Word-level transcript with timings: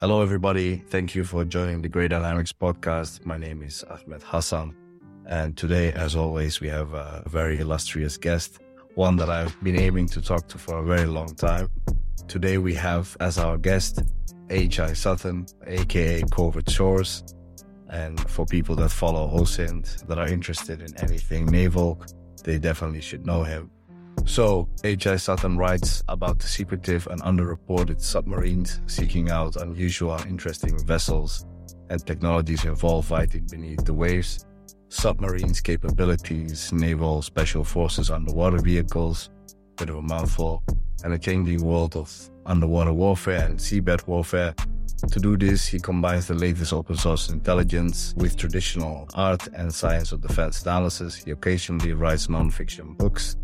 Hello, 0.00 0.22
everybody. 0.22 0.76
Thank 0.76 1.16
you 1.16 1.24
for 1.24 1.44
joining 1.44 1.82
the 1.82 1.88
Grey 1.88 2.06
Dynamics 2.06 2.52
podcast. 2.52 3.26
My 3.26 3.36
name 3.36 3.64
is 3.64 3.82
Ahmed 3.82 4.22
Hassan. 4.22 4.76
And 5.26 5.56
today, 5.56 5.90
as 5.90 6.14
always, 6.14 6.60
we 6.60 6.68
have 6.68 6.94
a 6.94 7.24
very 7.26 7.58
illustrious 7.58 8.16
guest, 8.16 8.60
one 8.94 9.16
that 9.16 9.28
I've 9.28 9.60
been 9.60 9.76
aiming 9.76 10.06
to 10.10 10.22
talk 10.22 10.46
to 10.50 10.58
for 10.58 10.78
a 10.78 10.84
very 10.84 11.06
long 11.06 11.34
time. 11.34 11.68
Today, 12.28 12.58
we 12.58 12.74
have 12.74 13.16
as 13.18 13.38
our 13.38 13.58
guest 13.58 14.04
H.I. 14.50 14.92
Sutton, 14.92 15.46
aka 15.66 16.22
Covert 16.30 16.70
Shores. 16.70 17.24
And 17.90 18.20
for 18.30 18.46
people 18.46 18.76
that 18.76 18.90
follow 18.90 19.26
OSINT 19.36 20.06
that 20.06 20.16
are 20.16 20.28
interested 20.28 20.80
in 20.80 20.96
anything 20.98 21.46
naval, 21.46 22.00
they 22.44 22.60
definitely 22.60 23.00
should 23.00 23.26
know 23.26 23.42
him. 23.42 23.68
So, 24.24 24.68
H.I. 24.84 25.16
Sutton 25.16 25.56
writes 25.56 26.02
about 26.08 26.38
the 26.38 26.46
secretive 26.46 27.06
and 27.08 27.20
underreported 27.22 28.00
submarines 28.00 28.80
seeking 28.86 29.30
out 29.30 29.56
unusual 29.56 30.18
interesting 30.28 30.78
vessels 30.86 31.46
and 31.90 32.04
technologies 32.06 32.64
involved 32.64 33.08
fighting 33.08 33.46
beneath 33.50 33.84
the 33.84 33.94
waves, 33.94 34.44
submarines 34.88 35.60
capabilities, 35.60 36.72
naval 36.72 37.22
special 37.22 37.64
forces 37.64 38.10
underwater 38.10 38.58
vehicles, 38.58 39.30
bit 39.76 39.90
of 39.90 39.96
a 39.96 40.02
mouthful, 40.02 40.62
and 41.04 41.12
a 41.12 41.18
changing 41.18 41.64
world 41.64 41.96
of 41.96 42.30
underwater 42.46 42.92
warfare 42.92 43.44
and 43.46 43.58
seabed 43.58 44.06
warfare. 44.06 44.54
To 45.10 45.20
do 45.20 45.36
this, 45.36 45.66
he 45.66 45.78
combines 45.78 46.26
the 46.26 46.34
latest 46.34 46.72
open 46.72 46.96
source 46.96 47.28
intelligence 47.28 48.14
with 48.16 48.36
traditional 48.36 49.08
art 49.14 49.46
and 49.54 49.72
science 49.72 50.10
of 50.12 50.20
defense 50.20 50.62
analysis. 50.62 51.14
He 51.16 51.30
occasionally 51.30 51.92
writes 51.92 52.26
nonfiction 52.26 52.96
books 52.96 53.36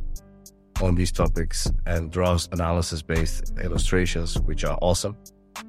on 0.82 0.94
these 0.94 1.12
topics 1.12 1.70
and 1.86 2.10
draws 2.10 2.48
analysis 2.52 3.02
based 3.02 3.52
illustrations, 3.62 4.38
which 4.40 4.64
are 4.64 4.78
awesome 4.82 5.16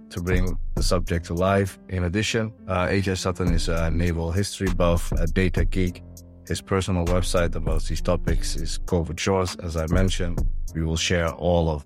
to 0.10 0.22
bring 0.22 0.58
the 0.76 0.84
subject 0.84 1.26
to 1.26 1.34
life. 1.34 1.80
In 1.90 2.06
addition, 2.06 2.52
uh. 2.68 2.90
Sutton 3.16 3.54
is 3.54 3.70
a 3.70 3.92
naval 3.92 4.32
history 4.32 4.72
buff, 4.74 5.12
a 5.14 5.28
data 5.28 5.66
geek. 5.66 6.04
His 6.48 6.62
personal 6.62 7.06
website 7.06 7.56
about 7.56 7.84
these 7.84 8.02
topics 8.02 8.56
is 8.56 8.78
Covert 8.86 9.20
Shores, 9.20 9.56
as 9.58 9.76
I 9.78 9.88
mentioned. 9.88 10.48
We 10.74 10.84
will 10.84 10.98
share 10.98 11.30
all 11.30 11.70
of 11.70 11.84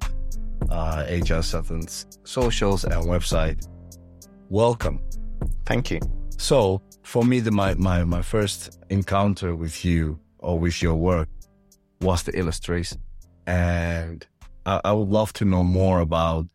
uh. 0.69 1.41
Sutton's 1.41 2.05
socials 2.23 2.83
and 2.83 3.05
website. 3.05 3.67
Welcome. 4.49 5.01
Thank 5.65 5.91
you. 5.91 5.99
So, 6.37 6.81
for 7.03 7.23
me, 7.23 7.39
the, 7.39 7.51
my, 7.51 7.73
my, 7.75 8.03
my 8.03 8.21
first 8.21 8.79
encounter 8.89 9.55
with 9.55 9.85
you 9.85 10.19
or 10.39 10.57
with 10.57 10.81
your 10.81 10.95
work 10.95 11.27
was 12.01 12.23
the 12.23 12.31
illustration 12.31 12.99
and 13.49 14.27
I, 14.67 14.79
I 14.85 14.93
would 14.93 15.09
love 15.09 15.33
to 15.33 15.45
know 15.45 15.63
more 15.63 15.99
about 15.99 16.45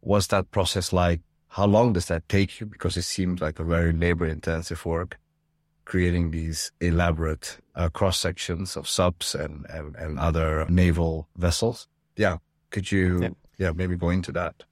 what's 0.00 0.28
that 0.28 0.50
process 0.50 0.90
like? 0.90 1.20
How 1.48 1.66
long 1.66 1.92
does 1.92 2.06
that 2.06 2.28
take 2.30 2.60
you? 2.60 2.66
Because 2.66 2.96
it 2.96 3.02
seems 3.02 3.42
like 3.42 3.58
a 3.58 3.64
very 3.64 3.92
labor 3.92 4.26
intensive 4.26 4.86
work 4.86 5.18
creating 5.84 6.30
these 6.30 6.72
elaborate 6.80 7.58
uh, 7.74 7.88
cross 7.90 8.16
sections 8.16 8.76
of 8.76 8.88
subs 8.88 9.34
and, 9.34 9.66
and, 9.68 9.96
and 9.96 10.18
other 10.18 10.64
naval 10.68 11.28
vessels. 11.36 11.88
Yeah. 12.16 12.38
Could 12.70 12.90
you, 12.90 13.22
yeah, 13.22 13.28
yeah 13.58 13.72
maybe 13.72 13.96
go 13.96 14.08
into 14.08 14.32
that? 14.32 14.62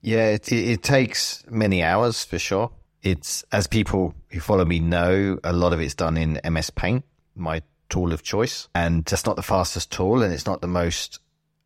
Yeah, 0.00 0.28
it, 0.28 0.50
it, 0.50 0.68
it, 0.68 0.82
takes 0.82 1.44
many 1.50 1.82
hours 1.82 2.24
for 2.24 2.38
sure. 2.38 2.70
It's, 3.02 3.44
as 3.52 3.66
people 3.66 4.14
who 4.28 4.40
follow 4.40 4.64
me 4.64 4.78
know, 4.78 5.38
a 5.44 5.52
lot 5.52 5.72
of 5.72 5.80
it's 5.80 5.94
done 5.94 6.16
in 6.16 6.40
MS 6.48 6.70
Paint, 6.70 7.04
my 7.34 7.62
tool 7.92 8.12
of 8.12 8.22
choice, 8.22 8.68
and 8.74 9.00
it's 9.12 9.26
not 9.26 9.36
the 9.36 9.42
fastest 9.42 9.92
tool, 9.92 10.22
and 10.22 10.32
it's 10.32 10.46
not 10.46 10.62
the 10.62 10.66
most 10.66 11.20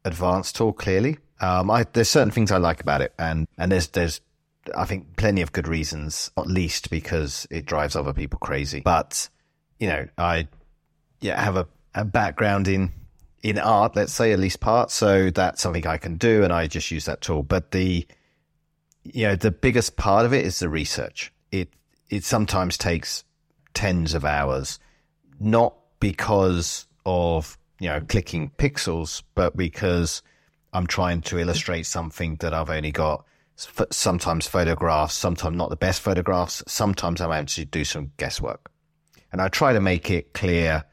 advanced 0.05 0.57
tool. 0.57 0.73
Clearly, 0.73 1.19
um, 1.41 1.71
I, 1.71 1.87
there's 1.93 2.11
certain 2.11 2.33
things 2.33 2.51
I 2.51 2.59
like 2.59 2.81
about 2.81 3.01
it, 3.01 3.15
and 3.19 3.47
and 3.57 3.71
there's 3.71 3.89
there's 3.89 4.21
I 4.77 4.85
think 4.85 5.17
plenty 5.17 5.43
of 5.43 5.53
good 5.53 5.69
reasons, 5.69 6.31
not 6.37 6.49
least 6.49 6.91
because 6.91 7.47
it 7.51 7.65
drives 7.65 7.95
other 7.95 8.13
people 8.13 8.39
crazy. 8.41 8.81
But 8.81 9.29
you 9.79 9.89
know, 9.89 10.09
I 10.19 10.49
yeah 11.21 11.41
have 11.41 11.57
a, 11.57 11.69
a 11.95 12.05
background 12.05 12.67
in 12.69 12.92
in 13.42 13.59
art, 13.59 13.95
let's 13.95 14.13
say 14.13 14.33
at 14.33 14.41
least 14.41 14.59
part, 14.59 14.91
so 14.91 15.31
that's 15.31 15.63
something 15.63 15.86
I 15.86 15.98
can 15.98 16.17
do, 16.17 16.42
and 16.42 16.53
I 16.53 16.67
just 16.67 16.91
use 16.91 17.05
that 17.05 17.20
tool. 17.20 17.45
But 17.45 17.70
the 17.70 18.05
you 19.05 19.29
know 19.29 19.36
the 19.36 19.53
biggest 19.53 19.97
part 19.97 20.27
of 20.27 20.35
it 20.35 20.45
is 20.45 20.59
the 20.59 20.69
research. 20.69 21.33
It 21.53 21.69
it 22.11 22.25
sometimes 22.25 22.77
takes 22.77 23.23
tens 23.75 24.15
of 24.15 24.25
hours, 24.25 24.81
not 25.39 25.77
because 26.06 26.86
of, 27.05 27.58
you 27.80 27.89
know, 27.89 28.00
clicking 28.00 28.48
pixels, 28.58 29.24
but 29.34 29.56
because 29.56 30.22
I'm 30.72 30.86
trying 30.86 31.20
to 31.22 31.40
illustrate 31.40 31.84
something 31.84 32.36
that 32.36 32.55
I've 32.55 32.70
only 32.70 32.92
got 32.92 33.24
sometimes 33.90 34.46
photographs, 34.46 35.14
sometimes 35.14 35.56
not 35.56 35.68
the 35.70 35.77
best 35.77 36.00
photographs. 36.00 36.62
Sometimes 36.68 37.20
I'm 37.20 37.33
able 37.33 37.46
to 37.46 37.64
do 37.64 37.83
some 37.84 38.12
guesswork. 38.18 38.70
And 39.33 39.40
I 39.40 39.48
try 39.48 39.72
to 39.72 39.80
make 39.80 40.08
it 40.08 40.33
clear, 40.33 40.84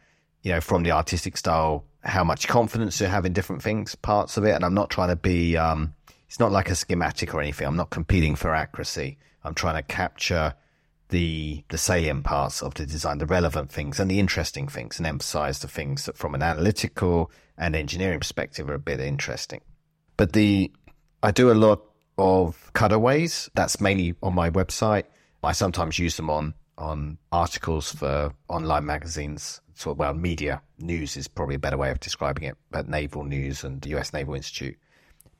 you 0.41 0.51
know, 0.51 0.61
from 0.61 0.81
the 0.81 0.89
artistic 0.89 1.37
style, 1.37 1.85
how 2.03 2.23
much 2.23 2.47
confidence 2.47 2.99
you 2.99 3.05
have 3.05 3.27
in 3.27 3.33
different 3.33 3.61
things, 3.61 3.93
parts 3.93 4.35
of 4.37 4.45
it. 4.45 4.55
And 4.55 4.65
I'm 4.65 4.73
not 4.73 4.89
trying 4.89 5.09
to 5.09 5.15
be, 5.15 5.55
um, 5.55 5.93
it's 6.27 6.39
not 6.39 6.51
like 6.51 6.71
a 6.71 6.75
schematic 6.75 7.35
or 7.35 7.41
anything. 7.41 7.67
I'm 7.67 7.77
not 7.77 7.91
competing 7.91 8.33
for 8.33 8.55
accuracy. 8.55 9.19
I'm 9.43 9.53
trying 9.53 9.75
to 9.75 9.83
capture 9.83 10.55
the 11.13 11.63
the 11.69 11.77
salient 11.77 12.23
parts 12.23 12.63
of 12.63 12.73
the 12.73 12.87
design, 12.87 13.19
the 13.19 13.27
relevant 13.27 13.71
things 13.71 13.99
and 13.99 14.09
the 14.09 14.19
interesting 14.19 14.67
things, 14.67 14.97
and 14.97 15.05
emphasize 15.05 15.59
the 15.59 15.67
things 15.67 16.05
that 16.05 16.17
from 16.17 16.33
an 16.33 16.41
analytical 16.41 17.31
and 17.55 17.75
engineering 17.75 18.19
perspective 18.19 18.67
are 18.67 18.73
a 18.73 18.79
bit 18.79 18.99
interesting. 18.99 19.61
But 20.17 20.33
the 20.33 20.71
I 21.21 21.29
do 21.29 21.51
a 21.51 21.53
lot 21.53 21.83
of 22.17 22.71
cutaways. 22.73 23.49
That's 23.53 23.79
mainly 23.79 24.15
on 24.23 24.33
my 24.33 24.49
website. 24.49 25.03
I 25.43 25.51
sometimes 25.51 25.99
use 25.99 26.17
them 26.17 26.31
on 26.31 26.55
on 26.79 27.19
articles 27.31 27.91
for 27.91 28.33
online 28.49 28.85
magazines. 28.85 29.61
So, 29.75 29.93
well, 29.93 30.15
media 30.15 30.63
news 30.79 31.15
is 31.15 31.27
probably 31.27 31.55
a 31.55 31.59
better 31.59 31.77
way 31.77 31.91
of 31.91 31.99
describing 31.99 32.45
it, 32.45 32.57
but 32.71 32.89
naval 32.89 33.23
news 33.23 33.63
and 33.63 33.81
the 33.81 33.89
US 33.97 34.13
Naval 34.13 34.33
Institute. 34.33 34.77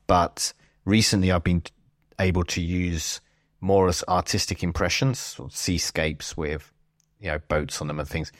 But 0.05 0.53
recently, 0.85 1.31
I've 1.31 1.43
been 1.43 1.63
able 2.19 2.43
to 2.43 2.61
use 2.61 3.21
more 3.63 3.87
as 3.87 4.03
artistic 4.09 4.61
impressions, 4.61 5.39
seascapes 5.49 6.35
with 6.35 6.71
you 7.19 7.31
know 7.31 7.39
boats 7.47 7.81
on 7.81 7.87
them 7.87 7.99
and 7.99 8.07
things. 8.07 8.31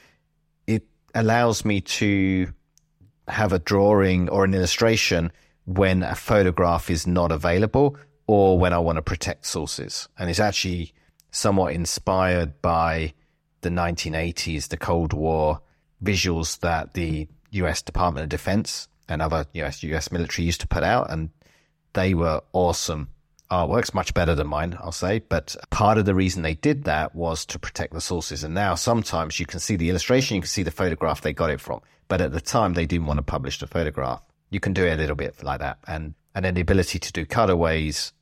It 0.66 0.86
allows 1.14 1.64
me 1.64 1.80
to 1.80 2.52
have 3.26 3.52
a 3.52 3.58
drawing 3.58 4.28
or 4.28 4.44
an 4.44 4.52
illustration 4.52 5.32
when 5.64 6.02
a 6.02 6.14
photograph 6.14 6.90
is 6.90 7.06
not 7.06 7.32
available 7.32 7.96
or 8.26 8.58
when 8.58 8.74
I 8.74 8.78
want 8.78 8.96
to 8.96 9.02
protect 9.02 9.46
sources. 9.46 10.08
And 10.18 10.28
it's 10.28 10.40
actually 10.40 10.92
somewhat 11.30 11.72
inspired 11.72 12.60
by 12.60 13.14
the 13.62 13.70
1980s, 13.70 14.68
the 14.68 14.76
Cold 14.76 15.14
War 15.14 15.60
visuals 16.02 16.60
that 16.60 16.92
the 16.92 17.26
US 17.52 17.80
Department 17.80 18.24
of 18.24 18.28
Defense 18.28 18.88
and 19.08 19.22
other 19.22 19.46
US, 19.54 19.82
US 19.82 20.12
military 20.12 20.44
used 20.44 20.60
to 20.60 20.68
put 20.68 20.82
out. 20.82 21.10
And 21.10 21.30
they 21.94 22.12
were 22.12 22.42
awesome 22.52 23.08
Uh, 23.54 23.68
artwork's 23.68 23.94
much 23.94 24.12
better 24.14 24.34
than 24.34 24.48
mine, 24.48 24.76
I'll 24.80 24.90
say. 24.90 25.20
But 25.20 25.54
part 25.70 25.96
of 25.96 26.06
the 26.06 26.14
reason 26.14 26.42
they 26.42 26.54
did 26.54 26.84
that 26.84 27.14
was 27.14 27.46
to 27.46 27.58
protect 27.58 27.92
the 27.92 28.00
sources. 28.00 28.42
And 28.42 28.52
now 28.52 28.74
sometimes 28.74 29.38
you 29.38 29.46
can 29.46 29.60
see 29.60 29.76
the 29.76 29.90
illustration, 29.90 30.34
you 30.34 30.40
can 30.40 30.48
see 30.48 30.64
the 30.64 30.72
photograph 30.72 31.20
they 31.20 31.32
got 31.32 31.50
it 31.50 31.60
from. 31.60 31.80
But 32.08 32.20
at 32.20 32.32
the 32.32 32.40
time, 32.40 32.74
they 32.74 32.84
didn't 32.84 33.06
want 33.06 33.18
to 33.18 33.22
publish 33.22 33.60
the 33.60 33.68
photograph. 33.68 34.22
You 34.50 34.58
can 34.58 34.72
do 34.72 34.84
it 34.84 34.94
a 34.94 34.96
little 34.96 35.14
bit 35.14 35.40
like 35.44 35.60
that. 35.60 35.78
And, 35.86 36.14
and 36.34 36.44
then 36.44 36.54
the 36.54 36.62
ability 36.62 36.98
to 36.98 37.12
do 37.12 37.24
cutaways 37.24 38.12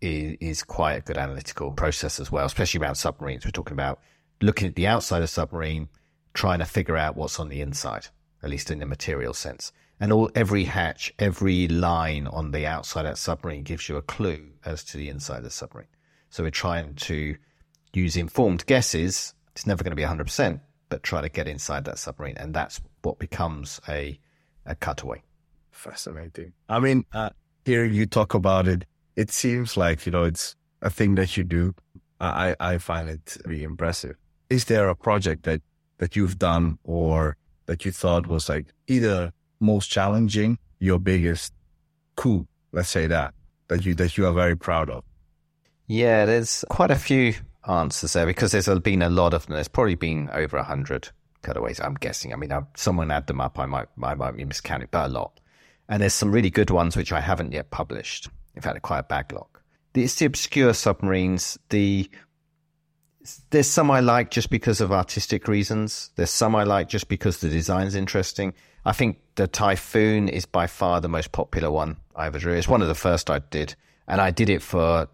is, 0.00 0.36
is 0.40 0.64
quite 0.64 0.94
a 0.94 1.00
good 1.02 1.18
analytical 1.18 1.70
process 1.70 2.18
as 2.18 2.32
well, 2.32 2.44
especially 2.44 2.80
around 2.80 2.96
submarines. 2.96 3.44
We're 3.44 3.52
talking 3.52 3.74
about 3.74 4.00
looking 4.42 4.66
at 4.66 4.74
the 4.74 4.88
outside 4.88 5.22
of 5.22 5.30
submarine, 5.30 5.88
trying 6.34 6.58
to 6.58 6.64
figure 6.64 6.96
out 6.96 7.16
what's 7.16 7.38
on 7.38 7.48
the 7.48 7.60
inside, 7.60 8.08
at 8.42 8.50
least 8.50 8.72
in 8.72 8.80
the 8.80 8.86
material 8.86 9.34
sense 9.34 9.70
and 10.00 10.12
all 10.12 10.30
every 10.34 10.64
hatch, 10.64 11.12
every 11.18 11.68
line 11.68 12.26
on 12.26 12.52
the 12.52 12.66
outside 12.66 13.06
of 13.06 13.12
that 13.12 13.18
submarine 13.18 13.62
gives 13.62 13.88
you 13.88 13.96
a 13.96 14.02
clue 14.02 14.50
as 14.64 14.84
to 14.84 14.96
the 14.96 15.08
inside 15.08 15.38
of 15.38 15.44
the 15.44 15.50
submarine. 15.50 15.88
So 16.30 16.42
we're 16.42 16.50
trying 16.50 16.94
to 16.94 17.36
use 17.92 18.16
informed 18.16 18.66
guesses. 18.66 19.34
It's 19.52 19.66
never 19.66 19.82
going 19.82 19.92
to 19.92 19.96
be 19.96 20.02
100%, 20.02 20.60
but 20.88 21.02
try 21.02 21.20
to 21.20 21.28
get 21.28 21.48
inside 21.48 21.84
that 21.86 21.98
submarine. 21.98 22.36
And 22.36 22.54
that's 22.54 22.80
what 23.02 23.18
becomes 23.18 23.80
a, 23.88 24.18
a 24.66 24.74
cutaway. 24.74 25.22
Fascinating. 25.72 26.52
I 26.68 26.80
mean, 26.80 27.04
uh, 27.12 27.30
hearing 27.64 27.94
you 27.94 28.06
talk 28.06 28.34
about 28.34 28.68
it, 28.68 28.84
it 29.16 29.30
seems 29.30 29.76
like, 29.76 30.06
you 30.06 30.12
know, 30.12 30.24
it's 30.24 30.54
a 30.82 30.90
thing 30.90 31.16
that 31.16 31.36
you 31.36 31.44
do. 31.44 31.74
I, 32.20 32.56
I 32.58 32.78
find 32.78 33.08
it 33.08 33.36
really 33.44 33.62
impressive. 33.62 34.16
Is 34.50 34.64
there 34.66 34.88
a 34.88 34.96
project 34.96 35.44
that, 35.44 35.62
that 35.98 36.16
you've 36.16 36.38
done 36.38 36.78
or 36.84 37.36
that 37.66 37.84
you 37.84 37.92
thought 37.92 38.26
was 38.26 38.48
like 38.48 38.66
either 38.86 39.32
most 39.60 39.90
challenging, 39.90 40.58
your 40.78 40.98
biggest 40.98 41.52
coup, 42.16 42.46
let's 42.72 42.88
say 42.88 43.06
that, 43.06 43.34
that 43.68 43.84
you 43.84 43.94
that 43.94 44.16
you 44.16 44.26
are 44.26 44.32
very 44.32 44.56
proud 44.56 44.90
of? 44.90 45.04
Yeah, 45.86 46.26
there's 46.26 46.64
quite 46.68 46.90
a 46.90 46.96
few 46.96 47.34
answers 47.66 48.12
there 48.12 48.26
because 48.26 48.52
there's 48.52 48.68
been 48.80 49.02
a 49.02 49.10
lot 49.10 49.34
of 49.34 49.46
them. 49.46 49.54
There's 49.54 49.68
probably 49.68 49.94
been 49.94 50.28
over 50.32 50.56
a 50.56 50.64
hundred 50.64 51.10
cutaways. 51.42 51.80
I'm 51.80 51.94
guessing. 51.94 52.32
I 52.32 52.36
mean, 52.36 52.52
I've, 52.52 52.66
someone 52.76 53.10
add 53.10 53.26
them 53.26 53.40
up. 53.40 53.58
I 53.58 53.66
might 53.66 53.88
I 54.02 54.14
might 54.14 54.36
be 54.36 54.44
miscounting, 54.44 54.88
but 54.90 55.06
a 55.06 55.12
lot. 55.12 55.40
And 55.88 56.02
there's 56.02 56.14
some 56.14 56.32
really 56.32 56.50
good 56.50 56.70
ones 56.70 56.96
which 56.96 57.12
I 57.12 57.20
haven't 57.20 57.52
yet 57.52 57.70
published. 57.70 58.28
In 58.54 58.62
fact, 58.62 58.82
quite 58.82 58.98
a 58.98 59.04
backlog. 59.04 59.46
it's 59.94 60.16
the 60.16 60.26
obscure 60.26 60.74
submarines. 60.74 61.58
The 61.70 62.10
there's 63.50 63.66
some 63.66 63.90
I 63.90 64.00
like 64.00 64.30
just 64.30 64.50
because 64.50 64.80
of 64.80 64.92
artistic 64.92 65.48
reasons. 65.48 66.10
There's 66.16 66.30
some 66.30 66.54
I 66.54 66.64
like 66.64 66.88
just 66.88 67.08
because 67.08 67.38
the 67.38 67.48
design's 67.48 67.94
interesting. 67.94 68.54
I 68.84 68.92
think 68.92 69.18
the 69.34 69.46
Typhoon 69.46 70.28
is 70.28 70.46
by 70.46 70.66
far 70.66 71.00
the 71.00 71.08
most 71.08 71.32
popular 71.32 71.70
one 71.70 71.96
I 72.16 72.26
ever 72.26 72.38
drew. 72.38 72.54
It's 72.54 72.68
one 72.68 72.82
of 72.82 72.88
the 72.88 72.94
first 72.94 73.30
I 73.30 73.40
did, 73.40 73.74
and 74.06 74.20
I 74.20 74.30
did 74.30 74.48
it 74.48 74.62
for, 74.62 75.08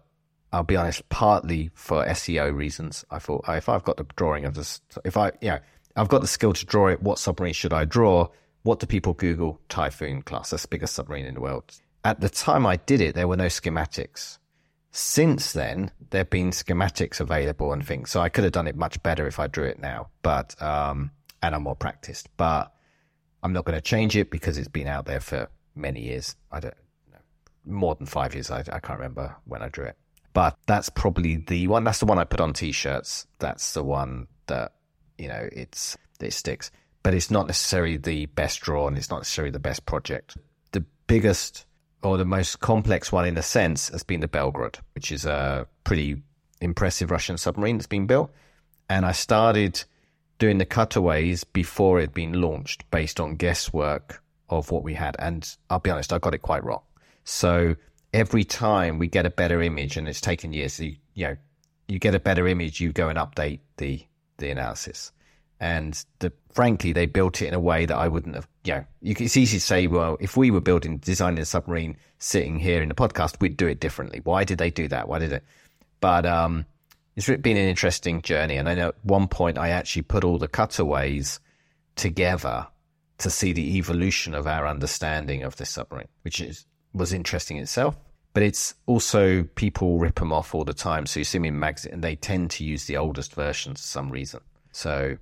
I'll 0.53 0.63
be 0.63 0.75
honest, 0.75 1.07
partly 1.09 1.71
for 1.73 2.05
SEO 2.05 2.55
reasons. 2.55 3.03
I 3.11 3.19
thought 3.19 3.45
oh, 3.47 3.53
if 3.53 3.69
I've 3.69 3.83
got 3.83 3.97
the 3.97 4.05
drawing 4.15 4.45
of 4.45 4.53
this, 4.55 4.81
if 5.03 5.17
I, 5.17 5.31
yeah, 5.41 5.59
I've 5.95 6.09
got 6.09 6.21
the 6.21 6.27
skill 6.27 6.53
to 6.53 6.65
draw 6.65 6.87
it. 6.87 7.01
What 7.01 7.19
submarine 7.19 7.53
should 7.53 7.73
I 7.73 7.85
draw? 7.85 8.27
What 8.63 8.79
do 8.79 8.85
people 8.85 9.13
Google? 9.13 9.59
Typhoon 9.69 10.21
class, 10.21 10.49
that's 10.49 10.63
the 10.63 10.69
biggest 10.69 10.93
submarine 10.93 11.25
in 11.25 11.35
the 11.35 11.41
world. 11.41 11.71
At 12.03 12.21
the 12.21 12.29
time 12.29 12.65
I 12.65 12.77
did 12.77 13.01
it, 13.01 13.15
there 13.15 13.27
were 13.27 13.37
no 13.37 13.47
schematics. 13.47 14.37
Since 14.97 15.51
then, 15.51 15.91
there 16.11 16.19
have 16.19 16.29
been 16.29 16.51
schematics 16.51 17.19
available 17.19 17.73
and 17.73 17.85
things. 17.85 18.09
So 18.09 18.21
I 18.21 18.29
could 18.29 18.45
have 18.45 18.53
done 18.53 18.65
it 18.65 18.77
much 18.77 19.03
better 19.03 19.27
if 19.27 19.41
I 19.41 19.47
drew 19.47 19.65
it 19.65 19.77
now, 19.77 20.07
but, 20.21 20.55
um, 20.61 21.11
and 21.43 21.53
I'm 21.53 21.63
more 21.63 21.75
practiced, 21.75 22.29
but 22.37 22.73
I'm 23.43 23.51
not 23.51 23.65
going 23.65 23.75
to 23.75 23.81
change 23.81 24.15
it 24.15 24.31
because 24.31 24.57
it's 24.57 24.69
been 24.69 24.87
out 24.87 25.05
there 25.05 25.19
for 25.19 25.49
many 25.75 25.99
years. 25.99 26.37
I 26.49 26.61
don't 26.61 26.73
know, 27.11 27.19
more 27.65 27.95
than 27.95 28.05
five 28.05 28.35
years. 28.35 28.49
I, 28.49 28.59
I 28.59 28.79
can't 28.79 28.97
remember 28.97 29.35
when 29.43 29.61
I 29.61 29.67
drew 29.67 29.83
it, 29.83 29.97
but 30.31 30.57
that's 30.65 30.87
probably 30.87 31.43
the 31.45 31.67
one. 31.67 31.83
That's 31.83 31.99
the 31.99 32.05
one 32.05 32.17
I 32.17 32.23
put 32.23 32.39
on 32.39 32.53
t-shirts. 32.53 33.27
That's 33.39 33.73
the 33.73 33.83
one 33.83 34.27
that, 34.47 34.75
you 35.17 35.27
know, 35.27 35.49
it's, 35.51 35.97
it 36.21 36.31
sticks, 36.31 36.71
but 37.03 37.13
it's 37.13 37.29
not 37.29 37.47
necessarily 37.47 37.97
the 37.97 38.27
best 38.27 38.61
drawn. 38.61 38.95
It's 38.95 39.09
not 39.09 39.19
necessarily 39.19 39.51
the 39.51 39.59
best 39.59 39.85
project. 39.85 40.37
The 40.71 40.85
biggest 41.07 41.65
or 42.05 42.17
the 42.17 42.25
most 42.25 42.59
complex 42.59 43.11
one 43.11 43.25
in 43.25 43.37
a 43.37 43.41
sense 43.41 43.89
has 43.89 44.03
been 44.03 44.19
the 44.19 44.27
Belgorod, 44.27 44.75
which 44.93 45.11
is 45.11 45.25
a 45.25 45.67
pretty 45.83 46.21
impressive 46.61 47.09
Russian 47.09 47.37
submarine 47.37 47.77
that's 47.77 47.87
been 47.87 48.05
built. 48.05 48.31
And 48.87 49.05
I 49.05 49.11
started 49.11 49.83
doing 50.37 50.59
the 50.59 50.65
cutaways 50.65 51.43
before 51.43 51.97
it 51.97 52.03
had 52.03 52.13
been 52.13 52.39
launched 52.39 52.89
based 52.91 53.19
on 53.19 53.35
guesswork 53.35 54.21
of 54.49 54.69
what 54.69 54.83
we 54.83 54.93
had. 54.93 55.15
And 55.17 55.49
I'll 55.69 55.79
be 55.79 55.89
honest, 55.89 56.13
I 56.13 56.19
got 56.19 56.35
it 56.35 56.43
quite 56.43 56.63
wrong. 56.63 56.83
So 57.23 57.75
every 58.13 58.43
time 58.43 58.99
we 58.99 59.07
get 59.07 59.25
a 59.25 59.31
better 59.31 59.61
image, 59.61 59.97
and 59.97 60.07
it's 60.07 60.21
taken 60.21 60.53
years, 60.53 60.79
you, 60.79 60.97
you 61.15 61.27
know, 61.27 61.37
you 61.87 61.97
get 61.97 62.13
a 62.13 62.19
better 62.19 62.47
image, 62.47 62.79
you 62.79 62.91
go 62.93 63.09
and 63.09 63.17
update 63.17 63.61
the 63.77 64.05
the 64.37 64.51
analysis. 64.51 65.11
And 65.59 66.05
the, 66.19 66.33
frankly, 66.51 66.91
they 66.91 67.05
built 67.05 67.41
it 67.41 67.47
in 67.47 67.53
a 67.53 67.59
way 67.59 67.85
that 67.85 67.95
I 67.95 68.09
wouldn't 68.09 68.35
have. 68.35 68.47
You 68.65 68.73
know, 68.73 68.85
you, 69.01 69.15
it's 69.19 69.37
easy 69.37 69.57
to 69.57 69.63
say, 69.63 69.87
well, 69.87 70.17
if 70.19 70.35
we 70.35 70.49
were 70.49 70.61
building, 70.61 70.97
designing 70.97 71.39
a 71.39 71.45
submarine 71.45 71.97
sitting 72.17 72.59
here 72.59 72.81
in 72.81 72.89
the 72.89 72.95
podcast, 72.95 73.39
we'd 73.39 73.57
do 73.57 73.67
it 73.67 73.79
differently. 73.79 74.21
Why 74.23 74.43
did 74.43 74.57
they 74.57 74.71
do 74.71 74.87
that? 74.87 75.07
Why 75.07 75.19
did 75.19 75.31
it? 75.31 75.43
But 76.01 76.25
um, 76.25 76.65
it's 77.15 77.27
been 77.27 77.57
an 77.57 77.69
interesting 77.69 78.21
journey. 78.21 78.57
And 78.57 78.67
I 78.67 78.73
know 78.73 78.89
at 78.89 79.05
one 79.05 79.27
point 79.27 79.57
I 79.57 79.69
actually 79.69 80.01
put 80.01 80.23
all 80.23 80.37
the 80.37 80.47
cutaways 80.47 81.39
together 81.95 82.67
to 83.19 83.29
see 83.29 83.53
the 83.53 83.77
evolution 83.77 84.33
of 84.33 84.47
our 84.47 84.67
understanding 84.67 85.43
of 85.43 85.55
the 85.55 85.65
submarine, 85.65 86.07
which 86.23 86.41
is, 86.41 86.65
was 86.93 87.13
interesting 87.13 87.57
itself. 87.57 87.95
But 88.33 88.43
it's 88.43 88.75
also 88.85 89.43
people 89.55 89.99
rip 89.99 90.15
them 90.19 90.33
off 90.33 90.53
all 90.53 90.65
the 90.65 90.73
time. 90.73 91.05
So 91.05 91.21
you 91.21 91.23
see 91.23 91.37
them 91.37 91.45
in 91.45 91.59
magazines, 91.59 91.93
and 91.93 92.03
they 92.03 92.17
tend 92.17 92.51
to 92.51 92.65
use 92.65 92.85
the 92.85 92.97
oldest 92.97 93.33
versions 93.33 93.79
for 93.79 93.87
some 93.87 94.09
reason. 94.09 94.41
So 94.73 95.17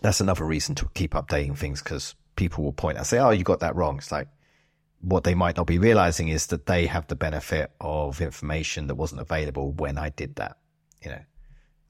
that's 0.00 0.20
another 0.20 0.44
reason 0.44 0.74
to 0.76 0.88
keep 0.94 1.12
updating 1.12 1.56
things 1.56 1.80
because 1.80 2.16
people 2.42 2.64
will 2.64 2.72
point 2.84 2.98
and 2.98 3.06
say, 3.06 3.18
"Oh, 3.18 3.30
you 3.30 3.44
got 3.44 3.60
that 3.60 3.76
wrong." 3.76 3.98
It's 3.98 4.10
like 4.18 4.28
what 5.00 5.22
they 5.24 5.34
might 5.34 5.56
not 5.56 5.66
be 5.66 5.78
realizing 5.78 6.28
is 6.28 6.46
that 6.48 6.66
they 6.66 6.86
have 6.86 7.06
the 7.06 7.14
benefit 7.14 7.70
of 7.80 8.20
information 8.20 8.86
that 8.88 8.96
wasn't 8.96 9.20
available 9.20 9.66
when 9.72 9.96
I 9.96 10.08
did 10.10 10.34
that. 10.36 10.54
You 11.04 11.10
know, 11.12 11.24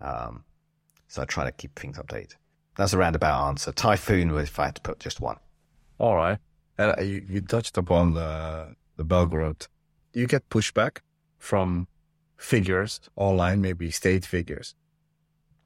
um, 0.09 0.45
so 1.09 1.23
I 1.23 1.25
try 1.25 1.45
to 1.45 1.53
keep 1.53 1.79
things 1.79 1.97
updated. 1.99 2.37
That's 2.77 2.93
a 2.93 2.99
roundabout 2.99 3.49
answer. 3.49 3.73
Typhoon, 3.73 4.31
if 4.39 4.59
I 4.59 4.67
had 4.67 4.77
to 4.77 4.83
put 4.83 4.99
just 4.99 5.21
one. 5.21 5.39
All 5.99 6.17
right, 6.17 6.39
and 6.79 6.95
uh, 6.99 7.03
you, 7.03 7.25
you 7.29 7.41
touched 7.41 7.79
upon 7.79 8.13
the 8.13 8.77
the 8.97 9.05
Belgorod. 9.05 9.69
Do 10.13 10.21
you 10.21 10.27
get 10.27 10.51
pushback 10.51 10.99
from 11.39 11.89
figures 12.37 13.01
online, 13.17 13.63
maybe 13.63 13.91
state 13.91 14.27
figures? 14.27 14.75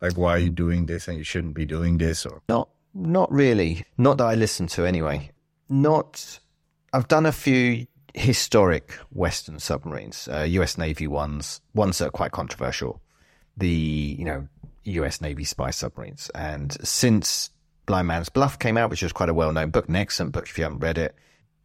Like, 0.01 0.17
why 0.17 0.33
are 0.37 0.45
you 0.47 0.51
doing 0.51 0.87
this 0.87 1.09
and 1.09 1.17
you 1.19 1.25
shouldn't 1.25 1.55
be 1.55 1.65
doing 1.65 1.99
this? 1.99 2.27
Or 2.27 2.43
not, 2.49 2.69
not 2.97 3.31
really. 3.31 3.85
Not 3.99 4.19
that 4.19 4.25
I 4.25 4.35
listen 4.35 4.67
to 4.69 4.87
anyway. 4.87 5.31
Not. 5.69 6.41
I've 6.93 7.09
done 7.09 7.27
a 7.27 7.33
few 7.33 7.87
historic 8.15 8.93
Western 9.13 9.59
submarines, 9.59 10.29
uh, 10.33 10.43
U.S. 10.43 10.79
Navy 10.79 11.07
ones, 11.07 11.61
ones 11.75 11.99
that 11.99 12.09
are 12.09 12.11
quite 12.11 12.33
controversial. 12.33 13.03
The 13.57 13.69
you 13.69 14.25
know 14.25 14.49
U.S. 14.85 15.21
Navy 15.21 15.45
spy 15.45 15.71
submarines, 15.71 16.31
and 16.35 16.77
since 16.87 17.51
Blind 17.85 18.09
Man's 18.09 18.29
Bluff 18.29 18.59
came 18.59 18.77
out, 18.77 18.91
which 18.91 19.03
was 19.03 19.13
quite 19.13 19.29
a 19.29 19.35
well-known 19.35 19.71
book, 19.71 19.89
an 19.89 19.97
excellent 19.97 20.33
book 20.33 20.49
if 20.49 20.59
you 20.59 20.65
haven't 20.65 20.81
read 20.81 20.99
it, 20.99 21.15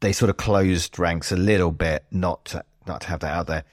they 0.02 0.12
sort 0.12 0.30
of 0.30 0.38
closed 0.38 1.00
ranks 1.00 1.32
a 1.32 1.38
little 1.38 1.72
bit, 1.72 2.06
not 2.12 2.46
to, 2.46 2.64
not 2.88 3.02
to 3.02 3.08
have 3.08 3.22
that 3.22 3.34
out 3.34 3.48
there. 3.48 3.64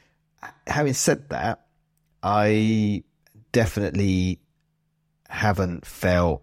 Having 0.66 0.94
said 0.94 1.28
that, 1.30 1.66
I 2.22 3.02
definitely 3.52 4.40
haven't 5.28 5.84
felt 5.84 6.42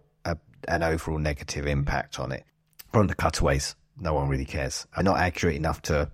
an 0.67 0.83
overall 0.83 1.17
negative 1.17 1.67
impact 1.67 2.19
on 2.19 2.31
it. 2.31 2.43
From 2.91 3.07
the 3.07 3.15
cutaways, 3.15 3.75
no 3.97 4.13
one 4.13 4.29
really 4.29 4.45
cares. 4.45 4.87
I'm 4.95 5.05
not 5.05 5.19
accurate 5.19 5.55
enough 5.55 5.81
to 5.83 6.11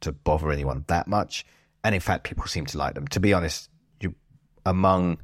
to 0.00 0.12
bother 0.12 0.52
anyone 0.52 0.84
that 0.88 1.08
much, 1.08 1.46
and 1.82 1.94
in 1.94 2.00
fact, 2.00 2.24
people 2.24 2.46
seem 2.46 2.66
to 2.66 2.78
like 2.78 2.94
them. 2.94 3.08
To 3.08 3.20
be 3.20 3.32
honest, 3.32 3.70
you 4.00 4.14
among 4.64 5.18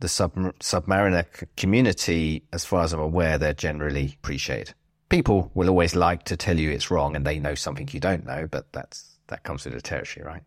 the 0.00 0.08
sub, 0.08 0.34
submariner 0.58 1.24
community, 1.56 2.44
as 2.52 2.64
far 2.64 2.82
as 2.82 2.92
I'm 2.92 3.00
aware, 3.00 3.38
they're 3.38 3.54
generally 3.54 4.16
appreciated. 4.22 4.74
People 5.08 5.50
will 5.54 5.68
always 5.68 5.94
like 5.94 6.24
to 6.24 6.36
tell 6.36 6.58
you 6.58 6.70
it's 6.70 6.90
wrong 6.90 7.14
and 7.14 7.24
they 7.24 7.38
know 7.38 7.54
something 7.54 7.88
you 7.92 8.00
don't 8.00 8.26
know, 8.26 8.48
but 8.50 8.72
that's 8.72 9.18
that 9.28 9.44
comes 9.44 9.64
with 9.64 9.74
the 9.74 9.80
territory, 9.80 10.26
right? 10.26 10.42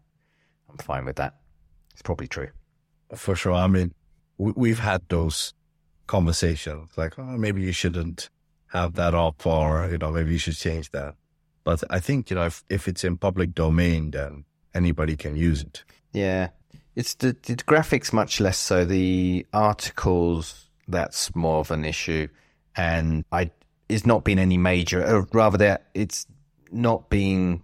I'm 0.69 0.77
fine 0.77 1.05
with 1.05 1.15
that. 1.15 1.35
It's 1.93 2.01
probably 2.01 2.27
true. 2.27 2.49
For 3.15 3.35
sure. 3.35 3.53
I 3.53 3.67
mean, 3.67 3.93
we've 4.37 4.79
had 4.79 5.01
those 5.09 5.53
conversations 6.07 6.91
like, 6.97 7.19
oh, 7.19 7.37
maybe 7.37 7.61
you 7.61 7.71
shouldn't 7.71 8.29
have 8.67 8.95
that 8.95 9.13
up 9.13 9.45
or, 9.45 9.87
you 9.89 9.97
know, 9.97 10.11
maybe 10.11 10.31
you 10.31 10.37
should 10.37 10.55
change 10.55 10.91
that. 10.91 11.15
But 11.63 11.83
I 11.89 11.99
think, 11.99 12.29
you 12.29 12.35
know, 12.35 12.45
if, 12.45 12.63
if 12.69 12.87
it's 12.87 13.03
in 13.03 13.17
public 13.17 13.53
domain, 13.53 14.11
then 14.11 14.45
anybody 14.73 15.15
can 15.15 15.35
use 15.35 15.61
it. 15.61 15.83
Yeah. 16.13 16.49
It's 16.95 17.13
the, 17.15 17.35
the 17.43 17.55
graphics 17.55 18.11
much 18.11 18.39
less 18.39 18.57
so. 18.57 18.85
The 18.85 19.45
articles, 19.53 20.69
that's 20.87 21.35
more 21.35 21.59
of 21.59 21.71
an 21.71 21.85
issue. 21.85 22.27
And 22.75 23.25
I, 23.31 23.51
it's 23.89 24.05
not 24.05 24.23
been 24.23 24.39
any 24.39 24.57
major, 24.57 25.05
or 25.05 25.27
rather 25.33 25.57
there, 25.57 25.79
it's 25.93 26.25
not 26.71 27.09
been, 27.09 27.63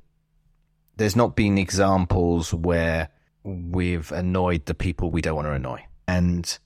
there's 0.97 1.15
not 1.15 1.35
been 1.35 1.57
examples 1.57 2.53
where 2.53 3.09
we've 3.43 4.11
annoyed 4.11 4.65
the 4.65 4.73
people 4.73 5.11
we 5.11 5.21
don't 5.21 5.35
want 5.35 5.47
to 5.47 5.53
annoy. 5.53 5.83
And 6.07 6.57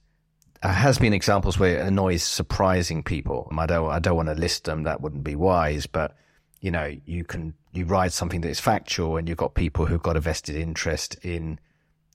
Uh, 0.63 0.73
has 0.73 0.97
been 0.97 1.13
examples 1.13 1.59
where 1.59 1.77
it 1.77 1.85
annoys 1.85 2.23
surprising 2.23 3.03
people. 3.03 3.47
I 3.55 3.65
don't, 3.67 3.89
I 3.89 3.99
don't 3.99 4.15
want 4.15 4.29
to 4.29 4.35
list 4.35 4.63
them. 4.63 4.83
That 4.83 5.01
wouldn't 5.01 5.23
be 5.23 5.35
wise, 5.35 5.85
but 5.85 6.15
you 6.61 6.71
know, 6.71 6.91
you 7.05 7.23
can, 7.23 7.53
you 7.73 7.85
write 7.85 8.11
something 8.11 8.41
that 8.41 8.49
is 8.49 8.59
factual 8.59 9.17
and 9.17 9.29
you've 9.29 9.37
got 9.37 9.53
people 9.53 9.85
who've 9.85 10.01
got 10.01 10.17
a 10.17 10.19
vested 10.19 10.55
interest 10.55 11.15
in 11.23 11.59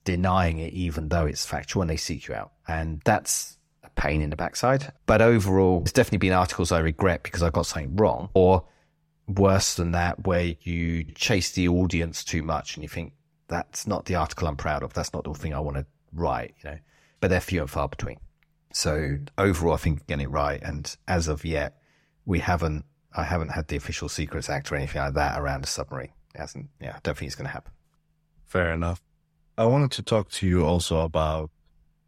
denying 0.03 0.59
it, 0.59 0.73
even 0.73 1.07
though 1.07 1.25
it's 1.25 1.45
factual 1.45 1.81
and 1.81 1.89
they 1.89 1.97
seek 1.97 2.27
you 2.27 2.35
out. 2.35 2.51
And 2.67 3.01
that's 3.05 3.57
a 3.83 3.89
pain 3.91 4.21
in 4.21 4.29
the 4.29 4.35
backside. 4.35 4.91
But 5.05 5.21
overall, 5.21 5.79
there's 5.79 5.93
definitely 5.93 6.27
been 6.27 6.33
articles 6.33 6.73
I 6.73 6.79
regret 6.79 7.23
because 7.23 7.43
I 7.43 7.49
got 7.49 7.65
something 7.65 7.95
wrong 7.95 8.29
or 8.33 8.65
worse 9.27 9.75
than 9.75 9.91
that, 9.93 10.27
where 10.27 10.53
you 10.61 11.05
chase 11.15 11.51
the 11.51 11.69
audience 11.69 12.25
too 12.25 12.43
much 12.43 12.75
and 12.75 12.83
you 12.83 12.89
think 12.89 13.13
that's 13.47 13.87
not 13.87 14.05
the 14.05 14.15
article 14.15 14.49
I'm 14.49 14.57
proud 14.57 14.83
of. 14.83 14.93
That's 14.93 15.13
not 15.13 15.23
the 15.23 15.33
thing 15.33 15.53
I 15.53 15.59
want 15.59 15.77
to 15.77 15.85
write, 16.11 16.55
you 16.61 16.71
know, 16.71 16.77
but 17.21 17.29
they're 17.29 17.39
few 17.39 17.61
and 17.61 17.69
far 17.69 17.87
between. 17.87 18.19
So 18.73 19.19
overall, 19.37 19.75
I 19.75 19.77
think 19.77 20.07
getting 20.07 20.25
it 20.25 20.31
right. 20.31 20.61
And 20.61 20.93
as 21.07 21.27
of 21.27 21.45
yet, 21.45 21.77
we 22.25 22.39
haven't, 22.39 22.85
I 23.15 23.23
haven't 23.23 23.49
had 23.49 23.67
the 23.67 23.75
official 23.75 24.09
Secrets 24.09 24.49
Act 24.49 24.71
or 24.71 24.75
anything 24.75 25.01
like 25.01 25.13
that 25.13 25.39
around 25.39 25.63
a 25.63 25.67
submarine. 25.67 26.11
It 26.33 26.39
hasn't, 26.39 26.69
yeah, 26.81 26.93
I 26.95 26.99
don't 27.03 27.15
think 27.15 27.27
it's 27.27 27.35
going 27.35 27.47
to 27.47 27.53
happen. 27.53 27.71
Fair 28.45 28.73
enough. 28.73 29.01
I 29.57 29.65
wanted 29.65 29.91
to 29.91 30.01
talk 30.01 30.29
to 30.31 30.47
you 30.47 30.65
also 30.65 31.01
about 31.01 31.51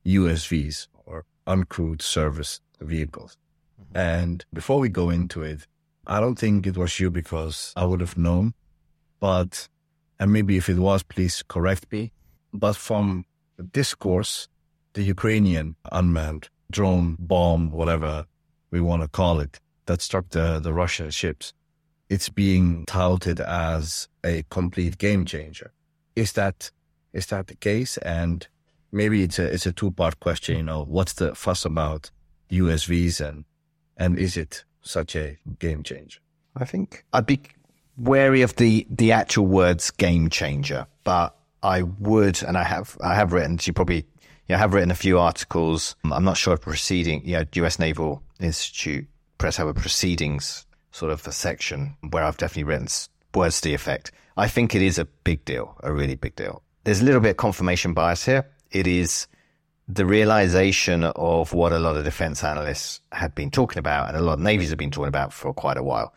USVs 0.06 0.88
or 1.06 1.26
uncrewed 1.46 2.02
surface 2.02 2.60
vehicles. 2.82 3.38
Mm-hmm. 3.80 3.98
And 3.98 4.46
before 4.52 4.80
we 4.80 4.90
go 4.90 5.12
into 5.12 5.44
it, 5.44 5.68
I 6.08 6.20
don't 6.20 6.38
think 6.38 6.66
it 6.66 6.78
was 6.78 7.00
you 7.00 7.12
because 7.12 7.74
I 7.76 7.86
would 7.86 8.02
have 8.02 8.18
known, 8.18 8.56
but, 9.20 9.70
and 10.20 10.34
maybe 10.34 10.58
if 10.58 10.68
it 10.68 10.78
was, 10.78 11.04
please 11.04 11.44
correct 11.48 11.92
me. 11.92 12.12
But 12.52 12.76
from 12.76 13.26
the 13.58 13.64
discourse, 13.64 14.48
the 14.94 15.04
Ukrainian 15.04 15.76
unmanned 15.92 16.50
drone 16.72 17.16
bomb, 17.20 17.72
whatever 17.72 18.26
we 18.72 18.82
want 18.82 19.02
to 19.02 19.08
call 19.08 19.40
it, 19.40 19.60
that 19.86 20.02
struck 20.02 20.30
the, 20.30 20.60
the 20.60 20.74
Russian 20.74 21.10
ships, 21.12 21.54
it's 22.10 22.30
being 22.30 22.86
touted 22.86 23.40
as 23.40 24.08
a 24.24 24.44
complete 24.50 24.98
game 24.98 25.26
changer. 25.26 25.72
Is 26.16 26.34
that 26.34 26.72
Is 27.14 27.28
that 27.28 27.48
the 27.48 27.56
case? 27.56 27.98
And 27.98 28.48
maybe 28.92 29.24
it's 29.24 29.40
a 29.40 29.46
it's 29.54 29.66
a 29.66 29.72
two 29.72 29.92
part 29.92 30.20
question. 30.20 30.58
You 30.58 30.64
know, 30.64 30.84
what's 30.84 31.14
the 31.14 31.34
fuss 31.36 31.66
about 31.66 32.12
USVs 32.52 33.22
and 33.22 33.46
and 33.98 34.18
is 34.20 34.38
it 34.38 34.66
such 34.82 35.16
a 35.16 35.38
game 35.60 35.84
changer? 35.84 36.20
I 36.56 36.66
think 36.66 37.06
I'd 37.14 37.26
be 37.26 37.40
wary 37.98 38.42
of 38.42 38.56
the 38.56 38.86
the 38.90 39.12
actual 39.12 39.48
words 39.48 39.92
game 39.92 40.30
changer, 40.30 40.88
but 41.04 41.36
I 41.64 41.82
would, 41.82 42.44
and 42.44 42.58
I 42.58 42.64
have 42.64 42.98
I 43.02 43.16
have 43.16 43.34
written. 43.34 43.58
You 43.62 43.74
probably 43.74 44.06
yeah, 44.48 44.58
I 44.58 44.60
have 44.60 44.74
written 44.74 44.92
a 44.92 44.96
few 44.96 45.20
articles. 45.20 45.96
I'm 46.04 46.24
not 46.24 46.38
sure 46.38 46.54
if 46.54 46.62
proceeding, 46.62 47.22
yeah, 47.26 47.44
U.S. 47.54 47.80
Naval 47.80 48.22
Institute 48.40 49.08
Press 49.38 49.58
have 49.58 49.68
a 49.68 49.74
proceedings 49.74 50.66
sort 50.92 51.12
of 51.12 51.26
a 51.28 51.32
section 51.32 51.96
where 52.10 52.24
I've 52.24 52.38
definitely 52.38 52.64
written 52.64 52.88
words 53.34 53.60
to 53.62 53.70
the 53.70 53.74
effect. 53.74 54.12
I 54.38 54.48
think 54.48 54.74
it 54.74 54.82
is 54.82 54.98
a 54.98 55.06
big 55.06 55.44
deal, 55.46 55.78
a 55.84 55.92
really 55.92 56.16
big 56.16 56.36
deal. 56.36 56.62
There's 56.84 57.02
a 57.02 57.04
little 57.04 57.20
bit 57.20 57.32
of 57.32 57.38
confirmation 57.38 57.94
bias 57.94 58.26
here. 58.26 58.50
It 58.72 58.88
is 58.88 59.28
the 59.88 60.06
realization 60.06 61.04
of 61.04 61.54
what 61.54 61.74
a 61.74 61.80
lot 61.80 61.98
of 61.98 62.06
defense 62.06 62.44
analysts 62.44 63.02
had 63.12 63.36
been 63.36 63.52
talking 63.52 63.78
about 63.78 64.08
and 64.08 64.18
a 64.18 64.22
lot 64.22 64.34
of 64.34 64.40
navies 64.40 64.70
have 64.70 64.80
been 64.80 64.92
talking 64.92 65.10
about 65.10 65.34
for 65.34 65.54
quite 65.54 65.78
a 65.78 65.84
while. 65.84 66.14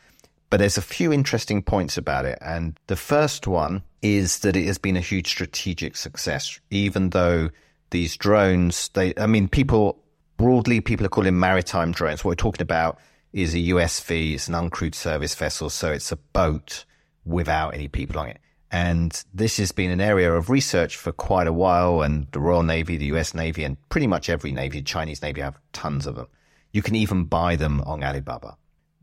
But 0.49 0.58
there's 0.58 0.78
a 0.78 0.82
few 0.82 1.12
interesting 1.12 1.61
points 1.62 1.99
about 1.99 2.25
it. 2.25 2.38
And 2.40 2.78
the 2.87 2.97
first 2.97 3.47
one 3.47 3.82
is 4.00 4.38
that 4.40 4.56
it 4.56 4.66
has 4.66 4.78
been 4.78 4.97
a 4.97 5.00
huge 5.00 5.28
strategic 5.28 5.97
success, 5.97 6.61
even 6.70 7.11
though 7.11 7.50
these 7.90 8.16
drones, 8.16 8.88
they, 8.90 9.14
I 9.16 9.26
mean, 9.26 9.49
people 9.49 10.02
broadly, 10.37 10.80
people 10.80 11.07
are 11.07 11.11
calling 11.11 11.38
maritime 11.38 11.92
drones. 11.92 12.25
What 12.25 12.30
we're 12.30 12.37
talking 12.37 12.62
about 12.62 12.99
is 13.33 13.54
a 13.54 13.59
USV, 13.59 14.35
it's 14.35 14.49
an 14.49 14.54
uncrewed 14.54 14.95
surface 14.95 15.35
vessel. 15.35 15.71
So 15.71 15.92
it's 15.92 16.12
a 16.12 16.16
boat 16.16 16.85
without 17.25 17.75
any 17.75 17.88
people 17.88 18.18
on 18.18 18.28
it. 18.28 18.38
And 18.71 19.23
this 19.33 19.57
has 19.57 19.73
been 19.73 19.90
an 19.90 20.00
area 20.00 20.33
of 20.33 20.50
research 20.50 20.97
for 20.97 21.12
quite 21.12 21.47
a 21.47 21.52
while. 21.52 22.02
And 22.02 22.26
the 22.33 22.40
Royal 22.40 22.62
Navy, 22.62 22.97
the 22.97 23.07
US 23.07 23.35
Navy, 23.35 23.64
and 23.64 23.76
pretty 23.88 24.07
much 24.07 24.28
every 24.28 24.52
Navy, 24.52 24.83
Chinese 24.83 25.23
Navy 25.23 25.40
have 25.40 25.59
tons 25.73 26.07
of 26.07 26.16
them. 26.16 26.26
You 26.73 26.83
can 26.83 26.95
even 26.95 27.25
buy 27.25 27.57
them 27.57 27.80
on 27.83 28.04
Alibaba. 28.04 28.57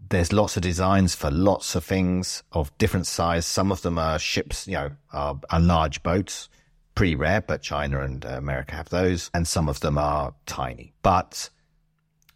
There's 0.10 0.32
lots 0.32 0.56
of 0.56 0.62
designs 0.62 1.15
for 1.15 1.32
lots 1.32 1.74
of 1.74 1.84
things 1.84 2.44
of 2.51 2.75
different 2.77 3.08
size. 3.08 3.48
Some 3.48 3.72
of 3.72 3.82
them 3.82 3.98
are 3.98 4.20
ships, 4.20 4.68
you 4.68 4.75
know, 4.75 4.92
are, 5.12 5.39
are 5.50 5.60
large 5.60 6.04
boats 6.04 6.48
pretty 6.96 7.16
rare, 7.16 7.42
but 7.42 7.62
China 7.62 8.02
and 8.02 8.25
uh, 8.25 8.30
America 8.30 8.75
have 8.75 8.90
those, 8.90 9.30
and 9.34 9.48
some 9.48 9.70
of 9.70 9.82
them 9.82 9.98
are 9.98 10.34
tiny. 10.46 10.94
But 11.02 11.50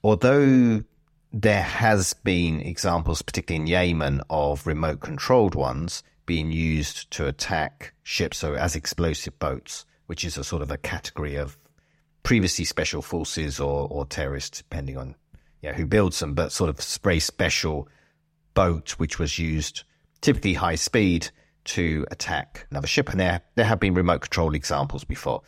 although 0.04 0.84
there 1.32 1.62
has 1.64 2.14
been 2.14 2.60
examples, 2.60 3.22
particularly 3.22 3.62
in 3.62 3.68
Yemen, 3.68 4.22
of 4.30 4.68
remote 4.68 5.00
controlled 5.00 5.56
ones 5.56 6.04
being 6.26 6.52
used 6.52 7.10
to 7.12 7.26
attack 7.26 7.94
ships, 8.04 8.38
so 8.38 8.54
as 8.54 8.76
explosive 8.76 9.38
boats, 9.40 9.86
which 10.08 10.24
is 10.24 10.38
a 10.38 10.44
sort 10.44 10.62
of 10.62 10.72
a 10.72 10.78
category 10.78 11.36
of 11.36 11.58
previously 12.24 12.66
special 12.66 13.02
forces 13.02 13.60
or, 13.60 13.88
or 13.90 14.06
terrorists, 14.06 14.58
depending 14.60 14.98
on 14.98 15.16
who 15.76 15.86
builds 15.86 16.20
them, 16.20 16.34
but 16.34 16.52
sort 16.52 16.70
of 16.70 16.82
spray 16.82 17.20
special 17.20 17.88
boat, 18.54 18.92
which 18.92 19.20
was 19.20 19.40
used 19.40 19.84
typically 20.22 20.54
high 20.54 20.76
speed 20.76 21.30
to 21.70 22.06
attack 22.12 22.68
another 22.72 22.88
ship. 22.88 23.10
And 23.10 23.20
there, 23.20 23.42
there 23.56 23.66
have 23.66 23.80
been 23.80 23.94
remote 23.94 24.22
control 24.22 24.56
examples 24.56 25.04
before. 25.04 25.42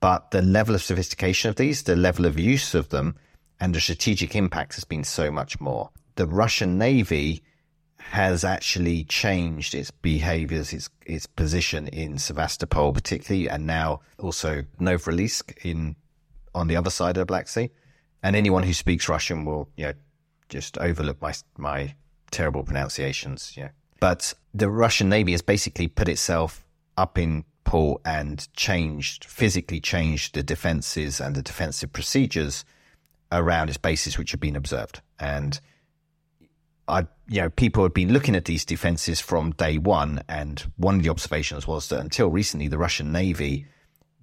But 0.00 0.30
the 0.30 0.42
level 0.42 0.74
of 0.74 0.82
sophistication 0.82 1.48
of 1.48 1.56
these, 1.56 1.82
the 1.82 1.96
level 1.96 2.26
of 2.26 2.38
use 2.38 2.74
of 2.74 2.88
them, 2.90 3.16
and 3.60 3.74
the 3.74 3.80
strategic 3.80 4.34
impact 4.34 4.74
has 4.74 4.84
been 4.84 5.04
so 5.04 5.30
much 5.30 5.60
more. 5.60 5.90
The 6.16 6.26
Russian 6.26 6.78
Navy 6.78 7.42
has 7.98 8.44
actually 8.44 9.04
changed 9.04 9.74
its 9.74 9.90
behaviors, 9.90 10.72
its, 10.72 10.88
its 11.04 11.26
position 11.26 11.88
in 11.88 12.18
Sevastopol, 12.18 12.92
particularly, 12.92 13.48
and 13.48 13.66
now 13.66 14.00
also 14.18 14.64
Novorossiysk 14.80 15.64
in, 15.64 15.96
on 16.54 16.68
the 16.68 16.76
other 16.76 16.90
side 16.90 17.16
of 17.16 17.22
the 17.22 17.26
Black 17.26 17.48
Sea. 17.48 17.70
And 18.22 18.36
anyone 18.36 18.62
who 18.62 18.72
speaks 18.72 19.08
Russian 19.08 19.44
will, 19.44 19.68
you 19.76 19.86
know, 19.86 19.92
just 20.48 20.78
overlook 20.78 21.20
my, 21.20 21.34
my 21.58 21.94
terrible 22.30 22.62
pronunciations, 22.62 23.56
you 23.56 23.64
know, 23.64 23.70
but 24.00 24.34
the 24.54 24.70
Russian 24.70 25.08
Navy 25.08 25.32
has 25.32 25.42
basically 25.42 25.88
put 25.88 26.08
itself 26.08 26.64
up 26.96 27.18
in 27.18 27.44
port 27.64 28.00
and 28.04 28.48
changed, 28.54 29.24
physically 29.24 29.80
changed 29.80 30.34
the 30.34 30.42
defenses 30.42 31.20
and 31.20 31.34
the 31.34 31.42
defensive 31.42 31.92
procedures 31.92 32.64
around 33.32 33.68
its 33.68 33.78
bases, 33.78 34.16
which 34.16 34.30
have 34.30 34.40
been 34.40 34.56
observed. 34.56 35.02
And 35.18 35.58
I, 36.88 37.06
you 37.28 37.42
know, 37.42 37.50
people 37.50 37.82
had 37.82 37.92
been 37.92 38.12
looking 38.12 38.36
at 38.36 38.44
these 38.44 38.64
defenses 38.64 39.20
from 39.20 39.50
day 39.52 39.78
one. 39.78 40.22
And 40.28 40.64
one 40.76 40.96
of 40.96 41.02
the 41.02 41.10
observations 41.10 41.66
was 41.66 41.88
that 41.88 42.00
until 42.00 42.28
recently, 42.28 42.68
the 42.68 42.78
Russian 42.78 43.12
Navy 43.12 43.66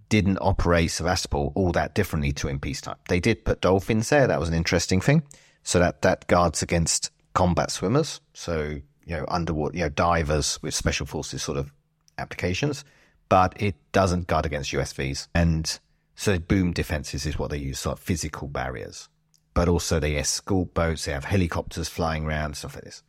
didn't 0.09 0.37
operate 0.41 0.91
Sevastopol 0.91 1.51
all 1.55 1.71
that 1.73 1.95
differently 1.95 2.31
to 2.33 2.47
in 2.47 2.59
peacetime. 2.59 2.97
They 3.09 3.19
did 3.19 3.45
put 3.45 3.61
dolphins 3.61 4.09
there. 4.09 4.27
That 4.27 4.39
was 4.39 4.49
an 4.49 4.55
interesting 4.55 5.01
thing. 5.01 5.23
So 5.63 5.79
that, 5.79 6.01
that 6.03 6.27
guards 6.27 6.61
against 6.61 7.11
combat 7.33 7.71
swimmers. 7.71 8.21
So 8.33 8.79
you 9.05 9.15
know, 9.15 9.25
underwater, 9.27 9.77
you 9.77 9.83
know, 9.83 9.89
divers 9.89 10.59
with 10.61 10.73
special 10.73 11.05
forces 11.05 11.43
sort 11.43 11.57
of 11.57 11.71
applications, 12.17 12.85
but 13.29 13.53
it 13.61 13.75
doesn't 13.91 14.27
guard 14.27 14.45
against 14.45 14.71
USVs. 14.71 15.27
And 15.33 15.79
so 16.15 16.39
boom 16.39 16.71
defenses 16.73 17.25
is 17.25 17.37
what 17.37 17.51
they 17.51 17.57
use, 17.57 17.79
sort 17.79 17.97
of 17.97 18.03
physical 18.03 18.47
barriers. 18.47 19.09
But 19.53 19.67
also 19.67 19.99
they 19.99 20.17
escort 20.17 20.73
boats, 20.73 21.05
they 21.05 21.11
have 21.11 21.25
helicopters 21.25 21.89
flying 21.89 22.25
around, 22.25 22.57
stuff 22.57 22.75
like 22.75 22.85
this. 22.85 23.03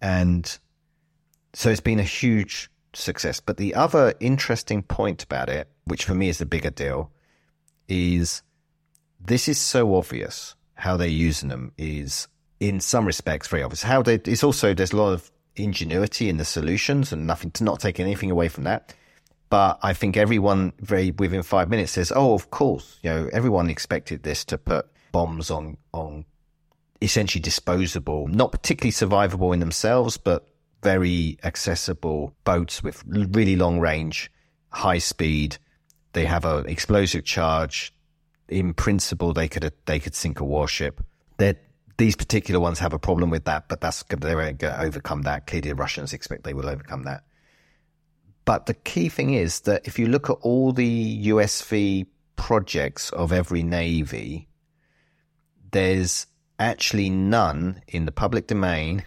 And 0.00 0.58
so 1.52 1.70
it's 1.70 1.80
been 1.80 1.98
a 1.98 2.04
huge 2.04 2.70
success. 2.94 3.40
But 3.40 3.56
the 3.56 3.74
other 3.74 4.14
interesting 4.20 4.82
point 4.82 5.22
about 5.22 5.48
it, 5.48 5.68
which 5.84 6.04
for 6.04 6.14
me 6.14 6.28
is 6.28 6.38
the 6.38 6.46
bigger 6.46 6.70
deal, 6.70 7.10
is 7.88 8.42
this 9.20 9.48
is 9.48 9.58
so 9.58 9.94
obvious 9.96 10.54
how 10.74 10.96
they're 10.96 11.08
using 11.08 11.48
them 11.48 11.72
is 11.78 12.28
in 12.60 12.78
some 12.78 13.06
respects 13.06 13.48
very 13.48 13.62
obvious. 13.62 13.82
How 13.82 14.02
they, 14.02 14.14
it's 14.14 14.44
also, 14.44 14.72
there's 14.72 14.92
a 14.92 14.96
lot 14.96 15.12
of 15.12 15.31
ingenuity 15.56 16.28
in 16.28 16.36
the 16.36 16.44
solutions 16.44 17.12
and 17.12 17.26
nothing 17.26 17.50
to 17.52 17.64
not 17.64 17.80
take 17.80 18.00
anything 18.00 18.30
away 18.30 18.48
from 18.48 18.64
that. 18.64 18.94
But 19.50 19.78
I 19.82 19.92
think 19.92 20.16
everyone 20.16 20.72
very 20.80 21.10
within 21.10 21.42
five 21.42 21.68
minutes 21.68 21.92
says, 21.92 22.10
"Oh, 22.14 22.34
of 22.34 22.50
course, 22.50 22.98
you 23.02 23.10
know, 23.10 23.28
everyone 23.32 23.68
expected 23.68 24.22
this 24.22 24.44
to 24.46 24.56
put 24.56 24.86
bombs 25.12 25.50
on 25.50 25.76
on 25.92 26.24
essentially 27.02 27.42
disposable, 27.42 28.28
not 28.28 28.52
particularly 28.52 28.92
survivable 28.92 29.52
in 29.52 29.60
themselves, 29.60 30.16
but 30.16 30.46
very 30.82 31.38
accessible 31.44 32.34
boats 32.44 32.82
with 32.82 33.02
really 33.06 33.56
long 33.56 33.78
range, 33.78 34.30
high 34.70 34.98
speed. 34.98 35.58
They 36.12 36.24
have 36.26 36.44
an 36.44 36.66
explosive 36.66 37.24
charge. 37.24 37.94
In 38.48 38.74
principle, 38.74 39.32
they 39.32 39.48
could 39.48 39.70
they 39.86 40.00
could 40.00 40.14
sink 40.14 40.40
a 40.40 40.44
warship. 40.44 41.04
They're 41.38 41.56
these 41.96 42.16
particular 42.16 42.60
ones 42.60 42.78
have 42.78 42.92
a 42.92 42.98
problem 42.98 43.30
with 43.30 43.44
that, 43.44 43.68
but 43.68 43.80
that's 43.80 44.02
they're 44.04 44.34
going 44.34 44.58
to 44.58 44.80
overcome 44.80 45.22
that. 45.22 45.46
Clearly, 45.46 45.70
the 45.70 45.76
Russians 45.76 46.12
expect 46.12 46.44
they 46.44 46.54
will 46.54 46.68
overcome 46.68 47.04
that. 47.04 47.24
But 48.44 48.66
the 48.66 48.74
key 48.74 49.08
thing 49.08 49.34
is 49.34 49.60
that 49.60 49.86
if 49.86 49.98
you 49.98 50.06
look 50.06 50.28
at 50.28 50.36
all 50.40 50.72
the 50.72 51.26
USV 51.28 52.06
projects 52.36 53.10
of 53.10 53.32
every 53.32 53.62
navy, 53.62 54.48
there's 55.70 56.26
actually 56.58 57.10
none 57.10 57.82
in 57.88 58.04
the 58.04 58.12
public 58.12 58.46
domain 58.46 59.04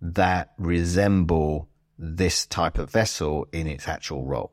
that 0.00 0.52
resemble 0.58 1.68
this 1.98 2.46
type 2.46 2.78
of 2.78 2.90
vessel 2.90 3.48
in 3.52 3.66
its 3.66 3.88
actual 3.88 4.24
role. 4.24 4.52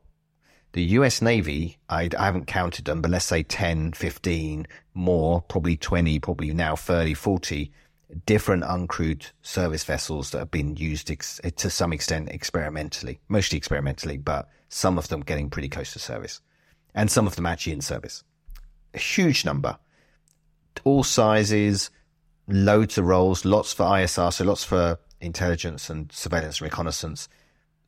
The 0.74 0.82
US 0.82 1.22
Navy, 1.22 1.78
I, 1.88 2.08
I, 2.18 2.24
haven't 2.24 2.48
counted 2.48 2.84
them, 2.84 3.00
but 3.00 3.12
let's 3.12 3.24
say 3.24 3.44
10, 3.44 3.92
15 3.92 4.66
more, 4.94 5.40
probably 5.42 5.76
20, 5.76 6.18
probably 6.18 6.52
now 6.52 6.74
30, 6.74 7.14
40 7.14 7.70
different 8.26 8.64
uncrewed 8.64 9.30
surface 9.42 9.84
vessels 9.84 10.30
that 10.30 10.40
have 10.40 10.50
been 10.50 10.76
used 10.76 11.12
ex- 11.12 11.40
to 11.56 11.70
some 11.70 11.92
extent 11.92 12.28
experimentally, 12.28 13.20
mostly 13.28 13.56
experimentally, 13.56 14.16
but 14.16 14.48
some 14.68 14.98
of 14.98 15.06
them 15.06 15.20
getting 15.20 15.48
pretty 15.48 15.68
close 15.68 15.92
to 15.92 16.00
service 16.00 16.40
and 16.92 17.08
some 17.08 17.28
of 17.28 17.36
them 17.36 17.46
actually 17.46 17.72
in 17.72 17.80
service. 17.80 18.24
A 18.94 18.98
huge 18.98 19.44
number, 19.44 19.78
all 20.82 21.04
sizes, 21.04 21.92
loads 22.48 22.98
of 22.98 23.06
roles, 23.06 23.44
lots 23.44 23.72
for 23.72 23.84
ISR, 23.84 24.32
so 24.32 24.44
lots 24.44 24.64
for 24.64 24.98
intelligence 25.20 25.88
and 25.88 26.10
surveillance 26.10 26.58
and 26.58 26.62
reconnaissance. 26.62 27.28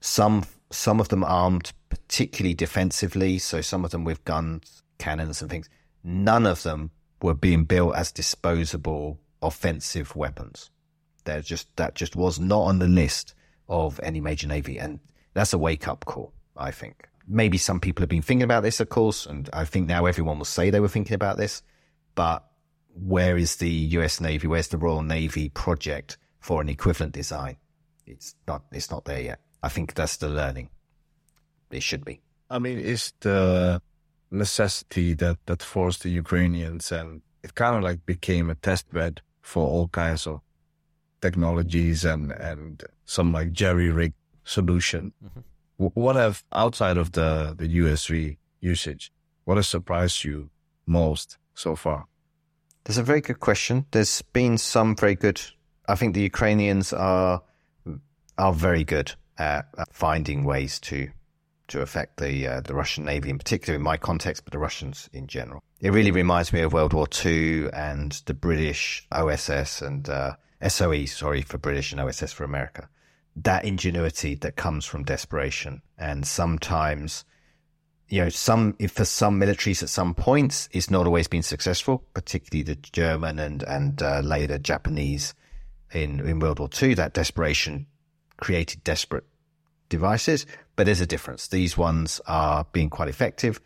Some 0.01 0.45
some 0.71 1.01
of 1.01 1.09
them 1.09 1.25
armed 1.25 1.73
particularly 1.89 2.55
defensively, 2.55 3.39
so 3.39 3.61
some 3.61 3.85
of 3.85 3.91
them 3.91 4.05
with 4.05 4.25
guns, 4.25 4.83
cannons, 4.99 5.41
and 5.41 5.51
things. 5.51 5.69
None 6.03 6.47
of 6.47 6.63
them 6.63 6.91
were 7.23 7.35
being 7.35 7.65
built 7.65 7.95
as 7.97 8.13
disposable 8.13 9.19
offensive 9.43 10.15
weapons. 10.17 10.71
There 11.25 11.41
just 11.41 11.75
that 11.77 11.95
just 11.95 12.17
was 12.17 12.39
not 12.39 12.63
on 12.63 12.79
the 12.79 12.89
list 12.89 13.35
of 13.69 13.99
any 14.03 14.21
major 14.21 14.47
navy, 14.47 14.79
and 14.79 15.01
that's 15.35 15.53
a 15.53 15.59
wake 15.59 15.89
up 15.89 16.05
call. 16.05 16.33
I 16.57 16.71
think 16.71 17.09
maybe 17.27 17.59
some 17.59 17.81
people 17.81 18.03
have 18.03 18.09
been 18.09 18.23
thinking 18.23 18.45
about 18.45 18.63
this, 18.63 18.81
of 18.81 18.89
course, 18.89 19.27
and 19.27 19.51
I 19.53 19.65
think 19.65 19.89
now 19.89 20.07
everyone 20.07 20.39
will 20.39 20.45
say 20.45 20.71
they 20.71 20.81
were 20.81 20.89
thinking 20.89 21.15
about 21.15 21.37
this. 21.37 21.63
But 22.15 22.45
where 22.95 23.37
is 23.37 23.57
the 23.57 23.69
U.S. 23.69 24.21
Navy? 24.21 24.47
Where's 24.47 24.69
the 24.69 24.79
Royal 24.79 25.03
Navy 25.03 25.49
project 25.51 26.17
for 26.39 26.61
an 26.61 26.69
equivalent 26.69 27.13
design? 27.13 27.57
It's 28.07 28.35
not. 28.47 28.63
It's 28.73 28.91
not 28.91 29.05
there 29.05 29.21
yet. 29.21 29.41
I 29.67 29.69
think 29.69 29.95
that's 29.95 30.17
the 30.19 30.29
learning. 30.29 30.69
It 31.73 31.83
should 31.83 32.05
be. 32.05 32.21
I 32.49 32.61
mean, 32.61 32.79
is 32.79 33.13
the 33.19 33.83
necessity 34.31 35.15
that, 35.15 35.39
that 35.47 35.61
forced 35.61 36.05
the 36.05 36.11
Ukrainians 36.11 36.93
and 36.93 37.23
it 37.43 37.57
kind 37.57 37.75
of 37.77 37.83
like 37.83 38.07
became 38.07 38.49
a 38.49 38.55
test 38.55 38.87
bed 38.93 39.23
for 39.43 39.67
all 39.67 39.89
kinds 39.89 40.25
of 40.29 40.41
technologies 41.21 42.05
and, 42.05 42.31
and 42.31 42.85
some 43.07 43.33
like 43.33 43.51
jerry 43.51 43.91
rig 43.91 44.13
solution. 44.45 45.13
Mm-hmm. 45.25 45.87
What 46.05 46.15
have 46.15 46.45
outside 46.53 46.97
of 46.97 47.11
the, 47.19 47.57
the 47.59 47.69
USV 47.81 48.37
usage, 48.61 49.11
what 49.47 49.57
has 49.57 49.67
surprised 49.67 50.23
you 50.23 50.51
most 50.87 51.39
so 51.55 51.75
far? 51.75 52.07
That's 52.85 52.99
a 52.99 53.03
very 53.03 53.21
good 53.21 53.41
question. 53.41 53.87
There's 53.91 54.23
been 54.33 54.59
some 54.59 54.95
very 54.95 55.17
good. 55.17 55.41
I 55.89 55.97
think 55.97 56.15
the 56.15 56.23
Ukrainians 56.23 56.93
are 56.93 57.43
are 58.39 58.53
very 58.53 58.85
good 58.85 59.17
at, 59.39 59.67
finding 59.93 60.45
ways 60.45 60.79
to 60.81 61.09
to 61.69 61.81
affect 61.81 62.19
the 62.19 62.47
uh, 62.47 62.61
the 62.61 62.75
Russian 62.75 63.05
navy, 63.05 63.31
in 63.31 63.39
particular 63.39 63.77
in 63.77 63.83
my 63.83 63.97
context, 63.97 64.45
but 64.45 64.53
the 64.53 64.59
Russians 64.59 65.11
in 65.13 65.27
general. 65.27 65.63
It 65.81 65.93
really 65.93 66.11
reminds 66.11 66.53
me 66.53 66.61
of 66.61 66.73
World 66.73 66.93
War 66.93 67.09
II 67.25 67.69
and 67.73 68.13
the 68.27 68.35
British 68.35 69.07
OSS 69.13 69.83
and 69.83 70.09
uh, 70.09 70.37
SOE, 70.67 71.05
sorry 71.07 71.43
for 71.43 71.59
British 71.59 71.93
and 71.93 72.01
OSS 72.01 72.33
for 72.33 72.45
America. 72.45 72.89
That 73.37 73.65
ingenuity 73.65 74.37
that 74.37 74.57
comes 74.57 74.87
from 74.87 75.05
desperation, 75.05 75.83
and 75.99 76.27
sometimes 76.27 77.25
you 78.09 78.23
know, 78.23 78.29
some 78.29 78.75
for 78.89 79.05
some 79.05 79.41
militaries 79.41 79.83
at 79.83 79.89
some 79.89 80.15
points, 80.15 80.69
it's 80.73 80.91
not 80.91 81.07
always 81.07 81.27
been 81.27 81.43
successful, 81.43 82.05
particularly 82.15 82.63
the 82.63 82.77
German 82.77 83.39
and 83.39 83.63
and 83.65 84.01
uh, 84.01 84.21
later 84.21 84.59
Japanese 84.59 85.35
in 85.93 86.21
in 86.21 86.39
World 86.39 86.61
War 86.61 86.71
II. 86.81 86.95
That 86.95 87.15
desperation 87.15 87.87
created 88.37 88.85
desperate 88.85 89.25
devices, 89.89 90.47
but 90.75 90.87
there's 90.87 91.01
a 91.01 91.07
difference. 91.07 91.49
These 91.49 91.77
ones 91.77 92.21
are 92.27 92.67
being 92.73 92.91
quite 92.91 93.09
effective. 93.09 93.61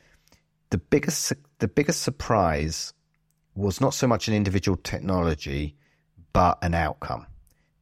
The 0.70 0.78
biggest 0.78 1.32
the 1.58 1.68
biggest 1.68 2.02
surprise 2.02 2.92
was 3.54 3.80
not 3.80 3.94
so 3.94 4.06
much 4.06 4.28
an 4.28 4.34
individual 4.34 4.76
technology, 4.76 5.76
but 6.32 6.58
an 6.62 6.74
outcome. 6.74 7.26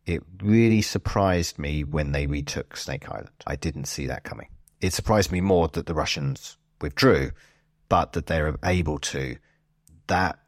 It 0.06 0.22
really 0.42 0.80
surprised 0.82 1.58
me 1.58 1.84
when 1.84 2.12
they 2.12 2.26
retook 2.26 2.76
Snake 2.76 3.08
Island. 3.10 3.30
I 3.46 3.56
didn't 3.56 3.84
see 3.84 4.06
that 4.06 4.24
coming 4.24 4.48
it 4.80 4.92
surprised 4.92 5.32
me 5.32 5.40
more 5.40 5.68
that 5.68 5.86
the 5.86 5.94
Russians 5.94 6.56
withdrew, 6.80 7.32
but 7.88 8.12
that 8.12 8.26
they're 8.26 8.56
able 8.64 8.98
to. 8.98 9.36
That 10.06 10.38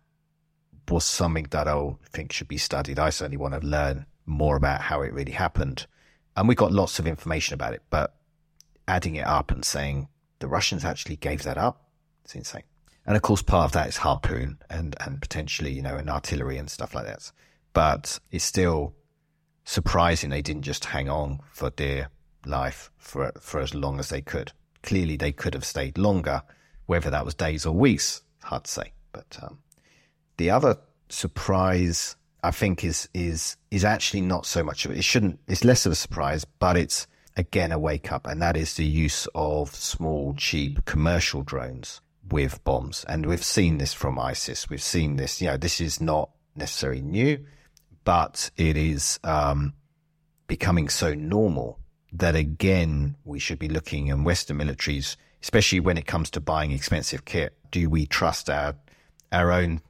was 0.89 1.05
something 1.05 1.47
that 1.51 1.69
I 1.69 1.91
think 2.11 2.33
should 2.33 2.49
be 2.49 2.59
studied. 2.59 2.99
I 2.99 3.11
certainly 3.11 3.37
want 3.37 3.61
to 3.61 3.67
learn 3.67 4.07
more 4.27 4.57
about 4.57 4.83
how 4.83 5.03
it 5.03 5.13
really 5.13 5.33
happened. 5.33 5.87
And 6.41 6.49
we 6.49 6.55
got 6.55 6.73
lots 6.73 6.99
of 6.99 7.07
information 7.07 7.53
about 7.53 7.75
it, 7.75 7.83
but 7.91 8.15
adding 8.89 9.17
it 9.17 9.27
up 9.27 9.51
and 9.51 9.63
saying 9.63 10.09
the 10.39 10.49
Russians 10.49 10.87
actually 10.87 11.17
gave 11.17 11.43
that 11.43 11.59
up, 11.59 11.91
it's 12.25 12.35
insane. 12.35 12.63
And 13.05 13.15
of 13.15 13.21
course, 13.21 13.43
part 13.43 13.67
of 13.67 13.73
that 13.73 13.91
is 13.91 13.99
harpoon 13.99 14.57
and, 14.71 14.97
and 15.01 15.21
potentially, 15.21 15.71
you 15.71 15.83
know, 15.83 15.97
an 15.97 16.09
artillery 16.09 16.57
and 16.57 16.71
stuff 16.71 16.95
like 16.95 17.05
that. 17.05 17.31
But 17.75 18.21
it's 18.31 18.43
still 18.43 18.95
surprising 19.65 20.31
they 20.31 20.41
didn't 20.41 20.63
just 20.63 20.87
hang 20.87 21.11
on 21.11 21.41
for 21.53 21.69
dear 21.69 22.09
life 22.47 22.91
for 22.97 23.33
for 23.39 23.61
as 23.61 23.75
long 23.75 24.01
as 24.01 24.09
they 24.09 24.23
could. 24.23 24.53
Clearly, 24.83 25.19
they 25.19 25.33
could 25.33 25.53
have 25.53 25.67
stayed 25.67 25.99
longer, 25.99 26.41
whether 26.87 27.11
that 27.11 27.27
was 27.27 27.35
days 27.35 27.67
or 27.67 27.75
weeks, 27.75 28.23
hard 28.45 28.65
to 28.65 28.71
say. 28.71 28.93
But 29.13 29.39
um, 29.43 29.59
the 30.39 30.49
other 30.49 30.79
surprise, 31.11 32.17
I 32.43 32.51
think, 32.51 32.85
is 32.85 33.09
is 33.15 33.57
is 33.71 33.85
actually 33.85 34.23
not 34.23 34.47
so 34.47 34.63
much 34.63 34.85
of 34.85 34.91
it. 34.91 34.99
It 34.99 35.05
shouldn't. 35.05 35.41
It's 35.49 35.65
less 35.65 35.87
of 35.87 35.93
a 35.93 35.97
surprise, 35.97 36.45
but 36.45 36.77
it's 36.77 37.07
again 37.37 37.73
a 37.73 37.79
wake 37.79 38.13
up, 38.13 38.27
and 38.27 38.41
that 38.43 38.57
is 38.57 38.75
the 38.75 38.85
use 38.85 39.27
of 39.35 39.75
small, 39.75 40.35
cheap 40.35 40.85
commercial 40.85 41.43
drones 41.43 42.01
with 42.31 42.63
bombs. 42.65 43.05
And 43.09 43.27
we've 43.27 43.45
seen 43.45 43.79
this 43.79 43.93
from 43.93 44.19
ISIS. 44.19 44.69
We've 44.69 44.83
seen 44.83 45.17
this. 45.17 45.41
You 45.41 45.49
know, 45.49 45.57
this 45.57 45.81
is 45.81 46.01
not 46.01 46.31
necessarily 46.57 47.03
new, 47.03 47.45
but 48.05 48.51
it 48.57 48.77
is 48.77 49.19
um, 49.25 49.75
becoming 50.47 50.89
so 50.89 51.15
normal 51.15 51.79
that 52.13 52.35
again, 52.35 53.17
we 53.25 53.39
should 53.39 53.59
be 53.59 53.69
looking 53.69 54.09
in 54.09 54.25
Western 54.25 54.59
militaries, 54.59 55.17
especially 55.43 55.81
when 55.81 55.97
it 55.97 56.07
comes 56.07 56.31
to 56.31 56.41
buying 56.41 56.73
expensive 56.73 57.25
kit. 57.25 57.57
Do 57.71 57.89
we 57.89 58.07
trust 58.07 58.51
our, 58.51 58.75
our 59.31 59.53
own 59.53 59.81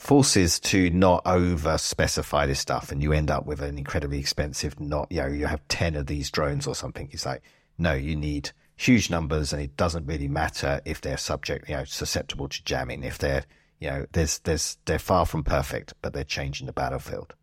forces 0.00 0.60
to 0.60 0.90
not 0.90 1.22
over 1.26 1.78
specify 1.78 2.46
this 2.46 2.60
stuff 2.60 2.92
and 2.92 3.02
you 3.02 3.12
end 3.12 3.30
up 3.30 3.46
with 3.46 3.60
an 3.60 3.78
incredibly 3.78 4.18
expensive, 4.18 4.78
not, 4.80 5.10
you 5.10 5.20
know, 5.20 5.26
you 5.26 5.46
have 5.46 5.66
10 5.68 5.96
of 5.96 6.06
these 6.06 6.30
drones 6.30 6.66
or 6.66 6.74
something. 6.74 7.08
It's 7.12 7.26
like, 7.26 7.42
no, 7.78 7.94
you 7.94 8.16
need 8.16 8.50
huge 8.76 9.10
numbers 9.10 9.52
and 9.52 9.60
it 9.62 9.76
doesn't 9.76 10.06
really 10.06 10.28
matter 10.28 10.80
if 10.84 11.00
they're 11.00 11.16
subject, 11.16 11.68
you 11.68 11.76
know, 11.76 11.84
susceptible 11.84 12.48
to 12.48 12.64
jamming. 12.64 13.02
If 13.02 13.18
they're, 13.18 13.44
you 13.80 13.90
know, 13.90 14.06
there's, 14.12 14.38
there's, 14.40 14.78
they're 14.84 14.98
far 14.98 15.26
from 15.26 15.42
perfect, 15.42 15.94
but 16.02 16.12
they're 16.12 16.24
changing 16.24 16.66
the 16.66 16.72
battlefield. 16.72 17.34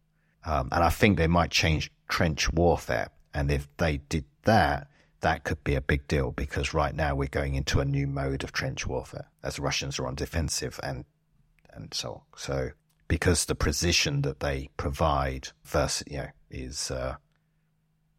Um, 0.46 0.70
and 0.72 0.84
I 0.84 0.90
think 0.90 1.18
they 1.18 1.28
might 1.28 1.52
change 1.52 1.92
trench 2.08 2.52
warfare 2.54 3.10
and 3.36 3.52
if 3.52 3.68
they 3.78 3.98
did 3.98 4.24
that, 4.44 4.88
that 5.20 5.44
could 5.44 5.64
be 5.64 5.76
a 5.76 5.82
big 5.82 6.08
deal 6.08 6.32
because 6.32 6.74
right 6.74 6.96
now 6.96 7.16
we're 7.16 7.28
going 7.28 7.56
into 7.56 7.82
a 7.82 7.86
new 7.86 8.08
mode 8.08 8.44
of 8.44 8.54
trench 8.54 8.88
warfare 8.88 9.30
as 9.44 9.60
Russians 9.60 10.00
are 10.00 10.08
on 10.08 10.16
defensive 10.16 10.80
and 10.82 11.04
and 11.76 11.94
so 11.94 12.12
on. 12.12 12.22
So 12.38 12.70
because 13.08 13.46
the 13.46 13.56
precision 13.56 14.22
that 14.24 14.40
they 14.40 14.70
provide 14.78 15.50
versus 15.64 16.04
you 16.08 16.18
know 16.18 16.28
is 16.50 16.92
uh, 16.92 17.16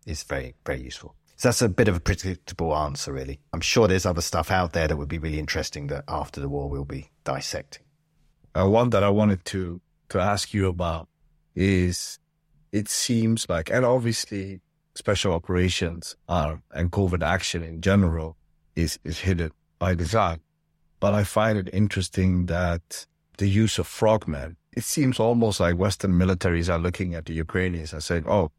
is 0.06 0.22
very 0.22 0.54
very 0.64 0.82
useful. 0.82 1.14
So 1.36 1.48
that's 1.48 1.62
a 1.62 1.68
bit 1.68 1.88
of 1.88 1.96
a 1.96 2.00
predictable 2.00 2.74
answer, 2.74 3.12
really. 3.12 3.40
I'm 3.52 3.60
sure 3.60 3.86
there's 3.86 4.06
other 4.06 4.22
stuff 4.22 4.50
out 4.50 4.72
there 4.72 4.88
that 4.88 4.96
would 4.96 5.08
be 5.08 5.18
really 5.18 5.38
interesting 5.38 5.88
that 5.88 6.04
after 6.08 6.40
the 6.40 6.48
war 6.48 6.70
we'll 6.70 6.86
be 6.86 7.10
dissecting. 7.24 7.82
Uh, 8.54 8.66
one 8.68 8.88
that 8.90 9.04
I 9.04 9.10
wanted 9.10 9.44
to 9.46 9.80
to 10.08 10.18
ask 10.20 10.54
you 10.54 10.68
about 10.68 11.08
is 11.54 12.18
it 12.72 12.88
seems 12.88 13.48
like, 13.48 13.70
and 13.70 13.84
obviously 13.84 14.60
special 14.94 15.32
operations 15.32 16.16
are 16.28 16.62
and 16.72 16.90
covert 16.90 17.22
action 17.22 17.62
in 17.62 17.80
general 17.80 18.36
is, 18.74 18.98
is 19.04 19.20
hidden 19.20 19.50
by 19.78 19.94
design. 19.94 20.40
But 21.00 21.14
I 21.14 21.24
find 21.24 21.58
it 21.58 21.70
interesting 21.72 22.46
that 22.46 23.06
the 23.38 23.48
use 23.48 23.78
of 23.78 23.86
frogmen, 23.86 24.56
it 24.72 24.84
seems 24.84 25.18
almost 25.18 25.60
like 25.60 25.76
Western 25.76 26.12
militaries 26.12 26.72
are 26.72 26.78
looking 26.78 27.14
at 27.14 27.24
the 27.26 27.32
Ukrainians 27.32 27.92
and 27.92 28.02
saying, 28.02 28.24
oh, 28.28 28.50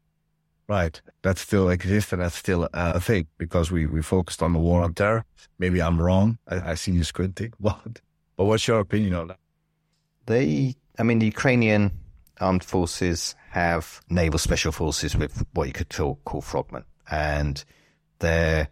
right, 0.68 1.00
that 1.22 1.38
still 1.38 1.70
exists 1.70 2.12
and 2.12 2.22
that's 2.22 2.36
still 2.36 2.68
a 2.72 3.00
thing 3.00 3.26
because 3.38 3.70
we, 3.70 3.86
we 3.86 4.02
focused 4.02 4.42
on 4.42 4.52
the 4.52 4.58
war 4.58 4.82
on 4.82 4.94
terror. 4.94 5.24
Maybe 5.58 5.80
I'm 5.80 6.00
wrong. 6.00 6.38
I, 6.46 6.72
I 6.72 6.74
see 6.74 6.92
you 6.92 7.04
squinting. 7.04 7.52
But, 7.60 8.00
but 8.36 8.44
what's 8.44 8.66
your 8.66 8.80
opinion 8.80 9.14
on 9.14 9.28
that? 9.28 9.38
They, 10.26 10.74
I 10.98 11.02
mean, 11.04 11.20
the 11.20 11.26
Ukrainian 11.26 11.92
armed 12.40 12.64
forces 12.64 13.34
have 13.50 14.00
naval 14.10 14.38
special 14.38 14.72
forces 14.72 15.16
with 15.16 15.44
what 15.54 15.66
you 15.66 15.72
could 15.72 15.88
call, 15.88 16.20
call 16.24 16.42
frogmen, 16.42 16.84
and 17.10 17.64
they're, 18.18 18.68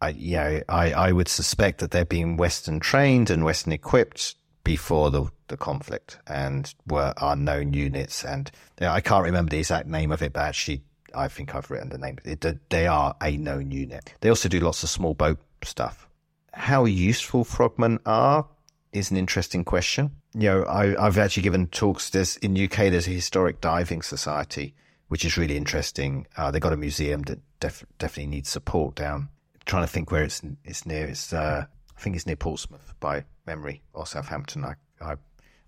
I, 0.00 0.10
you 0.10 0.36
know, 0.36 0.60
I, 0.68 0.92
I 0.92 1.12
would 1.12 1.28
suspect 1.28 1.80
that 1.80 1.90
they're 1.90 2.04
being 2.04 2.36
Western 2.36 2.80
trained 2.80 3.30
and 3.30 3.44
Western 3.44 3.72
equipped 3.72 4.36
before 4.66 5.12
the, 5.12 5.24
the 5.46 5.56
conflict 5.56 6.18
and 6.26 6.74
were 6.88 7.14
unknown 7.22 7.72
units. 7.72 8.24
And 8.24 8.50
you 8.80 8.86
know, 8.86 8.92
I 8.92 9.00
can't 9.00 9.24
remember 9.24 9.50
the 9.50 9.58
exact 9.58 9.86
name 9.86 10.10
of 10.10 10.22
it, 10.22 10.32
but 10.32 10.40
actually, 10.40 10.82
I 11.14 11.28
think 11.28 11.54
I've 11.54 11.70
written 11.70 11.90
the 11.90 11.98
name. 11.98 12.18
It, 12.24 12.44
they 12.68 12.88
are 12.88 13.14
a 13.22 13.36
known 13.36 13.70
unit. 13.70 14.12
They 14.20 14.28
also 14.28 14.48
do 14.48 14.58
lots 14.58 14.82
of 14.82 14.90
small 14.90 15.14
boat 15.14 15.38
stuff. 15.62 16.08
How 16.52 16.84
useful 16.84 17.44
frogmen 17.44 18.00
are 18.06 18.48
is 18.92 19.12
an 19.12 19.16
interesting 19.16 19.62
question. 19.62 20.10
You 20.34 20.48
know, 20.48 20.66
I, 20.66 21.00
have 21.00 21.16
actually 21.16 21.44
given 21.44 21.68
talks. 21.68 22.10
There's 22.10 22.36
in 22.38 22.60
UK, 22.60 22.90
there's 22.90 23.06
a 23.06 23.10
historic 23.10 23.60
diving 23.60 24.02
society, 24.02 24.74
which 25.06 25.24
is 25.24 25.38
really 25.38 25.56
interesting. 25.56 26.26
Uh, 26.36 26.50
they 26.50 26.58
got 26.58 26.72
a 26.72 26.76
museum 26.76 27.22
that 27.22 27.38
def- 27.60 27.86
definitely 28.00 28.30
needs 28.32 28.48
support 28.48 28.96
down. 28.96 29.28
I'm 29.54 29.60
trying 29.64 29.84
to 29.84 29.92
think 29.92 30.10
where 30.10 30.24
it's 30.24 30.42
it's 30.64 30.84
near. 30.86 31.06
It's 31.06 31.32
uh, 31.32 31.66
I 31.96 32.00
think 32.00 32.16
it's 32.16 32.26
near 32.26 32.36
Portsmouth 32.36 32.94
by 33.00 33.24
memory 33.46 33.82
or 33.92 34.06
Southampton. 34.06 34.64
I 34.64 34.74
I, 35.00 35.16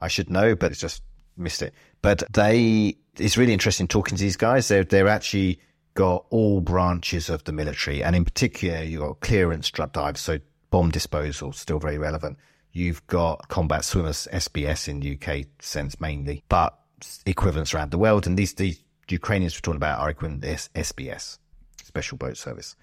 I 0.01 0.09
should 0.09 0.31
know, 0.31 0.55
but 0.55 0.71
it's 0.71 0.81
just 0.81 1.03
missed 1.37 1.62
it. 1.62 1.75
But 2.03 2.23
they, 2.33 2.97
it's 3.17 3.37
really 3.37 3.53
interesting 3.53 3.88
talking 3.88 4.17
to 4.17 4.23
these 4.23 4.37
guys. 4.37 4.69
They're 4.69 4.85
they're 4.85 5.09
actually 5.09 5.61
got 5.95 6.27
all 6.31 6.61
branches 6.61 7.29
of 7.29 7.45
the 7.45 7.53
military, 7.53 8.03
and 8.03 8.14
in 8.14 8.25
particular, 8.25 8.83
you've 8.83 9.01
got 9.01 9.21
clearance 9.21 9.71
dives, 9.71 10.21
so 10.21 10.38
bomb 10.71 10.91
disposal 10.91 11.53
still 11.53 11.79
very 11.79 11.99
relevant 11.99 12.37
You've 12.73 13.07
got 13.07 13.49
combat 13.49 13.85
swimmers, 13.85 14.29
SBS 14.33 14.88
in 14.88 15.01
the 15.01 15.19
UK 15.19 15.47
sense 15.61 16.01
mainly, 16.01 16.45
but 16.49 16.79
equivalents 17.25 17.75
around 17.75 17.91
the 17.91 17.99
world. 17.99 18.27
And 18.27 18.38
these, 18.38 18.55
these 18.55 18.83
Ukrainians 19.09 19.57
we're 19.57 19.61
talking 19.62 19.77
about 19.77 20.01
are 20.01 20.11
equivalent 20.11 20.43
to 20.43 20.49
SBS, 20.49 21.38
Special 21.83 22.19
Boat 22.19 22.37
Service. 22.37 22.77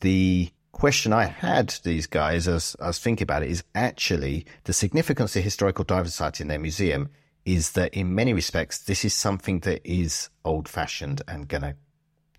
The 0.00 0.50
question 0.74 1.12
I 1.12 1.26
had 1.26 1.68
to 1.70 1.84
these 1.84 2.06
guys 2.06 2.46
as 2.46 2.76
I 2.80 2.88
was 2.88 2.98
thinking 2.98 3.22
about 3.22 3.42
it 3.42 3.50
is 3.50 3.64
actually 3.74 4.44
the 4.64 4.72
significance 4.72 5.34
of 5.36 5.42
Historical 5.42 5.84
Dive 5.84 6.06
Society 6.06 6.42
in 6.42 6.48
their 6.48 6.58
museum 6.58 7.08
is 7.44 7.72
that 7.72 7.94
in 7.94 8.14
many 8.14 8.32
respects, 8.32 8.80
this 8.80 9.04
is 9.04 9.14
something 9.14 9.60
that 9.60 9.80
is 9.84 10.30
old 10.44 10.68
fashioned 10.68 11.22
and 11.28 11.48
going 11.48 11.62
to 11.62 11.76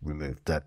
remove 0.04 0.44
that 0.46 0.66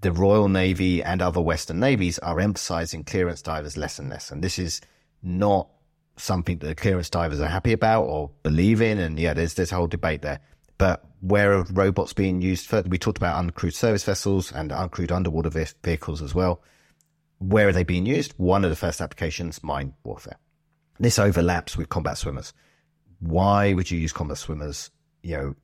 the 0.00 0.12
Royal 0.12 0.48
Navy 0.48 1.02
and 1.02 1.20
other 1.20 1.40
Western 1.40 1.78
navies 1.78 2.18
are 2.20 2.40
emphasizing 2.40 3.04
clearance 3.04 3.42
divers 3.42 3.76
less 3.76 3.98
and 3.98 4.08
less. 4.08 4.30
And 4.30 4.42
this 4.42 4.58
is 4.58 4.80
not 5.22 5.68
something 6.16 6.58
that 6.58 6.66
the 6.66 6.74
clearance 6.74 7.10
divers 7.10 7.40
are 7.40 7.48
happy 7.48 7.72
about 7.72 8.04
or 8.04 8.30
believe 8.42 8.80
in. 8.80 8.98
And 8.98 9.18
yeah, 9.18 9.34
there's 9.34 9.54
this 9.54 9.70
whole 9.70 9.88
debate 9.88 10.22
there. 10.22 10.40
But 10.78 11.04
where 11.20 11.52
are 11.52 11.66
robots 11.70 12.12
being 12.12 12.40
used 12.40 12.66
for? 12.66 12.82
We 12.82 12.98
talked 12.98 13.18
about 13.18 13.44
uncrewed 13.44 13.74
surface 13.74 14.04
vessels 14.04 14.52
and 14.52 14.70
uncrewed 14.70 15.10
underwater 15.10 15.50
vehicles 15.82 16.22
as 16.22 16.34
well. 16.34 16.62
Where 17.38 17.68
are 17.68 17.72
they 17.72 17.84
being 17.84 18.06
used? 18.06 18.34
One 18.36 18.64
of 18.64 18.70
the 18.70 18.76
first 18.76 19.00
applications, 19.00 19.62
mine 19.62 19.94
warfare. 20.04 20.38
This 20.98 21.18
overlaps 21.18 21.76
with 21.76 21.88
combat 21.88 22.18
swimmers. 22.18 22.52
Why 23.20 23.72
would 23.72 23.90
you 23.90 23.98
use 23.98 24.12
combat 24.12 24.38
swimmers? 24.38 24.90
You 25.22 25.36
know, 25.36 25.54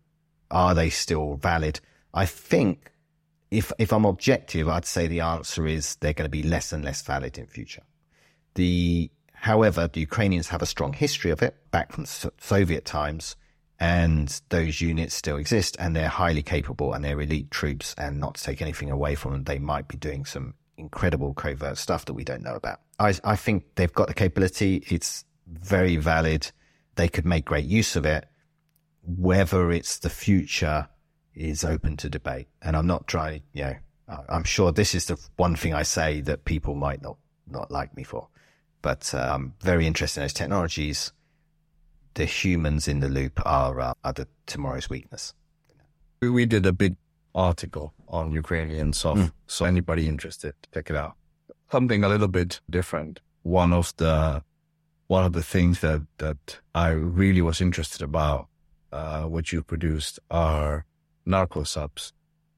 are 0.50 0.74
they 0.74 0.90
still 0.90 1.34
valid? 1.34 1.80
I 2.12 2.26
think 2.26 2.92
if 3.50 3.72
if 3.78 3.92
I'm 3.92 4.04
objective, 4.04 4.68
I'd 4.68 4.84
say 4.84 5.06
the 5.06 5.20
answer 5.20 5.66
is 5.66 5.96
they're 5.96 6.12
going 6.12 6.26
to 6.26 6.30
be 6.30 6.42
less 6.42 6.72
and 6.72 6.84
less 6.84 7.02
valid 7.02 7.38
in 7.38 7.46
future. 7.46 7.82
The 8.54 9.10
however, 9.32 9.88
the 9.92 10.00
Ukrainians 10.00 10.48
have 10.48 10.62
a 10.62 10.66
strong 10.66 10.92
history 10.92 11.30
of 11.30 11.42
it 11.42 11.56
back 11.70 11.92
from 11.92 12.06
Soviet 12.06 12.84
times, 12.84 13.36
and 13.78 14.40
those 14.48 14.80
units 14.80 15.14
still 15.14 15.36
exist, 15.36 15.76
and 15.78 15.94
they're 15.94 16.08
highly 16.08 16.42
capable, 16.42 16.92
and 16.92 17.04
they're 17.04 17.20
elite 17.20 17.50
troops. 17.50 17.94
And 17.98 18.20
not 18.20 18.36
to 18.36 18.44
take 18.44 18.62
anything 18.62 18.90
away 18.90 19.14
from 19.14 19.32
them, 19.32 19.44
they 19.44 19.58
might 19.58 19.88
be 19.88 19.96
doing 19.96 20.24
some 20.24 20.54
incredible 20.76 21.34
covert 21.34 21.78
stuff 21.78 22.04
that 22.06 22.14
we 22.14 22.24
don't 22.24 22.42
know 22.42 22.54
about. 22.54 22.80
I 22.98 23.14
I 23.24 23.36
think 23.36 23.64
they've 23.74 23.92
got 23.92 24.08
the 24.08 24.14
capability. 24.14 24.84
It's 24.88 25.24
very 25.46 25.96
valid. 25.96 26.50
They 26.96 27.08
could 27.08 27.26
make 27.26 27.44
great 27.44 27.66
use 27.66 27.96
of 27.96 28.06
it. 28.06 28.26
Whether 29.02 29.70
it's 29.70 29.98
the 29.98 30.10
future 30.10 30.88
is 31.34 31.64
open 31.64 31.96
to 31.98 32.08
debate. 32.08 32.48
And 32.62 32.76
I'm 32.76 32.86
not 32.86 33.06
trying, 33.06 33.42
you 33.52 33.64
know, 33.64 33.76
I'm 34.28 34.44
sure 34.44 34.72
this 34.72 34.94
is 34.94 35.06
the 35.06 35.18
one 35.36 35.56
thing 35.56 35.74
I 35.74 35.82
say 35.82 36.20
that 36.22 36.44
people 36.44 36.74
might 36.74 37.02
not, 37.02 37.16
not 37.48 37.70
like 37.70 37.96
me 37.96 38.02
for. 38.04 38.28
But 38.82 39.12
uh, 39.14 39.32
I'm 39.34 39.54
very 39.60 39.86
interested 39.86 40.20
in 40.20 40.24
those 40.24 40.32
technologies. 40.32 41.12
The 42.14 42.24
humans 42.24 42.86
in 42.86 43.00
the 43.00 43.08
loop 43.08 43.40
are, 43.44 43.80
uh, 43.80 43.94
are 44.04 44.12
the, 44.12 44.28
tomorrow's 44.46 44.88
weakness. 44.90 45.34
We 46.20 46.46
did 46.46 46.66
a 46.66 46.72
big 46.72 46.96
article 47.34 47.92
on 48.08 48.32
Ukrainian 48.32 48.92
SOF. 48.92 49.18
Mm. 49.18 49.32
So 49.46 49.64
anybody 49.64 50.08
interested, 50.08 50.54
check 50.72 50.90
it 50.90 50.96
out. 50.96 51.14
Something 51.70 52.04
a 52.04 52.08
little 52.08 52.28
bit 52.28 52.60
different. 52.70 53.20
One 53.42 53.72
of 53.72 53.94
the 53.96 54.42
one 55.06 55.24
of 55.24 55.32
the 55.32 55.42
things 55.42 55.80
that 55.80 56.02
that 56.18 56.60
I 56.74 56.88
really 56.90 57.42
was 57.42 57.60
interested 57.60 58.02
about, 58.02 58.48
uh, 58.92 59.22
what 59.22 59.52
you 59.52 59.62
produced, 59.62 60.18
are 60.30 60.86
narco 61.26 61.64
subs 61.64 62.12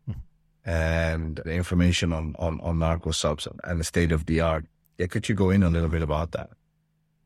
hmm. 0.06 0.20
and 0.64 1.40
the 1.44 1.52
information 1.52 2.12
on, 2.12 2.34
on, 2.38 2.60
on 2.60 2.78
narco 2.78 3.10
subs 3.10 3.48
and 3.64 3.80
the 3.80 3.84
state 3.84 4.12
of 4.12 4.26
the 4.26 4.40
art. 4.40 4.66
Yeah, 4.98 5.06
could 5.06 5.28
you 5.28 5.34
go 5.34 5.50
in 5.50 5.62
a 5.62 5.70
little 5.70 5.88
bit 5.88 6.02
about 6.02 6.32
that? 6.32 6.50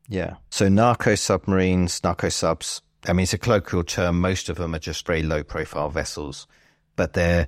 Yeah. 0.07 0.35
So 0.49 0.69
narco 0.69 1.15
submarines, 1.15 2.03
narco 2.03 2.29
subs, 2.29 2.81
I 3.07 3.13
mean, 3.13 3.23
it's 3.23 3.33
a 3.33 3.37
colloquial 3.37 3.83
term. 3.83 4.21
Most 4.21 4.49
of 4.49 4.57
them 4.57 4.75
are 4.75 4.79
just 4.79 5.07
very 5.07 5.23
low 5.23 5.43
profile 5.43 5.89
vessels, 5.89 6.47
but 6.95 7.13
they're 7.13 7.47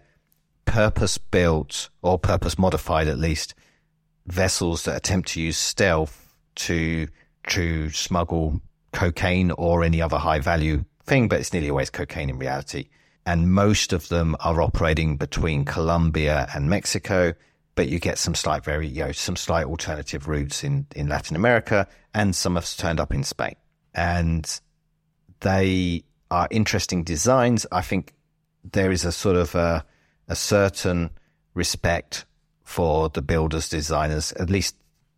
purpose 0.65 1.17
built 1.17 1.89
or 2.01 2.17
purpose 2.17 2.57
modified, 2.57 3.07
at 3.07 3.17
least, 3.17 3.53
vessels 4.25 4.83
that 4.83 4.95
attempt 4.95 5.29
to 5.29 5.41
use 5.41 5.57
stealth 5.57 6.33
to, 6.55 7.07
to 7.47 7.89
smuggle 7.89 8.61
cocaine 8.91 9.51
or 9.51 9.83
any 9.83 10.01
other 10.01 10.17
high 10.17 10.39
value 10.39 10.85
thing, 11.05 11.27
but 11.27 11.39
it's 11.39 11.51
nearly 11.51 11.69
always 11.69 11.89
cocaine 11.89 12.29
in 12.29 12.37
reality 12.37 12.87
and 13.25 13.51
most 13.51 13.93
of 13.93 14.09
them 14.09 14.35
are 14.41 14.61
operating 14.61 15.17
between 15.17 15.65
Colombia 15.65 16.47
and 16.53 16.69
Mexico. 16.69 17.33
But 17.75 17.87
you 17.87 17.99
get 17.99 18.17
some 18.17 18.35
slight, 18.35 18.63
very, 18.63 18.87
you 18.87 19.03
know, 19.03 19.11
some 19.11 19.35
slight 19.35 19.65
alternative 19.65 20.27
routes 20.27 20.63
in, 20.63 20.85
in 20.95 21.07
Latin 21.07 21.35
America, 21.35 21.87
and 22.13 22.35
some 22.35 22.55
have 22.55 22.69
turned 22.77 22.99
up 22.99 23.13
in 23.13 23.23
Spain. 23.23 23.55
And 23.95 24.47
they 25.39 26.03
are 26.29 26.47
interesting 26.51 27.03
designs. 27.03 27.65
I 27.71 27.81
think 27.81 28.13
there 28.71 28.91
is 28.91 29.05
a 29.05 29.11
sort 29.11 29.35
of 29.35 29.55
a, 29.55 29.85
a 30.27 30.35
certain 30.35 31.09
respect 31.53 32.25
for 32.63 33.09
the 33.09 33.21
builders, 33.21 33.69
designers, 33.69 34.31
at 34.33 34.49
least 34.49 34.75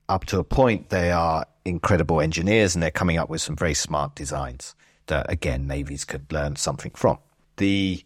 up 0.10 0.26
to 0.26 0.40
a 0.40 0.44
point. 0.44 0.90
They 0.90 1.12
are 1.12 1.46
incredible 1.64 2.22
engineers 2.22 2.76
and 2.76 2.84
they're 2.84 2.92
coming 2.92 3.18
up 3.18 3.30
with 3.30 3.42
some 3.42 3.56
very 3.56 3.74
smart 3.74 4.16
designs 4.16 4.76
that, 5.08 5.32
again, 5.32 5.68
navies 5.68 6.06
could 6.06 6.32
learn 6.32 6.56
something 6.56 6.92
from 6.92 7.18
the 7.58 8.04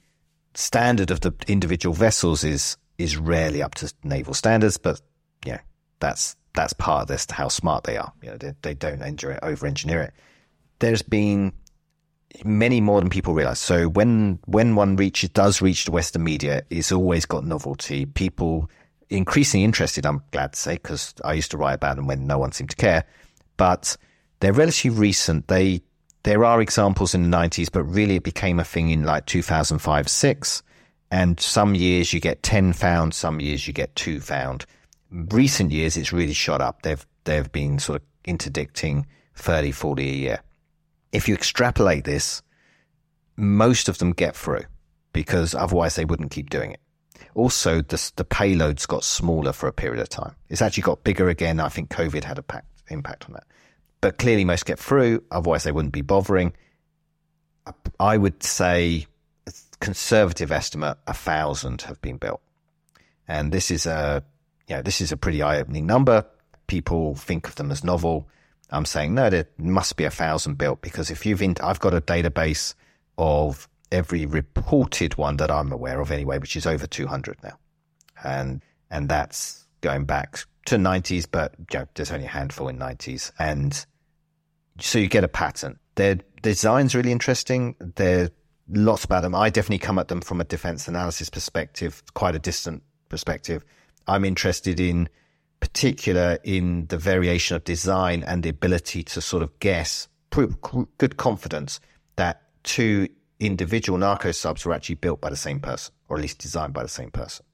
standard 0.53 1.11
of 1.11 1.21
the 1.21 1.33
individual 1.47 1.93
vessels 1.93 2.43
is 2.43 2.77
is 2.97 3.15
rarely 3.15 3.63
up 3.63 3.75
to 3.75 3.91
naval 4.03 4.33
standards, 4.33 4.77
but 4.77 5.01
yeah, 5.45 5.59
that's 5.99 6.35
that's 6.53 6.73
part 6.73 7.03
of 7.03 7.07
this 7.07 7.25
how 7.31 7.47
smart 7.47 7.83
they 7.85 7.97
are. 7.97 8.11
You 8.21 8.31
know, 8.31 8.37
they, 8.37 8.53
they 8.61 8.73
don't 8.73 9.01
engineer 9.01 9.39
over 9.41 9.65
engineer 9.65 10.01
it. 10.01 10.13
There's 10.79 11.01
been 11.01 11.53
many 12.43 12.81
more 12.81 12.99
than 13.01 13.09
people 13.09 13.33
realize. 13.33 13.59
So 13.59 13.89
when 13.89 14.39
when 14.45 14.75
one 14.75 14.95
reaches 14.95 15.29
does 15.29 15.61
reach 15.61 15.85
the 15.85 15.91
Western 15.91 16.23
media, 16.23 16.63
it's 16.69 16.91
always 16.91 17.25
got 17.25 17.45
novelty. 17.45 18.05
People 18.05 18.69
increasingly 19.09 19.63
interested. 19.63 20.05
I'm 20.05 20.21
glad 20.31 20.53
to 20.53 20.59
say 20.59 20.73
because 20.73 21.13
I 21.23 21.33
used 21.33 21.51
to 21.51 21.57
write 21.57 21.73
about 21.73 21.95
them 21.95 22.07
when 22.07 22.27
no 22.27 22.37
one 22.37 22.51
seemed 22.51 22.69
to 22.71 22.75
care, 22.75 23.05
but 23.57 23.97
they're 24.39 24.53
relatively 24.53 24.97
recent. 24.97 25.47
They 25.47 25.81
there 26.23 26.43
are 26.43 26.61
examples 26.61 27.15
in 27.15 27.29
the 27.29 27.37
90s, 27.37 27.71
but 27.71 27.83
really 27.83 28.17
it 28.17 28.23
became 28.23 28.59
a 28.59 28.63
thing 28.63 28.89
in 28.89 29.03
like 29.03 29.25
2005, 29.25 30.07
6. 30.07 30.63
And 31.11 31.39
some 31.39 31.75
years 31.75 32.13
you 32.13 32.19
get 32.19 32.43
10 32.43 32.73
found, 32.73 33.13
some 33.13 33.39
years 33.39 33.65
you 33.65 33.73
get 33.73 33.95
two 33.95 34.19
found. 34.19 34.65
Recent 35.11 35.71
years, 35.71 35.97
it's 35.97 36.13
really 36.13 36.33
shot 36.33 36.61
up. 36.61 36.83
They've, 36.83 37.03
they've 37.23 37.51
been 37.51 37.79
sort 37.79 38.01
of 38.01 38.07
interdicting 38.25 39.07
30, 39.35 39.71
40 39.71 40.03
a 40.03 40.13
year. 40.13 40.39
If 41.11 41.27
you 41.27 41.33
extrapolate 41.33 42.03
this, 42.03 42.41
most 43.35 43.89
of 43.89 43.97
them 43.97 44.11
get 44.11 44.35
through 44.35 44.63
because 45.13 45.55
otherwise 45.55 45.95
they 45.95 46.05
wouldn't 46.05 46.31
keep 46.31 46.49
doing 46.49 46.71
it. 46.71 46.79
Also, 47.35 47.81
the, 47.81 48.11
the 48.15 48.25
payloads 48.25 48.87
got 48.87 49.03
smaller 49.03 49.53
for 49.53 49.67
a 49.67 49.73
period 49.73 50.01
of 50.01 50.09
time. 50.09 50.35
It's 50.49 50.61
actually 50.61 50.83
got 50.83 51.03
bigger 51.03 51.29
again. 51.29 51.59
I 51.59 51.69
think 51.69 51.89
COVID 51.89 52.23
had 52.23 52.37
a 52.37 52.43
pact, 52.43 52.67
impact 52.89 53.25
on 53.25 53.33
that 53.33 53.45
but 54.01 54.17
clearly 54.17 54.45
most 54.45 54.65
get 54.65 54.79
through. 54.79 55.23
Otherwise, 55.31 55.63
they 55.63 55.71
wouldn't 55.71 55.93
be 55.93 56.01
bothering. 56.01 56.53
I 57.99 58.17
would 58.17 58.41
say, 58.43 59.05
a 59.45 59.51
conservative 59.79 60.51
estimate, 60.51 60.97
a 61.05 61.13
thousand 61.13 61.83
have 61.83 62.01
been 62.01 62.17
built, 62.17 62.41
and 63.27 63.51
this 63.51 63.69
is 63.69 63.85
a, 63.85 64.23
you 64.67 64.75
know, 64.75 64.81
this 64.81 65.01
is 65.01 65.11
a 65.11 65.17
pretty 65.17 65.43
eye-opening 65.43 65.85
number. 65.85 66.25
People 66.67 67.15
think 67.15 67.47
of 67.47 67.55
them 67.55 67.71
as 67.71 67.83
novel. 67.83 68.27
I'm 68.71 68.85
saying 68.85 69.15
no, 69.15 69.29
there 69.29 69.47
must 69.57 69.97
be 69.97 70.03
a 70.03 70.11
thousand 70.11 70.57
built 70.57 70.81
because 70.81 71.09
if 71.09 71.25
you've, 71.25 71.41
in, 71.41 71.55
I've 71.61 71.79
got 71.79 71.93
a 71.93 72.01
database 72.01 72.75
of 73.17 73.67
every 73.91 74.25
reported 74.25 75.17
one 75.17 75.37
that 75.37 75.49
I'm 75.49 75.71
aware 75.71 75.99
of 75.99 76.11
anyway, 76.11 76.37
which 76.37 76.55
is 76.55 76.65
over 76.65 76.85
200 76.85 77.37
now, 77.43 77.57
and 78.23 78.61
and 78.91 79.09
that's 79.09 79.65
going 79.81 80.05
back 80.05 80.39
to 80.65 80.75
90s, 80.75 81.27
but 81.29 81.55
you 81.71 81.79
know, 81.79 81.87
there's 81.95 82.11
only 82.11 82.25
a 82.25 82.29
handful 82.29 82.67
in 82.67 82.77
90s. 82.77 83.31
And 83.39 83.85
so 84.79 84.99
you 84.99 85.07
get 85.07 85.23
a 85.23 85.27
pattern. 85.27 85.79
Their 85.95 86.19
design's 86.41 86.95
really 86.95 87.11
interesting. 87.11 87.75
There's 87.95 88.29
lots 88.69 89.03
about 89.03 89.21
them. 89.21 89.35
I 89.35 89.49
definitely 89.49 89.79
come 89.79 89.99
at 89.99 90.07
them 90.07 90.21
from 90.21 90.39
a 90.41 90.43
defense 90.43 90.87
analysis 90.87 91.29
perspective, 91.29 92.03
quite 92.13 92.35
a 92.35 92.39
distant 92.39 92.83
perspective. 93.09 93.63
I'm 94.07 94.23
interested 94.23 94.79
in 94.79 95.09
particular 95.59 96.39
in 96.43 96.87
the 96.87 96.97
variation 96.97 97.55
of 97.55 97.63
design 97.63 98.23
and 98.23 98.43
the 98.43 98.49
ability 98.49 99.03
to 99.03 99.21
sort 99.21 99.43
of 99.43 99.57
guess 99.59 100.07
good 100.31 101.17
confidence 101.17 101.79
that 102.15 102.43
two 102.63 103.07
individual 103.39 103.97
narco 103.97 104.31
subs 104.31 104.65
were 104.65 104.73
actually 104.73 104.95
built 104.95 105.21
by 105.21 105.29
the 105.29 105.35
same 105.35 105.59
person, 105.59 105.93
or 106.07 106.17
at 106.17 106.21
least 106.21 106.39
designed 106.39 106.73
by 106.73 106.83
the 106.83 106.89
same 106.89 107.11
person. 107.11 107.45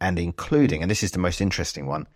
And 0.00 0.18
including, 0.18 0.82
and 0.82 0.90
this 0.90 1.02
is 1.02 1.12
the 1.12 1.18
most 1.18 1.40
interesting 1.40 1.86
one, 1.86 2.06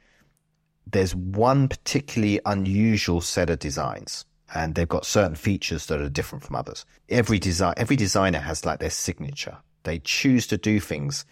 there's 0.86 1.14
one 1.14 1.68
particularly 1.68 2.40
unusual 2.46 3.20
set 3.20 3.50
of 3.50 3.58
designs 3.58 4.24
and 4.54 4.74
they've 4.74 4.88
got 4.88 5.04
certain 5.04 5.34
features 5.34 5.86
that 5.86 6.00
are 6.00 6.08
different 6.08 6.44
from 6.44 6.56
others. 6.56 6.86
Every 7.08 7.38
design, 7.38 7.74
every 7.76 7.96
designer 7.96 8.38
has 8.38 8.64
like 8.64 8.80
their 8.80 8.90
signature. 8.90 9.58
They 9.82 9.98
choose 9.98 10.46
to 10.48 10.56
do 10.56 10.80
things 10.80 11.24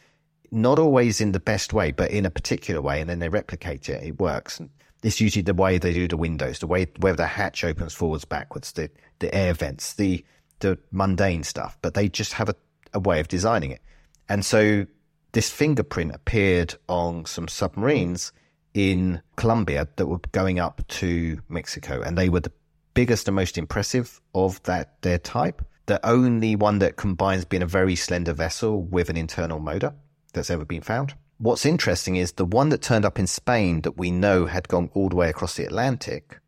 not 0.50 0.78
always 0.78 1.20
in 1.20 1.32
the 1.32 1.40
best 1.40 1.72
way, 1.72 1.92
but 1.92 2.10
in 2.10 2.26
a 2.26 2.30
particular 2.30 2.80
way, 2.80 3.00
and 3.00 3.08
then 3.08 3.18
they 3.18 3.28
replicate 3.28 3.88
it. 3.88 4.02
It 4.02 4.20
works. 4.20 4.60
And 4.60 4.70
it's 5.02 5.20
usually 5.20 5.42
the 5.42 5.54
way 5.54 5.78
they 5.78 5.92
do 5.92 6.08
the 6.08 6.16
windows, 6.16 6.58
the 6.58 6.66
way 6.66 6.86
where 6.98 7.14
the 7.14 7.26
hatch 7.26 7.64
opens 7.64 7.94
forwards, 7.94 8.24
backwards, 8.24 8.72
the 8.72 8.90
the 9.18 9.34
air 9.34 9.54
vents, 9.54 9.94
the 9.94 10.24
the 10.60 10.78
mundane 10.90 11.42
stuff. 11.42 11.78
But 11.82 11.94
they 11.94 12.08
just 12.08 12.32
have 12.34 12.48
a, 12.48 12.56
a 12.92 12.98
way 12.98 13.20
of 13.20 13.28
designing 13.28 13.70
it. 13.70 13.82
And 14.28 14.44
so 14.44 14.86
this 15.32 15.50
fingerprint 15.50 16.14
appeared 16.14 16.74
on 16.88 17.26
some 17.26 17.48
submarines 17.48 18.32
in 18.74 19.22
Colombia 19.36 19.88
that 19.96 20.06
were 20.06 20.20
going 20.32 20.58
up 20.58 20.86
to 20.88 21.40
Mexico, 21.48 22.02
and 22.02 22.16
they 22.16 22.28
were 22.28 22.40
the 22.40 22.52
biggest 22.94 23.28
and 23.28 23.36
most 23.36 23.58
impressive 23.58 24.20
of 24.34 24.62
that 24.64 25.00
their 25.02 25.18
type. 25.18 25.62
The 25.86 26.04
only 26.04 26.56
one 26.56 26.80
that 26.80 26.96
combines 26.96 27.44
being 27.44 27.62
a 27.62 27.66
very 27.66 27.94
slender 27.94 28.32
vessel 28.32 28.82
with 28.82 29.08
an 29.08 29.16
internal 29.16 29.60
motor 29.60 29.94
that's 30.36 30.50
ever 30.50 30.64
been 30.64 30.82
found. 30.82 31.14
what's 31.38 31.66
interesting 31.66 32.16
is 32.16 32.32
the 32.32 32.44
one 32.44 32.68
that 32.70 32.82
turned 32.82 33.04
up 33.04 33.18
in 33.18 33.26
Spain 33.26 33.80
that 33.82 33.98
we 33.98 34.10
know 34.10 34.46
had 34.46 34.68
gone 34.68 34.90
all 34.94 35.08
the 35.08 35.16
way 35.16 35.28
across 35.28 35.56
the 35.56 35.64
Atlantic, 35.64 36.40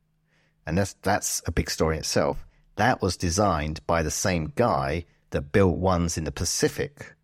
and 0.66 0.79
that's 0.79 0.94
that's 1.03 1.42
a 1.46 1.53
big 1.53 1.70
story 1.70 1.98
itself. 1.98 2.46
That 2.77 3.03
was 3.03 3.16
designed 3.16 3.85
by 3.87 4.03
the 4.03 4.11
same 4.11 4.53
guy 4.55 5.05
that 5.31 5.53
built 5.53 5.79
ones 5.79 6.16
in 6.16 6.24
the 6.24 6.33
Pacific 6.33 7.14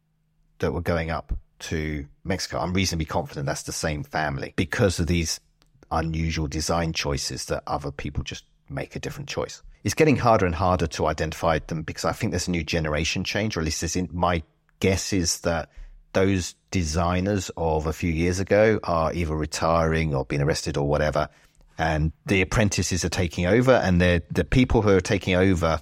that 0.59 0.73
were 0.73 0.83
going 0.83 1.11
up 1.11 1.33
to 1.61 2.07
Mexico. 2.25 2.59
I'm 2.59 2.75
reasonably 2.75 3.07
confident 3.07 3.47
that's 3.47 3.63
the 3.63 3.73
same 3.73 4.03
family 4.03 4.53
because 4.57 4.99
of 4.99 5.07
these 5.07 5.41
unusual 5.91 6.49
design 6.49 6.93
choices 6.93 7.45
that 7.47 7.63
other 7.67 7.91
people 7.93 8.25
just 8.25 8.45
make 8.69 8.97
a 8.97 9.01
different 9.01 9.29
choice. 9.29 9.63
It's 9.85 9.95
getting 9.95 10.17
harder 10.17 10.47
and 10.47 10.55
harder 10.55 10.87
to 10.89 11.07
identify 11.07 11.61
them 11.61 11.83
because 11.83 12.05
I 12.05 12.13
think 12.13 12.33
there's 12.33 12.49
a 12.49 12.51
new 12.51 12.65
generation 12.65 13.23
change, 13.23 13.57
or 13.57 13.61
at 13.61 13.67
least 13.67 13.97
in, 13.97 14.09
my 14.13 14.43
guess 14.81 15.13
is 15.13 15.41
that 15.41 15.71
those 16.15 16.55
designers 16.71 17.51
of 17.57 17.87
a 17.87 17.93
few 17.93 18.11
years 18.11 18.41
ago 18.41 18.81
are 18.85 19.13
either 19.13 19.37
retiring 19.37 20.15
or 20.15 20.25
being 20.25 20.43
arrested 20.43 20.77
or 20.77 20.89
whatever. 20.89 21.29
And 21.77 22.13
the 22.27 22.41
apprentices 22.41 23.05
are 23.05 23.11
taking 23.11 23.47
over, 23.47 23.73
and 23.73 24.01
the 24.01 24.23
the 24.31 24.45
people 24.45 24.83
who 24.83 24.91
are 24.91 25.01
taking 25.01 25.35
over, 25.35 25.81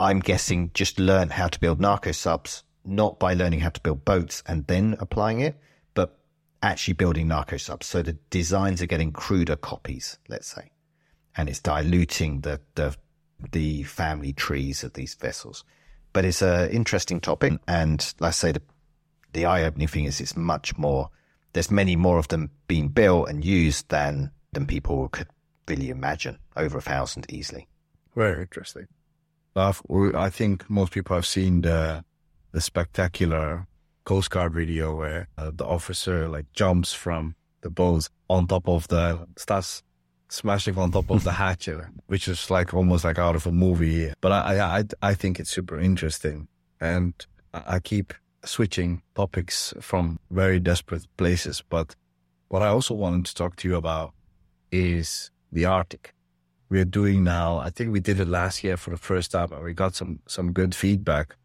I'm 0.00 0.20
guessing, 0.20 0.70
just 0.72 0.98
learn 0.98 1.28
how 1.28 1.48
to 1.48 1.60
build 1.60 1.80
narco 1.80 2.12
subs, 2.12 2.64
not 2.84 3.18
by 3.18 3.34
learning 3.34 3.60
how 3.60 3.68
to 3.68 3.80
build 3.80 4.04
boats 4.04 4.42
and 4.46 4.66
then 4.66 4.96
applying 5.00 5.40
it, 5.40 5.60
but 5.92 6.18
actually 6.62 6.94
building 6.94 7.28
narco 7.28 7.58
subs. 7.58 7.86
So 7.86 8.02
the 8.02 8.14
designs 8.30 8.80
are 8.80 8.86
getting 8.86 9.12
cruder 9.12 9.56
copies, 9.56 10.18
let's 10.28 10.46
say, 10.46 10.70
and 11.36 11.50
it's 11.50 11.60
diluting 11.60 12.40
the 12.40 12.60
the 12.74 12.96
the 13.52 13.82
family 13.82 14.32
trees 14.32 14.82
of 14.82 14.94
these 14.94 15.14
vessels. 15.14 15.64
But 16.14 16.24
it's 16.24 16.40
an 16.40 16.70
interesting 16.70 17.20
topic, 17.20 17.58
and 17.68 18.14
let's 18.20 18.38
say 18.38 18.52
the 18.52 18.62
the 19.34 19.44
eye 19.44 19.64
opening 19.64 19.88
thing 19.88 20.04
is 20.04 20.20
it's 20.20 20.36
much 20.36 20.78
more. 20.78 21.10
There's 21.52 21.70
many 21.70 21.96
more 21.96 22.18
of 22.18 22.28
them 22.28 22.50
being 22.66 22.88
built 22.88 23.28
and 23.28 23.44
used 23.44 23.90
than 23.90 24.30
than 24.52 24.66
people 24.66 25.08
could 25.08 25.28
really 25.68 25.90
imagine. 25.90 26.38
Over 26.56 26.78
a 26.78 26.82
thousand 26.82 27.26
easily. 27.28 27.68
Very 28.16 28.42
interesting. 28.42 28.86
I 29.56 30.30
think 30.30 30.68
most 30.70 30.92
people 30.92 31.14
have 31.14 31.26
seen 31.26 31.60
the 31.60 32.04
the 32.52 32.60
spectacular 32.60 33.66
Coast 34.04 34.30
Guard 34.30 34.54
video 34.54 34.94
where 34.94 35.28
uh, 35.38 35.50
the 35.54 35.64
officer 35.64 36.28
like 36.28 36.46
jumps 36.52 36.92
from 36.92 37.34
the 37.62 37.70
boat 37.70 38.08
on 38.28 38.46
top 38.46 38.68
of 38.68 38.88
the 38.88 39.26
starts 39.36 39.82
smashing 40.28 40.76
on 40.78 40.92
top 40.92 41.10
of 41.10 41.24
the 41.24 41.32
hatch, 41.42 41.68
which 42.06 42.28
is 42.28 42.50
like 42.50 42.74
almost 42.74 43.04
like 43.04 43.18
out 43.18 43.36
of 43.36 43.46
a 43.46 43.52
movie. 43.52 44.12
But 44.20 44.32
I 44.32 44.80
I 44.80 44.84
I 45.02 45.14
think 45.14 45.40
it's 45.40 45.50
super 45.50 45.78
interesting, 45.78 46.48
and 46.80 47.14
I 47.52 47.78
keep 47.80 48.14
switching 48.44 49.02
topics 49.14 49.74
from 49.80 50.18
very 50.30 50.60
desperate 50.60 51.06
places. 51.16 51.62
But 51.68 51.94
what 52.48 52.62
I 52.62 52.68
also 52.68 52.94
wanted 52.94 53.26
to 53.26 53.34
talk 53.34 53.56
to 53.56 53.68
you 53.68 53.76
about 53.76 54.12
is 54.70 55.30
the 55.52 55.64
Arctic. 55.64 56.14
We're 56.68 56.84
doing 56.84 57.24
now, 57.24 57.58
I 57.58 57.70
think 57.70 57.92
we 57.92 58.00
did 58.00 58.20
it 58.20 58.28
last 58.28 58.64
year 58.64 58.76
for 58.76 58.90
the 58.90 58.96
first 58.96 59.30
time 59.30 59.52
and 59.52 59.62
we 59.62 59.74
got 59.74 59.94
some, 59.94 60.20
some 60.26 60.52
good 60.52 60.74
feedback. 60.74 61.36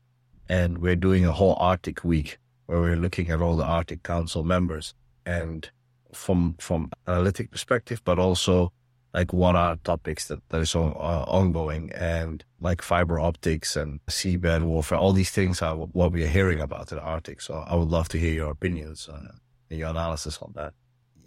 And 0.48 0.80
we're 0.80 0.96
doing 0.96 1.26
a 1.26 1.32
whole 1.32 1.56
Arctic 1.60 2.04
week 2.04 2.40
where 2.66 2.80
we're 2.80 2.96
looking 2.96 3.30
at 3.30 3.42
all 3.42 3.56
the 3.56 3.66
Arctic 3.66 4.04
Council 4.04 4.44
members 4.44 4.96
and 5.26 5.70
from, 6.14 6.56
from 6.60 6.92
analytic 7.08 7.52
perspective, 7.52 8.02
but 8.04 8.18
also 8.18 8.72
like 9.14 9.34
what 9.34 9.56
are 9.56 9.76
topics 9.78 10.28
that, 10.28 10.42
is 10.54 10.76
on, 10.76 10.92
uh, 10.92 11.26
ongoing 11.28 11.92
and 11.94 12.44
like 12.62 12.82
fiber 12.82 13.20
optics 13.20 13.76
and 13.76 14.00
seabed 14.08 14.64
warfare 14.64 14.98
all 14.98 15.14
these 15.14 15.32
things 15.32 15.62
are 15.62 15.76
what 15.76 16.12
we 16.12 16.24
are 16.24 16.28
hearing 16.28 16.60
about 16.60 16.92
in 16.92 16.98
the 16.98 17.04
arctic. 17.04 17.42
So 17.42 17.56
i 17.68 17.76
would 17.76 17.90
love 17.90 18.10
to 18.10 18.20
hear 18.20 18.34
your 18.34 18.52
opinions 18.52 19.10
uh, 19.12 19.34
and 19.70 19.80
your 19.80 19.90
analysis 19.90 20.38
on 20.42 20.54
that. 20.56 20.74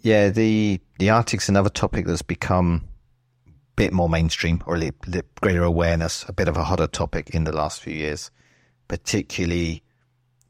Yeah 0.01 0.29
the 0.29 0.79
the 0.99 1.09
arctic's 1.09 1.49
another 1.49 1.69
topic 1.69 2.05
that's 2.05 2.21
become 2.21 2.87
a 3.47 3.51
bit 3.75 3.91
more 3.91 4.09
mainstream 4.09 4.63
or 4.65 4.77
a 4.77 4.91
greater 5.41 5.63
awareness 5.63 6.25
a 6.27 6.33
bit 6.33 6.47
of 6.47 6.57
a 6.57 6.63
hotter 6.63 6.87
topic 6.87 7.31
in 7.31 7.43
the 7.43 7.53
last 7.53 7.81
few 7.81 7.93
years 7.93 8.31
particularly 8.87 9.83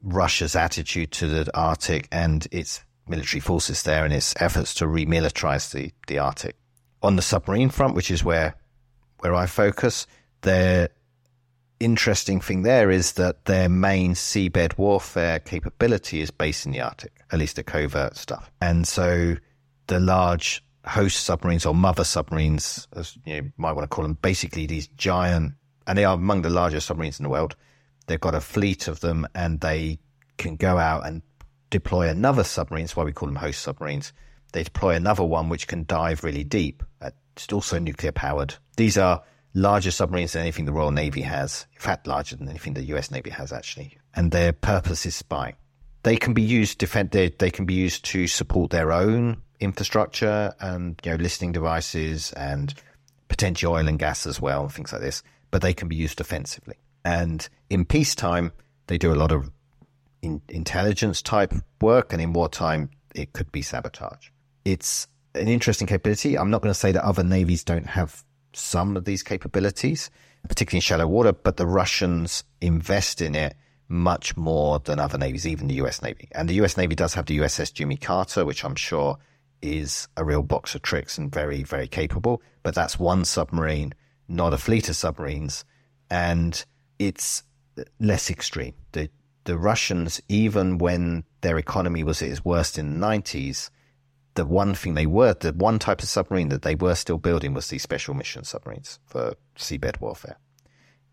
russia's 0.02 0.56
attitude 0.56 1.12
to 1.12 1.28
the 1.28 1.58
arctic 1.58 2.08
and 2.12 2.48
its 2.52 2.84
military 3.08 3.40
forces 3.40 3.84
there 3.84 4.04
and 4.04 4.14
its 4.14 4.34
efforts 4.40 4.74
to 4.74 4.86
remilitarize 4.86 5.72
the, 5.72 5.92
the 6.08 6.20
arctic 6.20 6.58
on 7.04 7.18
the 7.18 7.22
submarine 7.22 7.70
front, 7.70 7.96
which 7.96 8.10
is 8.10 8.24
where 8.24 8.56
where 9.20 9.36
I 9.36 9.46
focus, 9.46 10.08
the 10.42 10.90
interesting 11.80 12.40
thing 12.42 12.64
there 12.64 12.90
is 12.90 13.14
that 13.14 13.46
their 13.46 13.70
main 13.70 14.14
seabed 14.14 14.78
warfare 14.78 15.40
capability 15.40 16.22
is 16.22 16.32
based 16.32 16.66
in 16.66 16.72
the 16.72 16.82
Arctic, 16.82 17.14
at 17.32 17.40
least 17.40 17.58
the 17.58 17.64
covert 17.64 18.18
stuff. 18.18 18.52
And 18.62 18.88
so 18.88 19.36
the 19.88 20.00
large 20.00 20.64
host 20.86 21.24
submarines 21.24 21.66
or 21.66 21.74
mother 21.74 22.04
submarines, 22.04 22.88
as 22.94 23.18
you 23.26 23.52
might 23.58 23.74
want 23.74 23.90
to 23.90 23.94
call 23.94 24.04
them, 24.04 24.18
basically 24.22 24.66
these 24.66 24.88
giant, 24.88 25.54
and 25.88 25.98
they 25.98 26.06
are 26.06 26.16
among 26.16 26.42
the 26.42 26.50
largest 26.50 26.88
submarines 26.88 27.20
in 27.20 27.24
the 27.24 27.30
world. 27.30 27.56
They've 28.08 28.20
got 28.20 28.36
a 28.36 28.42
fleet 28.42 28.88
of 28.88 29.00
them 29.00 29.26
and 29.34 29.62
they 29.62 30.00
can 30.38 30.58
go 30.58 30.78
out 30.78 31.06
and 31.06 31.22
deploy 31.70 32.10
another 32.10 32.44
submarine. 32.44 32.86
That's 32.86 32.96
why 32.96 33.04
we 33.04 33.14
call 33.14 33.28
them 33.28 33.38
host 33.38 33.62
submarines 33.62 34.12
they 34.54 34.64
deploy 34.64 34.96
another 34.96 35.24
one 35.24 35.50
which 35.50 35.68
can 35.68 35.84
dive 35.86 36.24
really 36.24 36.44
deep. 36.44 36.84
It's 37.02 37.52
also 37.52 37.80
nuclear 37.80 38.12
powered. 38.12 38.56
These 38.78 38.98
are 38.98 39.24
larger 39.54 39.92
submarines 39.92 40.34
than 40.34 40.44
anything 40.44 40.66
the 40.66 40.72
Royal 40.72 40.92
Navy 40.92 41.22
has. 41.22 41.66
In 41.74 41.82
fact, 41.82 42.08
larger 42.08 42.36
than 42.36 42.48
anything 42.48 42.74
the 42.74 42.86
US 42.96 43.12
Navy 43.12 43.32
has 43.32 43.52
actually. 43.52 43.98
And 44.16 44.32
their 44.32 44.54
purpose 44.54 45.06
is 45.06 45.16
spying. 45.16 45.56
They 46.04 46.18
can 46.18 46.34
be 46.34 46.42
used 46.42 46.78
defend. 46.78 47.12
They, 47.12 47.30
they 47.30 47.50
can 47.50 47.66
be 47.66 47.74
used 47.74 48.06
to 48.06 48.28
support 48.28 48.72
their 48.72 48.92
own 48.92 49.42
infrastructure 49.60 50.54
and 50.60 51.00
you 51.04 51.12
know 51.12 51.18
listening 51.18 51.52
devices 51.52 52.34
and 52.34 52.74
potential 53.30 53.74
oil 53.74 53.88
and 53.88 53.98
gas 53.98 54.28
as 54.28 54.40
well, 54.40 54.70
things 54.70 54.92
like 54.94 55.02
this. 55.02 55.24
But 55.50 55.62
they 55.62 55.74
can 55.74 55.88
be 55.88 55.96
used 55.96 56.18
defensively. 56.18 56.76
And 57.06 57.48
in 57.70 57.86
peacetime, 57.86 58.52
they 58.88 58.98
do 58.98 59.14
a 59.14 59.16
lot 59.16 59.32
of 59.32 59.50
in, 60.22 60.42
intelligence 60.50 61.22
type 61.22 61.54
work, 61.82 62.14
and 62.14 62.22
in 62.22 62.34
wartime, 62.34 62.92
it 63.16 63.34
could 63.34 63.52
be 63.52 63.62
sabotage 63.62 64.30
it's 64.66 65.08
an 65.36 65.48
interesting 65.48 65.88
capability. 65.88 66.38
I'm 66.38 66.50
not 66.50 66.62
going 66.62 66.74
to 66.74 66.80
say 66.80 66.92
that 66.92 67.04
other 67.04 67.24
navies 67.24 67.64
don't 67.64 67.88
have 67.88 68.24
some 68.54 68.96
of 68.96 69.06
these 69.06 69.24
capabilities, 69.24 70.10
particularly 70.48 70.78
in 70.78 70.82
shallow 70.82 71.08
water, 71.08 71.34
but 71.34 71.58
the 71.58 71.66
Russians 71.66 72.44
invest 72.62 73.22
in 73.22 73.36
it 73.36 73.56
much 73.88 74.38
more 74.38 74.80
than 74.80 75.00
other 75.00 75.18
navies, 75.18 75.48
even 75.48 75.68
the 75.68 75.76
US 75.76 76.02
Navy. 76.02 76.28
And 76.34 76.48
the 76.48 76.62
US 76.64 76.78
Navy 76.78 76.96
does 76.96 77.14
have 77.14 77.26
the 77.26 77.40
USS 77.40 77.74
Jimmy 77.74 77.98
Carter, 77.98 78.46
which 78.46 78.64
I'm 78.64 78.76
sure 78.76 79.18
is 79.62 80.08
a 80.18 80.26
real 80.26 80.44
box 80.44 80.76
of 80.76 80.82
tricks 80.82 81.18
and 81.18 81.32
very, 81.32 81.64
very 81.64 81.88
capable. 81.88 82.42
But 82.64 82.76
that's 82.76 83.00
one 83.00 83.26
submarine, 83.26 83.94
not 84.28 84.54
a 84.54 84.58
fleet 84.58 84.90
of 84.90 84.96
submarines. 84.96 85.66
And 86.10 86.64
it's 87.00 87.44
less 88.00 88.30
extreme. 88.30 88.74
The, 88.92 89.10
the 89.46 89.58
Russians, 89.58 90.22
even 90.30 90.78
when 90.78 91.24
their 91.42 91.58
economy 91.58 92.04
was 92.04 92.22
at 92.22 92.30
its 92.30 92.46
worst 92.46 92.78
in 92.78 93.00
the 93.00 93.06
90s, 93.06 93.70
the 94.36 94.46
one 94.46 94.74
thing 94.74 94.94
they 94.94 95.06
were, 95.06 95.34
the 95.34 95.54
one 95.54 95.80
type 95.80 96.02
of 96.02 96.10
submarine 96.10 96.50
that 96.50 96.64
they 96.64 96.76
were 96.76 96.96
still 96.96 97.18
building 97.18 97.54
was 97.54 97.68
these 97.68 97.84
special 97.84 98.14
mission 98.14 98.44
submarines 98.44 99.00
for 99.06 99.36
seabed 99.58 100.02
warfare. 100.02 100.38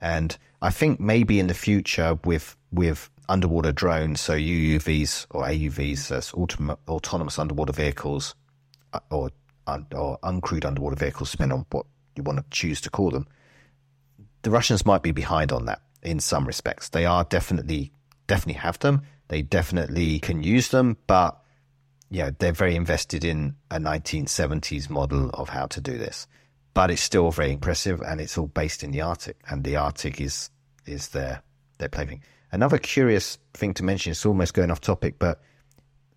And 0.00 0.36
I 0.62 0.70
think 0.70 0.98
maybe 0.98 1.38
in 1.38 1.46
the 1.46 1.54
future 1.54 2.18
with 2.24 2.56
with 2.72 3.10
underwater 3.28 3.72
drones, 3.72 4.20
so 4.20 4.34
UUVs 4.34 5.26
or 5.30 5.44
AUVs, 5.44 6.10
as 6.10 6.32
autonomous 6.88 7.38
underwater 7.38 7.72
vehicles, 7.72 8.34
uh, 8.92 9.00
or 9.10 9.30
or 9.94 10.18
uncrewed 10.22 10.64
underwater 10.64 10.96
vehicles, 10.96 11.30
depending 11.30 11.58
on 11.58 11.66
what 11.70 11.86
you 12.16 12.22
want 12.22 12.38
to 12.38 12.44
choose 12.50 12.80
to 12.80 12.90
call 12.90 13.10
them, 13.10 13.26
the 14.42 14.50
Russians 14.50 14.86
might 14.86 15.02
be 15.02 15.12
behind 15.12 15.52
on 15.52 15.66
that 15.66 15.82
in 16.02 16.18
some 16.20 16.46
respects. 16.46 16.88
They 16.88 17.04
are 17.04 17.24
definitely 17.24 17.92
definitely 18.26 18.60
have 18.60 18.78
them. 18.78 19.02
They 19.28 19.42
definitely 19.42 20.18
can 20.18 20.42
use 20.42 20.68
them, 20.68 20.96
but 21.06 21.39
yeah, 22.10 22.30
they're 22.38 22.52
very 22.52 22.74
invested 22.74 23.24
in 23.24 23.54
a 23.70 23.78
1970s 23.78 24.90
model 24.90 25.30
of 25.30 25.48
how 25.48 25.66
to 25.66 25.80
do 25.80 25.96
this, 25.96 26.26
but 26.74 26.90
it's 26.90 27.02
still 27.02 27.30
very 27.30 27.52
impressive, 27.52 28.00
and 28.00 28.20
it's 28.20 28.36
all 28.36 28.48
based 28.48 28.82
in 28.82 28.90
the 28.90 29.00
Arctic, 29.00 29.36
and 29.48 29.64
the 29.64 29.76
Arctic 29.76 30.20
is 30.20 30.50
is 30.86 31.08
their 31.08 31.42
their 31.78 31.88
plaything. 31.88 32.22
Another 32.52 32.78
curious 32.78 33.38
thing 33.54 33.74
to 33.74 33.84
mention, 33.84 34.10
it's 34.10 34.26
almost 34.26 34.54
going 34.54 34.72
off 34.72 34.80
topic, 34.80 35.20
but 35.20 35.40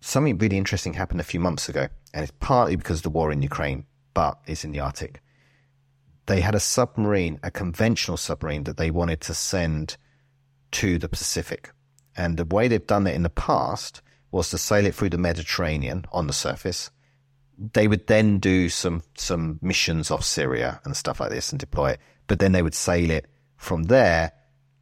something 0.00 0.36
really 0.36 0.58
interesting 0.58 0.94
happened 0.94 1.20
a 1.20 1.24
few 1.24 1.38
months 1.38 1.68
ago, 1.68 1.86
and 2.12 2.24
it's 2.24 2.32
partly 2.40 2.74
because 2.74 2.98
of 2.98 3.04
the 3.04 3.10
war 3.10 3.30
in 3.30 3.40
Ukraine, 3.40 3.86
but 4.14 4.40
it's 4.46 4.64
in 4.64 4.72
the 4.72 4.80
Arctic. 4.80 5.22
They 6.26 6.40
had 6.40 6.56
a 6.56 6.60
submarine, 6.60 7.38
a 7.42 7.50
conventional 7.50 8.16
submarine 8.16 8.64
that 8.64 8.78
they 8.78 8.90
wanted 8.90 9.20
to 9.22 9.34
send 9.34 9.96
to 10.72 10.98
the 10.98 11.08
Pacific. 11.08 11.70
And 12.16 12.36
the 12.36 12.44
way 12.44 12.66
they've 12.66 12.86
done 12.86 13.06
it 13.06 13.14
in 13.14 13.22
the 13.22 13.30
past 13.30 14.00
was 14.34 14.50
to 14.50 14.58
sail 14.58 14.84
it 14.84 14.94
through 14.94 15.10
the 15.10 15.18
Mediterranean 15.18 16.04
on 16.12 16.26
the 16.26 16.32
surface. 16.32 16.90
They 17.56 17.86
would 17.86 18.08
then 18.08 18.40
do 18.40 18.68
some 18.68 19.02
some 19.16 19.60
missions 19.62 20.10
off 20.10 20.24
Syria 20.24 20.80
and 20.84 20.96
stuff 20.96 21.20
like 21.20 21.30
this 21.30 21.52
and 21.52 21.60
deploy 21.60 21.90
it. 21.92 22.00
But 22.26 22.40
then 22.40 22.50
they 22.50 22.62
would 22.62 22.74
sail 22.74 23.10
it 23.10 23.26
from 23.56 23.84
there 23.84 24.32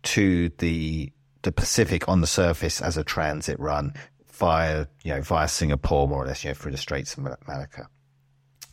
to 0.05 0.49
the 0.59 1.12
the 1.43 1.53
Pacific 1.53 2.09
on 2.09 2.23
the 2.23 2.27
surface 2.27 2.81
as 2.81 2.97
a 2.97 3.05
transit 3.05 3.61
run 3.61 3.93
via, 4.33 4.87
you 5.05 5.12
know, 5.12 5.21
via 5.21 5.49
Singapore, 5.49 6.09
more 6.09 6.25
or 6.25 6.27
less, 6.27 6.45
you 6.45 6.51
know, 6.51 6.55
through 6.55 6.73
the 6.73 6.79
Straits 6.79 7.15
of 7.15 7.23
Malacca 7.23 7.88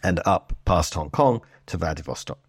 and 0.02 0.22
up 0.26 0.54
past 0.63 0.94
Hong 0.94 1.10
Kong 1.10 1.42
to 1.65 1.76
Vladivostok. 1.78 2.39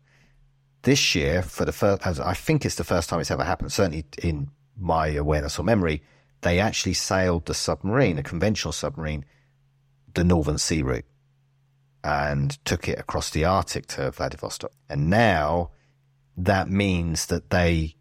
This 0.83 1.16
year, 1.16 1.43
for 1.43 1.64
the 1.64 1.73
first, 1.73 2.07
I 2.07 2.35
think 2.35 2.64
it's 2.64 2.77
the 2.77 2.85
first 2.85 3.09
time 3.09 3.19
it's 3.19 3.31
ever 3.31 3.45
happened, 3.45 3.73
certainly 3.73 4.05
in 4.23 4.51
my 4.79 5.09
awareness 5.09 5.59
or 5.59 5.64
memory, 5.64 6.03
they 6.42 6.59
actually 6.59 6.94
sailed 6.94 7.46
the 7.46 7.55
submarine, 7.55 8.18
a 8.18 8.22
conventional 8.22 8.72
submarine, 8.72 9.24
the 10.14 10.24
Northern 10.24 10.59
Sea 10.59 10.83
route 10.83 11.05
and 12.03 12.64
took 12.64 12.88
it 12.88 12.98
across 12.98 13.31
the 13.31 13.44
Arctic 13.44 13.87
to 13.87 14.11
Vladivostok. 14.11 14.72
And 14.88 15.11
now 15.11 15.70
that 16.37 16.70
means 16.70 17.26
that 17.26 17.50
they, 17.50 17.96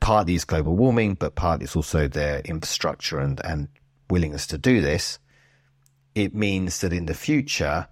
partly 0.00 0.34
is 0.34 0.44
global 0.44 0.76
warming, 0.76 1.14
but 1.14 1.34
partly 1.34 1.64
it's 1.64 1.74
also 1.74 2.06
their 2.06 2.40
infrastructure 2.40 3.18
and, 3.18 3.40
and 3.44 3.68
willingness 4.08 4.46
to 4.48 4.58
do 4.58 4.80
this. 4.80 5.18
It 6.14 6.34
means 6.34 6.80
that 6.80 6.92
in 6.92 7.06
the 7.06 7.14
future, 7.14 7.88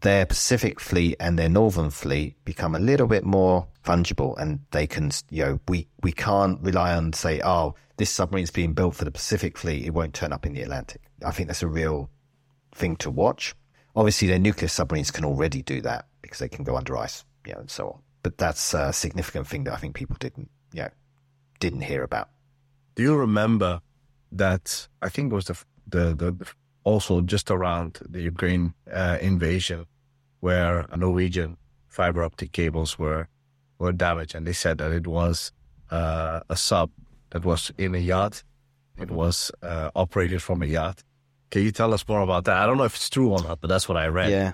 their 0.00 0.26
Pacific 0.26 0.80
fleet 0.80 1.16
and 1.18 1.38
their 1.38 1.48
Northern 1.48 1.90
fleet 1.90 2.36
become 2.44 2.74
a 2.74 2.78
little 2.78 3.06
bit 3.06 3.24
more 3.24 3.66
fungible 3.84 4.38
and 4.38 4.60
they 4.70 4.86
can, 4.86 5.10
you 5.30 5.44
know, 5.44 5.60
we, 5.68 5.88
we 6.02 6.12
can't 6.12 6.60
rely 6.60 6.94
on 6.94 7.12
say, 7.12 7.40
oh, 7.44 7.74
this 7.96 8.10
submarine's 8.10 8.50
being 8.50 8.74
built 8.74 8.94
for 8.94 9.04
the 9.04 9.10
Pacific 9.10 9.58
fleet. 9.58 9.84
It 9.84 9.94
won't 9.94 10.14
turn 10.14 10.32
up 10.32 10.46
in 10.46 10.52
the 10.52 10.62
Atlantic. 10.62 11.02
I 11.24 11.32
think 11.32 11.48
that's 11.48 11.62
a 11.62 11.68
real 11.68 12.10
thing 12.74 12.96
to 12.96 13.10
watch. 13.10 13.54
Obviously, 13.96 14.28
their 14.28 14.38
nuclear 14.38 14.68
submarines 14.68 15.10
can 15.10 15.24
already 15.24 15.62
do 15.62 15.80
that 15.82 16.06
because 16.22 16.38
they 16.38 16.48
can 16.48 16.64
go 16.64 16.76
under 16.76 16.96
ice, 16.96 17.24
you 17.44 17.52
know, 17.52 17.60
and 17.60 17.70
so 17.70 17.88
on. 17.88 17.98
But 18.22 18.38
that's 18.38 18.74
a 18.74 18.92
significant 18.92 19.48
thing 19.48 19.64
that 19.64 19.74
I 19.74 19.78
think 19.78 19.96
people 19.96 20.16
didn't, 20.20 20.50
you 20.72 20.82
know, 20.82 20.90
didn't 21.58 21.80
hear 21.80 22.04
about. 22.04 22.28
Do 22.94 23.02
you 23.02 23.16
remember 23.16 23.80
that? 24.32 24.86
I 25.02 25.08
think 25.08 25.32
it 25.32 25.34
was 25.34 25.46
the 25.46 25.64
the, 25.88 26.14
the 26.14 26.46
also 26.90 27.14
just 27.34 27.46
around 27.56 27.90
the 28.14 28.22
Ukraine 28.32 28.66
uh, 29.00 29.18
invasion, 29.30 29.80
where 30.40 30.74
Norwegian 31.04 31.50
fiber 31.96 32.22
optic 32.28 32.50
cables 32.60 32.90
were 33.02 33.22
were 33.80 33.94
damaged, 34.06 34.34
and 34.36 34.44
they 34.46 34.56
said 34.64 34.76
that 34.78 34.92
it 35.00 35.06
was 35.06 35.52
uh, 35.98 36.40
a 36.54 36.56
sub 36.56 36.88
that 37.30 37.42
was 37.44 37.60
in 37.84 37.94
a 37.94 38.02
yacht. 38.12 38.34
It 39.04 39.10
was 39.10 39.36
uh, 39.62 39.90
operated 39.94 40.40
from 40.42 40.58
a 40.62 40.66
yacht, 40.66 40.98
can 41.50 41.62
you 41.62 41.72
tell 41.72 41.94
us 41.94 42.06
more 42.06 42.20
about 42.20 42.44
that? 42.44 42.56
I 42.56 42.66
don't 42.66 42.76
know 42.76 42.84
if 42.84 42.94
it's 42.94 43.08
true 43.08 43.30
or 43.30 43.42
not, 43.42 43.60
but 43.60 43.68
that's 43.68 43.88
what 43.88 43.96
I 43.96 44.06
read. 44.08 44.30
Yeah. 44.30 44.52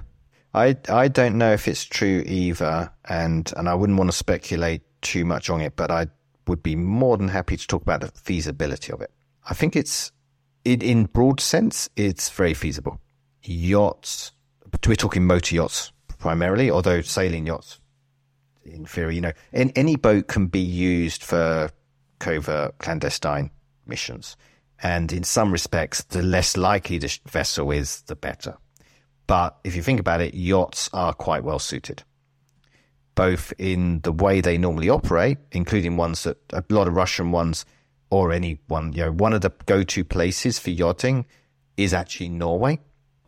I, 0.53 0.77
I 0.88 1.09
don't 1.09 1.37
know 1.37 1.53
if 1.53 1.66
it's 1.66 1.85
true 1.85 2.23
either, 2.27 2.92
and, 3.09 3.53
and 3.57 3.68
I 3.68 3.75
wouldn't 3.75 3.99
want 3.99 4.11
to 4.11 4.16
speculate 4.16 4.83
too 5.03 5.25
much 5.25 5.51
on 5.51 5.61
it, 5.61 5.75
but 5.75 5.90
I 5.90 6.07
would 6.47 6.62
be 6.62 6.77
more 6.77 7.16
than 7.16 7.29
happy 7.29 7.57
to 7.57 7.66
talk 7.66 7.83
about 7.83 8.01
the 8.03 8.09
feasibility 8.09 8.92
of 8.92 9.01
it. 9.01 9.11
I 9.49 9.55
think 9.55 9.75
it's, 9.75 10.12
it, 10.64 10.83
in 10.83 11.05
broad 11.07 11.40
sense, 11.40 11.88
it's 11.96 12.31
very 12.31 12.55
feasible. 12.55 13.00
Yachts, 13.42 14.33
we're 14.87 14.94
talking 14.94 15.27
motor 15.27 15.55
yachts 15.55 15.92
primarily, 16.18 16.70
although 16.70 17.03
sailing 17.03 17.46
yachts, 17.46 17.81
in 18.64 18.87
theory, 18.87 19.14
you 19.14 19.20
know, 19.20 19.33
any 19.53 19.96
boat 19.96 20.27
can 20.27 20.46
be 20.46 20.61
used 20.61 21.22
for 21.22 21.70
covert 22.18 22.79
clandestine 22.79 23.50
missions. 23.87 24.37
And 24.83 25.12
in 25.12 25.22
some 25.22 25.53
respects, 25.53 26.03
the 26.05 26.22
less 26.22 26.57
likely 26.57 26.98
the 26.98 27.18
vessel 27.27 27.70
is, 27.70 28.03
the 28.03 28.16
better. 28.16 28.57
But 29.27 29.57
if 29.64 29.77
you 29.77 29.83
think 29.83 30.00
about 30.00 30.20
it, 30.20 30.35
yachts 30.35 30.90
are 30.92 31.12
quite 31.14 31.44
well 31.44 31.59
suited, 31.59 32.03
both 33.14 33.53
in 33.59 34.00
the 34.00 34.12
way 34.12 34.40
they 34.40 34.59
normally 34.59 34.90
operate, 34.90 35.38
including 35.53 35.96
ones 35.96 36.24
that 36.24 36.38
a 36.53 36.64
lot 36.70 36.88
of 36.88 36.94
Russian 36.94 37.31
ones 37.31 37.64
or 38.14 38.31
any 38.31 38.61
one, 38.68 38.92
you 38.92 39.05
know, 39.05 39.11
one 39.11 39.33
of 39.33 39.40
the 39.40 39.50
go 39.66 39.83
to 39.83 40.05
places 40.05 40.57
for 40.57 40.70
yachting 40.70 41.27
is 41.77 41.92
actually 41.92 42.29
Norway. 42.29 42.79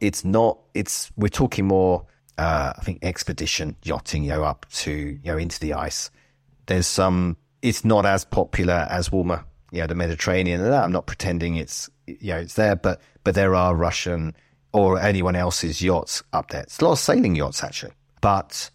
It's 0.00 0.24
not, 0.24 0.60
it's, 0.74 1.10
we're 1.16 1.26
talking 1.26 1.66
more, 1.66 2.06
uh, 2.38 2.72
I 2.76 2.80
think 2.82 3.00
expedition 3.02 3.74
yachting, 3.82 4.22
you 4.22 4.30
know, 4.30 4.44
up 4.44 4.64
to, 4.74 4.92
you 4.92 5.20
know, 5.24 5.38
into 5.38 5.58
the 5.58 5.74
ice. 5.74 6.12
There's 6.66 6.86
some, 6.86 7.36
it's 7.62 7.84
not 7.84 8.06
as 8.06 8.24
popular 8.24 8.86
as 8.88 9.10
warmer 9.10 9.44
you 9.72 9.80
know, 9.80 9.88
the 9.88 9.96
Mediterranean 9.96 10.60
and 10.60 10.72
that. 10.72 10.84
I'm 10.84 10.92
not 10.92 11.06
pretending 11.06 11.56
it's, 11.56 11.90
you 12.06 12.32
know, 12.34 12.38
it's 12.38 12.54
there, 12.54 12.76
but, 12.76 13.00
but 13.24 13.34
there 13.34 13.56
are 13.56 13.74
Russian 13.74 14.36
or 14.72 15.00
anyone 15.00 15.34
else's 15.34 15.82
yachts 15.82 16.22
up 16.32 16.50
there. 16.50 16.62
It's 16.62 16.78
a 16.78 16.84
lot 16.84 16.92
of 16.92 17.00
sailing 17.00 17.34
yachts 17.34 17.64
actually, 17.64 17.94
but 18.20 18.70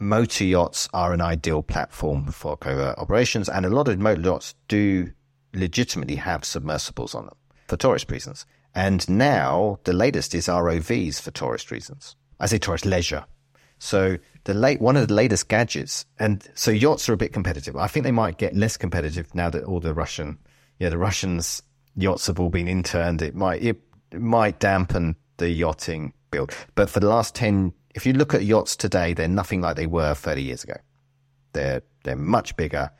motor 0.00 0.42
yachts 0.42 0.88
are 0.92 1.12
an 1.12 1.20
ideal 1.20 1.62
platform 1.62 2.32
for 2.32 2.56
covert 2.56 2.98
operations. 2.98 3.48
And 3.48 3.64
a 3.64 3.70
lot 3.70 3.86
of 3.86 4.00
motor 4.00 4.22
yachts 4.22 4.56
do 4.66 5.12
legitimately 5.54 6.16
have 6.16 6.44
submersibles 6.44 7.14
on 7.14 7.26
them 7.26 7.36
for 7.68 7.76
tourist 7.76 8.10
reasons. 8.10 8.46
And 8.74 9.08
now 9.08 9.78
the 9.84 9.92
latest 9.92 10.34
is 10.34 10.46
ROVs 10.46 11.20
for 11.20 11.30
tourist 11.30 11.70
reasons. 11.70 12.16
I 12.40 12.46
say 12.46 12.58
tourist 12.58 12.86
leisure. 12.86 13.24
So 13.78 14.18
the 14.44 14.54
late 14.54 14.80
one 14.80 14.96
of 14.96 15.08
the 15.08 15.14
latest 15.14 15.48
gadgets, 15.48 16.04
and 16.18 16.46
so 16.54 16.70
yachts 16.70 17.08
are 17.08 17.12
a 17.12 17.16
bit 17.16 17.32
competitive. 17.32 17.76
I 17.76 17.88
think 17.88 18.04
they 18.04 18.12
might 18.12 18.38
get 18.38 18.54
less 18.54 18.76
competitive 18.76 19.34
now 19.34 19.50
that 19.50 19.64
all 19.64 19.80
the 19.80 19.92
Russian, 19.92 20.38
yeah, 20.78 20.88
the 20.88 20.98
Russians 20.98 21.62
yachts 21.96 22.28
have 22.28 22.40
all 22.40 22.48
been 22.48 22.68
interned. 22.68 23.22
It 23.22 23.34
might 23.34 23.62
it, 23.62 23.80
it 24.12 24.20
might 24.20 24.60
dampen 24.60 25.16
the 25.38 25.50
yachting 25.50 26.12
build. 26.30 26.54
But 26.74 26.90
for 26.90 27.00
the 27.00 27.08
last 27.08 27.34
ten, 27.34 27.72
if 27.94 28.06
you 28.06 28.12
look 28.12 28.34
at 28.34 28.44
yachts 28.44 28.76
today, 28.76 29.14
they're 29.14 29.28
nothing 29.28 29.60
like 29.60 29.76
they 29.76 29.86
were 29.86 30.14
thirty 30.14 30.42
years 30.42 30.62
ago. 30.64 30.76
They're 31.52 31.82
they're 32.04 32.16
much 32.16 32.56
bigger. 32.56 32.90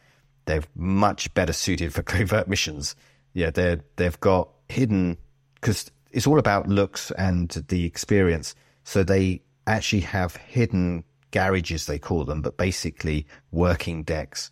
They're 0.45 0.65
much 0.75 1.33
better 1.35 1.53
suited 1.53 1.93
for 1.93 2.03
covert 2.03 2.49
missions. 2.49 2.95
Yeah, 3.33 3.51
they're 3.51 3.81
they've 3.97 4.21
got 4.21 4.51
hidden 4.69 5.17
because 5.55 5.91
it's 6.11 6.27
all 6.27 6.39
about 6.39 6.69
looks 6.69 7.11
and 7.13 7.51
the 7.69 7.85
experience. 7.85 8.55
So 8.85 9.03
they 9.03 9.43
actually 9.67 10.01
have 10.01 10.37
hidden 10.37 11.05
garages, 11.31 11.87
they 11.87 11.99
call 11.99 12.25
them, 12.25 12.43
but 12.43 12.57
basically 12.57 13.27
working 13.51 14.03
decks 14.03 14.51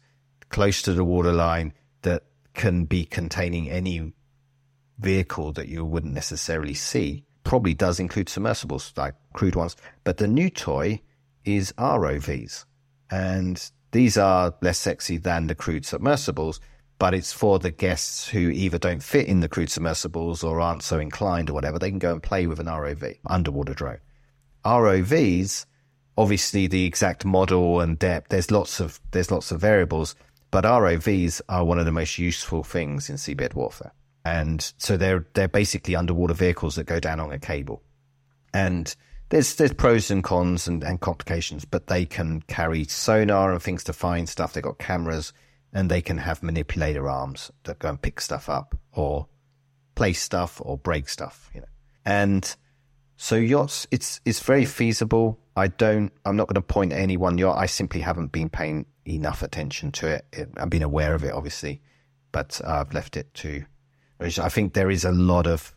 close 0.48 0.82
to 0.82 0.92
the 0.92 1.04
waterline 1.04 1.72
that 2.02 2.24
can 2.54 2.84
be 2.84 3.04
containing 3.04 3.70
any 3.70 4.12
vehicle 4.98 5.52
that 5.52 5.68
you 5.68 5.84
wouldn't 5.84 6.14
necessarily 6.14 6.74
see. 6.74 7.24
Probably 7.44 7.74
does 7.74 8.00
include 8.00 8.28
submersibles, 8.28 8.92
like 8.96 9.14
crude 9.32 9.56
ones. 9.56 9.76
But 10.04 10.18
the 10.18 10.28
new 10.28 10.50
toy 10.50 11.00
is 11.44 11.72
ROVs. 11.78 12.64
And 13.10 13.70
these 13.92 14.16
are 14.16 14.54
less 14.62 14.78
sexy 14.78 15.16
than 15.16 15.46
the 15.46 15.54
crude 15.54 15.84
submersibles, 15.84 16.60
but 16.98 17.14
it's 17.14 17.32
for 17.32 17.58
the 17.58 17.70
guests 17.70 18.28
who 18.28 18.50
either 18.50 18.78
don't 18.78 19.02
fit 19.02 19.26
in 19.26 19.40
the 19.40 19.48
crude 19.48 19.70
submersibles 19.70 20.44
or 20.44 20.60
aren't 20.60 20.82
so 20.82 20.98
inclined 20.98 21.50
or 21.50 21.54
whatever. 21.54 21.78
They 21.78 21.90
can 21.90 21.98
go 21.98 22.12
and 22.12 22.22
play 22.22 22.46
with 22.46 22.60
an 22.60 22.66
ROV, 22.66 23.18
underwater 23.26 23.74
drone. 23.74 24.00
ROVs 24.64 25.66
obviously 26.20 26.66
the 26.66 26.84
exact 26.84 27.24
model 27.24 27.80
and 27.80 27.98
depth 27.98 28.28
there's 28.28 28.50
lots 28.50 28.78
of 28.78 29.00
there's 29.12 29.30
lots 29.30 29.50
of 29.50 29.60
variables 29.60 30.14
but 30.50 30.64
ROVs 30.64 31.40
are 31.48 31.64
one 31.64 31.78
of 31.78 31.86
the 31.86 31.92
most 31.92 32.18
useful 32.18 32.62
things 32.62 33.08
in 33.08 33.16
seabed 33.16 33.54
warfare 33.54 33.92
and 34.24 34.72
so 34.76 34.98
they're 34.98 35.26
they're 35.32 35.48
basically 35.48 35.96
underwater 35.96 36.34
vehicles 36.34 36.74
that 36.74 36.84
go 36.84 37.00
down 37.00 37.20
on 37.20 37.32
a 37.32 37.38
cable 37.38 37.82
and 38.52 38.94
there's 39.30 39.54
there's 39.56 39.72
pros 39.72 40.10
and 40.10 40.22
cons 40.22 40.68
and, 40.68 40.84
and 40.84 41.00
complications 41.00 41.64
but 41.64 41.86
they 41.86 42.04
can 42.04 42.42
carry 42.42 42.84
sonar 42.84 43.52
and 43.52 43.62
things 43.62 43.84
to 43.84 43.92
find 43.92 44.28
stuff 44.28 44.52
they've 44.52 44.62
got 44.62 44.78
cameras 44.78 45.32
and 45.72 45.90
they 45.90 46.02
can 46.02 46.18
have 46.18 46.42
manipulator 46.42 47.08
arms 47.08 47.50
that 47.64 47.78
go 47.78 47.88
and 47.88 48.02
pick 48.02 48.20
stuff 48.20 48.48
up 48.48 48.76
or 48.92 49.26
place 49.94 50.20
stuff 50.20 50.60
or 50.64 50.76
break 50.76 51.08
stuff 51.08 51.50
you 51.54 51.60
know 51.60 51.66
and 52.04 52.56
so 53.22 53.36
yachts, 53.36 53.86
it's 53.90 54.18
it's 54.24 54.40
very 54.40 54.64
feasible. 54.64 55.38
I 55.54 55.68
don't. 55.68 56.10
I'm 56.24 56.36
not 56.36 56.48
going 56.48 56.54
to 56.54 56.62
point 56.62 56.94
at 56.94 57.00
any 57.00 57.18
one 57.18 57.36
yacht. 57.36 57.58
I 57.58 57.66
simply 57.66 58.00
haven't 58.00 58.32
been 58.32 58.48
paying 58.48 58.86
enough 59.04 59.42
attention 59.42 59.92
to 59.92 60.06
it. 60.06 60.24
it 60.32 60.48
I've 60.56 60.70
been 60.70 60.82
aware 60.82 61.14
of 61.14 61.22
it, 61.22 61.34
obviously, 61.34 61.82
but 62.32 62.62
uh, 62.64 62.80
I've 62.80 62.94
left 62.94 63.18
it 63.18 63.34
to. 63.34 63.66
I 64.20 64.48
think 64.48 64.72
there 64.72 64.90
is 64.90 65.04
a 65.04 65.12
lot 65.12 65.46
of 65.46 65.74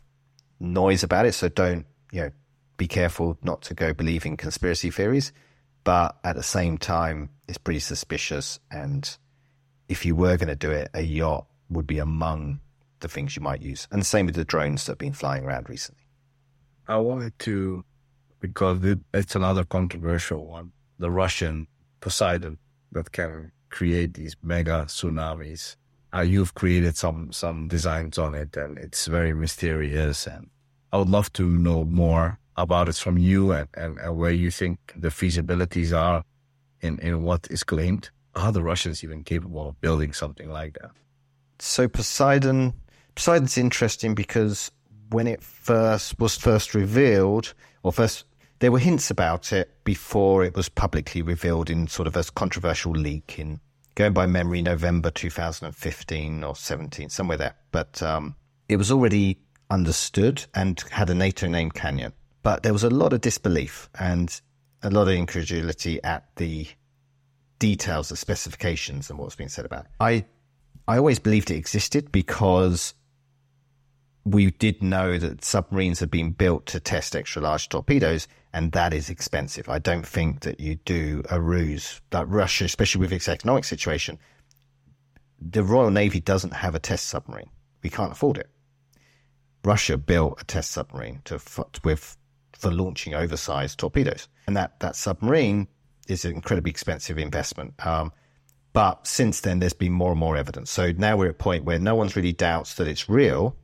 noise 0.58 1.02
about 1.02 1.26
it, 1.26 1.34
so 1.34 1.50
don't 1.50 1.84
you 2.12 2.22
know? 2.22 2.30
Be 2.76 2.88
careful 2.88 3.38
not 3.42 3.62
to 3.62 3.74
go 3.74 3.92
believing 3.92 4.36
conspiracy 4.36 4.90
theories, 4.90 5.32
but 5.84 6.16
at 6.24 6.36
the 6.36 6.42
same 6.42 6.78
time, 6.78 7.30
it's 7.46 7.58
pretty 7.58 7.80
suspicious. 7.80 8.58
And 8.70 9.16
if 9.88 10.04
you 10.04 10.16
were 10.16 10.36
going 10.36 10.48
to 10.48 10.56
do 10.56 10.70
it, 10.70 10.88
a 10.94 11.02
yacht 11.02 11.46
would 11.70 11.86
be 11.86 11.98
among 11.98 12.60
the 13.00 13.08
things 13.08 13.36
you 13.36 13.42
might 13.42 13.62
use. 13.62 13.86
And 13.90 14.00
the 14.00 14.06
same 14.06 14.26
with 14.26 14.34
the 14.34 14.44
drones 14.44 14.86
that 14.86 14.92
have 14.92 14.98
been 14.98 15.12
flying 15.12 15.44
around 15.44 15.68
recently. 15.68 16.04
I 16.88 16.96
wanted 16.96 17.38
to, 17.40 17.84
because 18.40 18.78
it's 19.12 19.36
another 19.36 19.64
controversial 19.64 20.46
one, 20.46 20.72
the 20.98 21.10
Russian 21.10 21.66
Poseidon 22.00 22.58
that 22.92 23.12
can 23.12 23.52
create 23.70 24.14
these 24.14 24.36
mega 24.42 24.84
tsunamis. 24.86 25.76
Uh, 26.14 26.20
you've 26.20 26.54
created 26.54 26.96
some 26.96 27.32
some 27.32 27.66
designs 27.66 28.18
on 28.18 28.34
it, 28.34 28.56
and 28.56 28.78
it's 28.78 29.06
very 29.06 29.34
mysterious. 29.34 30.26
And 30.26 30.50
I 30.92 30.98
would 30.98 31.08
love 31.08 31.32
to 31.34 31.48
know 31.48 31.84
more 31.84 32.38
about 32.56 32.88
it 32.88 32.96
from 32.96 33.18
you 33.18 33.52
and, 33.52 33.68
and, 33.74 33.98
and 33.98 34.16
where 34.16 34.30
you 34.30 34.50
think 34.50 34.78
the 34.96 35.08
feasibilities 35.08 35.96
are 35.96 36.24
in, 36.80 36.98
in 37.00 37.22
what 37.22 37.46
is 37.50 37.64
claimed. 37.64 38.10
Are 38.34 38.52
the 38.52 38.62
Russians 38.62 39.04
even 39.04 39.24
capable 39.24 39.68
of 39.68 39.80
building 39.80 40.12
something 40.12 40.50
like 40.50 40.76
that? 40.80 40.90
So 41.58 41.88
Poseidon, 41.88 42.74
Poseidon's 43.14 43.58
interesting 43.58 44.14
because 44.14 44.70
when 45.10 45.26
it 45.26 45.42
first 45.42 46.18
was 46.18 46.36
first 46.36 46.74
revealed, 46.74 47.54
or 47.82 47.92
first 47.92 48.24
there 48.58 48.72
were 48.72 48.78
hints 48.78 49.10
about 49.10 49.52
it 49.52 49.70
before 49.84 50.44
it 50.44 50.56
was 50.56 50.68
publicly 50.68 51.22
revealed 51.22 51.70
in 51.70 51.86
sort 51.86 52.08
of 52.08 52.16
a 52.16 52.24
controversial 52.34 52.92
leak 52.92 53.38
in 53.38 53.60
going 53.94 54.12
by 54.12 54.26
memory 54.26 54.62
November 54.62 55.10
2015 55.10 56.42
or 56.42 56.56
17, 56.56 57.08
somewhere 57.08 57.36
there. 57.36 57.54
But 57.70 58.02
um, 58.02 58.34
it 58.68 58.76
was 58.76 58.90
already 58.90 59.38
understood 59.70 60.44
and 60.54 60.82
had 60.90 61.10
a 61.10 61.14
NATO 61.14 61.46
name 61.46 61.70
Kanyon. 61.70 62.12
But 62.44 62.62
there 62.62 62.74
was 62.74 62.84
a 62.84 62.90
lot 62.90 63.12
of 63.14 63.22
disbelief 63.22 63.88
and 63.98 64.40
a 64.82 64.90
lot 64.90 65.08
of 65.08 65.14
incredulity 65.14 66.00
at 66.04 66.28
the 66.36 66.68
details, 67.58 68.10
the 68.10 68.16
specifications, 68.16 69.08
and 69.08 69.18
what's 69.18 69.34
being 69.34 69.48
said 69.48 69.64
about 69.64 69.86
it. 69.86 69.90
I 69.98 70.26
I 70.86 70.98
always 70.98 71.18
believed 71.18 71.50
it 71.50 71.56
existed 71.56 72.12
because 72.12 72.92
we 74.26 74.50
did 74.50 74.82
know 74.82 75.18
that 75.18 75.42
submarines 75.42 76.00
had 76.00 76.10
been 76.10 76.32
built 76.32 76.66
to 76.66 76.80
test 76.80 77.16
extra 77.16 77.40
large 77.40 77.70
torpedoes, 77.70 78.28
and 78.52 78.72
that 78.72 78.92
is 78.92 79.08
expensive. 79.08 79.70
I 79.70 79.78
don't 79.78 80.06
think 80.06 80.40
that 80.40 80.60
you 80.60 80.74
do 80.74 81.22
a 81.30 81.40
ruse 81.40 82.02
that 82.10 82.28
Russia, 82.28 82.64
especially 82.64 83.00
with 83.00 83.12
its 83.12 83.28
economic 83.28 83.64
situation. 83.64 84.18
The 85.40 85.64
Royal 85.64 85.90
Navy 85.90 86.20
doesn't 86.20 86.52
have 86.52 86.74
a 86.74 86.78
test 86.78 87.06
submarine. 87.06 87.50
We 87.82 87.88
can't 87.88 88.12
afford 88.12 88.36
it. 88.36 88.50
Russia 89.64 89.96
built 89.96 90.42
a 90.42 90.44
test 90.44 90.72
submarine 90.72 91.22
to 91.24 91.40
with 91.82 92.18
for 92.56 92.70
launching 92.70 93.14
oversized 93.14 93.78
torpedoes, 93.78 94.28
and 94.46 94.56
that 94.56 94.80
that 94.80 94.96
submarine 94.96 95.68
is 96.08 96.24
an 96.24 96.32
incredibly 96.32 96.70
expensive 96.70 97.18
investment. 97.18 97.74
Um, 97.84 98.12
but 98.72 99.06
since 99.06 99.40
then, 99.40 99.60
there's 99.60 99.72
been 99.72 99.92
more 99.92 100.10
and 100.10 100.20
more 100.20 100.36
evidence. 100.36 100.70
So 100.70 100.92
now 100.92 101.16
we're 101.16 101.26
at 101.26 101.30
a 101.32 101.34
point 101.34 101.64
where 101.64 101.78
no 101.78 101.94
one's 101.94 102.16
really 102.16 102.32
doubts 102.32 102.74
that 102.74 102.88
it's 102.88 103.08
real 103.08 103.56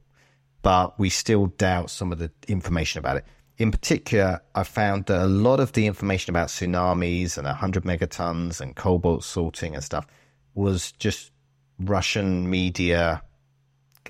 but 0.62 0.99
we 0.99 1.09
still 1.09 1.47
doubt 1.47 1.91
some 1.91 2.12
of 2.12 2.18
the 2.18 2.30
information 2.49 2.99
about 2.99 3.16
it. 3.16 3.24
In 3.59 3.70
particular, 3.70 4.41
I 4.55 4.62
found 4.62 5.07
that 5.07 5.22
a 5.22 5.26
lot 5.26 5.61
of 5.61 5.72
the 5.72 5.86
information 5.86 6.30
about 6.30 6.49
tsunamis 6.49 7.36
and 7.36 7.47
100 7.47 7.84
megatons 7.84 8.61
and 8.61 8.74
cobalt 8.74 9.24
salting 9.24 9.74
and 9.74 9.84
stuff 9.84 10.07
was 10.55 10.93
just 10.93 11.30
Russian 11.78 12.49
media, 12.49 13.22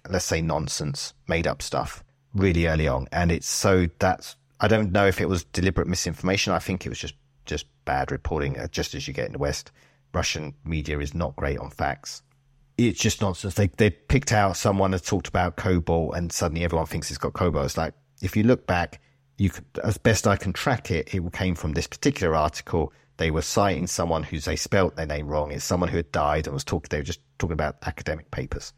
let's 0.09 0.24
say 0.24 0.41
nonsense, 0.41 1.14
made 1.28 1.47
up 1.47 1.62
stuff 1.62 2.05
really 2.33 2.66
early 2.66 2.87
on. 2.87 3.09
And 3.11 3.33
it's 3.33 3.49
so 3.49 3.89
that's, 3.99 4.37
I 4.61 4.68
don't 4.68 4.92
know 4.92 5.06
if 5.06 5.20
it 5.20 5.28
was 5.28 5.44
deliberate 5.44 5.88
misinformation. 5.88 6.52
I 6.52 6.58
think 6.58 6.86
it 6.86 6.88
was 6.88 6.98
just, 6.98 7.14
just 7.46 7.66
bad 7.84 8.12
reporting, 8.12 8.58
uh, 8.58 8.68
just 8.68 8.94
as 8.94 9.08
you 9.08 9.14
get 9.14 9.26
in 9.26 9.32
the 9.32 9.38
West. 9.38 9.72
Russian 10.12 10.54
media 10.64 10.98
is 10.98 11.14
not 11.14 11.36
great 11.36 11.58
on 11.58 11.70
facts 11.70 12.22
it's 12.88 13.00
just 13.00 13.20
nonsense. 13.20 13.54
They 13.54 13.68
they 13.76 13.90
picked 13.90 14.32
out 14.32 14.56
someone 14.56 14.92
that 14.92 15.04
talked 15.04 15.28
about 15.28 15.56
cobalt, 15.56 16.16
and 16.16 16.32
suddenly 16.32 16.64
everyone 16.64 16.86
thinks 16.86 17.11
it's 17.11 17.18
got 17.18 17.32
cobalt. 17.32 17.66
It's 17.66 17.76
like 17.76 17.94
if 18.22 18.36
you 18.36 18.42
look 18.42 18.66
back, 18.66 19.00
you 19.38 19.50
could, 19.50 19.64
as 19.82 19.98
best 19.98 20.26
I 20.26 20.36
can 20.36 20.52
track 20.52 20.90
it, 20.90 21.14
it 21.14 21.32
came 21.32 21.54
from 21.54 21.72
this 21.72 21.86
particular 21.86 22.34
article. 22.34 22.92
They 23.16 23.30
were 23.30 23.42
citing 23.42 23.86
someone 23.86 24.22
who 24.22 24.38
they 24.38 24.56
spelt 24.56 24.96
their 24.96 25.06
name 25.06 25.26
wrong. 25.26 25.50
It's 25.50 25.64
someone 25.64 25.90
who 25.90 25.98
had 25.98 26.11
died 26.11 26.46
and 26.46 26.54
was 26.54 26.64
talking. 26.64 26.88
They 26.90 26.98
were 26.98 27.04
just 27.04 27.20
talking 27.38 27.52
about 27.52 27.76
academic 27.82 28.30
papers. 28.30 28.72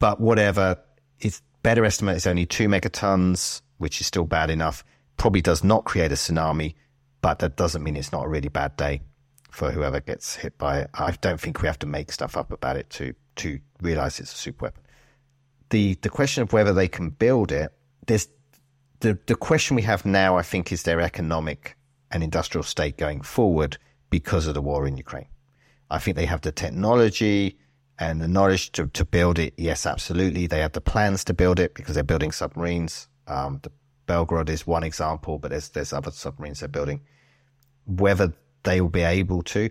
But 0.00 0.20
whatever, 0.20 0.78
its 1.20 1.42
better 1.62 1.84
estimate 1.84 2.16
is 2.16 2.26
only 2.26 2.46
two 2.46 2.68
megatons, 2.68 3.62
which 3.78 4.00
is 4.00 4.06
still 4.08 4.24
bad 4.24 4.50
enough. 4.50 4.84
Probably 5.16 5.40
does 5.40 5.64
not 5.64 5.84
create 5.84 6.12
a 6.12 6.16
tsunami, 6.16 6.74
but 7.20 7.38
that 7.38 7.56
doesn't 7.56 7.82
mean 7.82 7.96
it's 7.96 8.12
not 8.12 8.26
a 8.26 8.28
really 8.28 8.48
bad 8.48 8.76
day 8.76 9.02
for 9.50 9.70
whoever 9.70 10.00
gets 10.00 10.36
hit 10.36 10.58
by 10.58 10.80
it. 10.80 10.90
I 10.94 11.12
don't 11.20 11.40
think 11.40 11.62
we 11.62 11.68
have 11.68 11.78
to 11.80 11.86
make 11.86 12.10
stuff 12.12 12.36
up 12.36 12.50
about 12.50 12.76
it 12.76 12.90
to 12.90 13.14
to 13.36 13.60
realize 13.80 14.20
it's 14.20 14.32
a 14.32 14.36
super 14.36 14.66
weapon. 14.66 14.82
The 15.70 15.94
the 16.02 16.08
question 16.08 16.42
of 16.42 16.52
whether 16.52 16.72
they 16.72 16.88
can 16.88 17.10
build 17.10 17.52
it, 17.52 17.72
there's 18.06 18.28
the 19.00 19.18
the 19.26 19.36
question 19.36 19.76
we 19.76 19.82
have 19.82 20.04
now, 20.04 20.36
I 20.36 20.42
think, 20.42 20.72
is 20.72 20.82
their 20.82 21.00
economic 21.00 21.76
and 22.10 22.22
industrial 22.22 22.64
state 22.64 22.96
going 22.96 23.20
forward 23.22 23.78
because 24.10 24.46
of 24.46 24.54
the 24.54 24.62
war 24.62 24.86
in 24.86 24.96
Ukraine. 24.96 25.26
I 25.90 25.98
think 25.98 26.16
they 26.16 26.26
have 26.26 26.40
the 26.42 26.52
technology 26.52 27.58
and 27.98 28.20
the 28.20 28.28
knowledge 28.28 28.72
to, 28.72 28.86
to 28.88 29.04
build 29.04 29.38
it. 29.38 29.54
Yes, 29.56 29.86
absolutely. 29.86 30.46
They 30.46 30.60
have 30.60 30.72
the 30.72 30.80
plans 30.80 31.24
to 31.24 31.34
build 31.34 31.60
it 31.60 31.74
because 31.74 31.94
they're 31.94 32.04
building 32.04 32.32
submarines. 32.32 33.08
Um, 33.26 33.60
the 33.62 33.70
Belgorod 34.06 34.48
is 34.48 34.66
one 34.66 34.84
example, 34.84 35.38
but 35.38 35.50
there's 35.50 35.68
there's 35.70 35.92
other 35.92 36.10
submarines 36.10 36.60
they're 36.60 36.68
building. 36.68 37.00
Whether 37.86 38.32
they 38.62 38.80
will 38.80 38.88
be 38.88 39.02
able 39.02 39.42
to, 39.42 39.70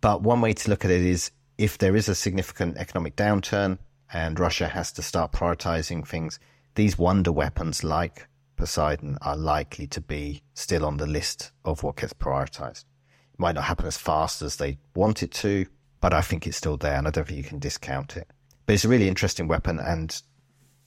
but 0.00 0.22
one 0.22 0.40
way 0.40 0.52
to 0.52 0.70
look 0.70 0.84
at 0.84 0.90
it 0.90 1.02
is 1.02 1.30
if 1.56 1.78
there 1.78 1.96
is 1.96 2.08
a 2.08 2.14
significant 2.14 2.76
economic 2.76 3.16
downturn 3.16 3.78
and 4.12 4.38
Russia 4.38 4.68
has 4.68 4.92
to 4.92 5.02
start 5.02 5.32
prioritizing 5.32 6.06
things, 6.06 6.38
these 6.74 6.96
wonder 6.96 7.32
weapons 7.32 7.82
like 7.82 8.28
Poseidon 8.56 9.18
are 9.22 9.36
likely 9.36 9.86
to 9.88 10.00
be 10.00 10.42
still 10.54 10.84
on 10.84 10.96
the 10.96 11.06
list 11.06 11.52
of 11.64 11.82
what 11.82 11.96
gets 11.96 12.12
prioritized. 12.12 12.84
It 13.32 13.38
might 13.38 13.54
not 13.54 13.64
happen 13.64 13.86
as 13.86 13.96
fast 13.96 14.42
as 14.42 14.56
they 14.56 14.78
want 14.94 15.22
it 15.22 15.32
to, 15.32 15.66
but 16.00 16.12
I 16.14 16.20
think 16.20 16.46
it's 16.46 16.56
still 16.56 16.76
there 16.76 16.96
and 16.96 17.06
I 17.06 17.10
don't 17.10 17.26
think 17.26 17.38
you 17.38 17.44
can 17.44 17.58
discount 17.58 18.16
it. 18.16 18.28
But 18.66 18.74
it's 18.74 18.84
a 18.84 18.88
really 18.88 19.08
interesting 19.08 19.48
weapon. 19.48 19.78
And 19.78 20.20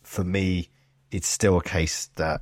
for 0.03 0.23
me, 0.23 0.69
it's 1.11 1.27
still 1.27 1.57
a 1.57 1.63
case 1.63 2.09
that, 2.15 2.41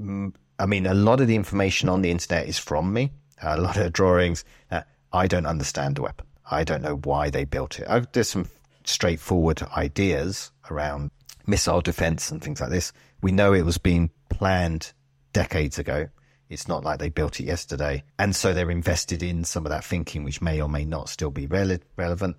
I 0.00 0.66
mean, 0.66 0.86
a 0.86 0.94
lot 0.94 1.20
of 1.20 1.28
the 1.28 1.36
information 1.36 1.88
on 1.88 2.02
the 2.02 2.10
internet 2.10 2.48
is 2.48 2.58
from 2.58 2.92
me, 2.92 3.12
a 3.42 3.60
lot 3.60 3.76
of 3.76 3.92
drawings. 3.92 4.44
Uh, 4.70 4.82
I 5.12 5.26
don't 5.26 5.46
understand 5.46 5.96
the 5.96 6.02
weapon. 6.02 6.26
I 6.50 6.64
don't 6.64 6.82
know 6.82 6.96
why 6.96 7.30
they 7.30 7.44
built 7.44 7.78
it. 7.78 7.86
I've, 7.88 8.04
uh, 8.04 8.08
there's 8.12 8.28
some 8.28 8.46
straightforward 8.84 9.62
ideas 9.76 10.50
around 10.70 11.10
missile 11.46 11.80
defense 11.80 12.30
and 12.30 12.42
things 12.42 12.60
like 12.60 12.70
this. 12.70 12.92
We 13.22 13.32
know 13.32 13.52
it 13.52 13.64
was 13.64 13.78
being 13.78 14.10
planned 14.28 14.92
decades 15.32 15.78
ago. 15.78 16.08
It's 16.48 16.68
not 16.68 16.84
like 16.84 16.98
they 16.98 17.10
built 17.10 17.40
it 17.40 17.44
yesterday. 17.44 18.04
And 18.18 18.34
so 18.34 18.54
they're 18.54 18.70
invested 18.70 19.22
in 19.22 19.44
some 19.44 19.66
of 19.66 19.70
that 19.70 19.84
thinking, 19.84 20.24
which 20.24 20.40
may 20.40 20.60
or 20.60 20.68
may 20.68 20.84
not 20.84 21.08
still 21.08 21.30
be 21.30 21.46
rele- 21.46 21.82
relevant. 21.96 22.36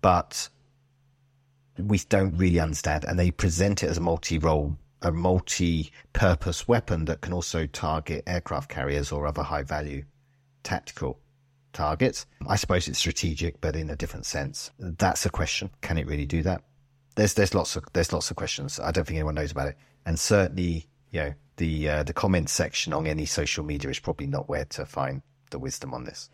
But 0.00 0.48
we 1.78 1.98
don't 1.98 2.36
really 2.36 2.58
understand. 2.58 3.04
And 3.04 3.18
they 3.18 3.30
present 3.30 3.82
it 3.82 3.90
as 3.90 3.98
a 3.98 4.00
multi 4.00 4.38
role, 4.38 4.76
a 5.02 5.12
multi 5.12 5.92
purpose 6.12 6.66
weapon 6.66 7.04
that 7.06 7.20
can 7.20 7.32
also 7.32 7.66
target 7.66 8.22
aircraft 8.26 8.70
carriers 8.70 9.12
or 9.12 9.26
other 9.26 9.42
high 9.42 9.62
value 9.62 10.04
tactical 10.62 11.18
targets. 11.72 12.26
I 12.46 12.56
suppose 12.56 12.88
it's 12.88 12.98
strategic, 12.98 13.60
but 13.60 13.76
in 13.76 13.90
a 13.90 13.96
different 13.96 14.26
sense. 14.26 14.70
That's 14.78 15.26
a 15.26 15.30
question. 15.30 15.70
Can 15.80 15.98
it 15.98 16.06
really 16.06 16.26
do 16.26 16.42
that? 16.42 16.62
There's 17.16 17.34
there's 17.34 17.54
lots 17.54 17.76
of 17.76 17.84
there's 17.92 18.12
lots 18.12 18.30
of 18.30 18.36
questions. 18.36 18.80
I 18.80 18.90
don't 18.90 19.06
think 19.06 19.16
anyone 19.16 19.34
knows 19.34 19.52
about 19.52 19.68
it, 19.68 19.76
and 20.06 20.18
certainly, 20.18 20.86
you 21.10 21.20
know, 21.20 21.34
the 21.56 21.88
uh, 21.88 22.02
the 22.02 22.12
comment 22.12 22.48
section 22.48 22.92
on 22.92 23.06
any 23.06 23.26
social 23.26 23.64
media 23.64 23.90
is 23.90 23.98
probably 23.98 24.26
not 24.26 24.48
where 24.48 24.64
to 24.66 24.86
find 24.86 25.22
the 25.50 25.58
wisdom 25.58 25.92
on 25.92 26.04
this. 26.04 26.30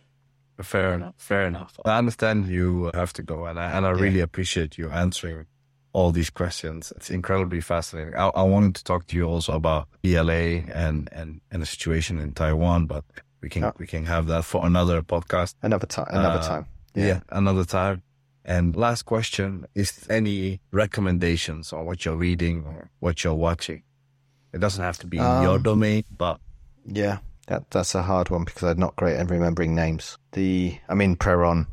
Fair 0.63 0.95
enough. 0.95 1.15
Fair 1.19 1.47
enough. 1.47 1.79
I 1.85 1.99
understand 1.99 2.49
you 2.49 2.91
have 2.95 3.13
to 3.15 3.23
go, 3.23 3.47
and 3.47 3.59
I, 3.59 3.73
and 3.73 3.87
I 3.87 3.91
yeah. 3.91 4.01
really 4.01 4.21
appreciate 4.21 4.79
you 4.79 4.91
answering 4.91 5.47
all 5.93 6.13
these 6.13 6.31
questions. 6.31 6.93
It's 6.97 7.11
incredibly 7.11 7.61
fascinating. 7.61 8.15
I, 8.15 8.29
I 8.29 8.43
wanted 8.43 8.75
to 8.77 8.85
talk 8.85 9.07
to 9.09 9.17
you 9.17 9.25
also 9.25 9.55
about 9.55 9.89
PLA 10.03 10.63
and, 10.73 11.09
and, 11.13 11.41
and 11.51 11.63
the 11.63 11.67
situation 11.67 12.19
in 12.19 12.33
Taiwan, 12.33 12.87
but 12.87 13.05
we 13.41 13.49
can 13.49 13.73
we 13.79 13.87
can 13.87 14.07
have 14.07 14.27
that 14.27 14.45
for 14.45 14.67
another 14.67 15.03
podcast. 15.03 15.55
Another 15.63 15.87
time. 15.87 16.07
Another 16.11 16.41
uh, 16.41 16.47
time. 16.47 16.67
Yeah. 16.95 17.07
yeah, 17.07 17.21
another 17.31 17.65
time. 17.65 18.03
And 18.45 18.75
last 18.77 19.03
question: 19.03 19.67
Is 19.75 20.07
any 20.11 20.61
recommendations 20.73 21.73
on 21.73 21.85
what 21.87 22.05
you're 22.05 22.17
reading 22.17 22.65
or 22.65 22.91
what 22.99 23.23
you're 23.23 23.35
watching? 23.35 23.83
It 24.53 24.59
doesn't 24.61 24.83
have 24.83 24.99
to 24.99 25.07
be 25.07 25.19
um, 25.19 25.43
your 25.43 25.59
domain, 25.59 26.05
but 26.17 26.41
yeah, 26.85 27.19
that 27.47 27.71
that's 27.71 27.95
a 27.95 28.03
hard 28.03 28.31
one 28.31 28.45
because 28.45 28.63
I'm 28.65 28.79
not 28.79 28.97
great 28.97 29.17
at 29.17 29.31
remembering 29.31 29.75
names. 29.75 30.19
The 30.33 30.79
I 30.89 30.95
mean, 30.95 31.17
Perun, 31.17 31.67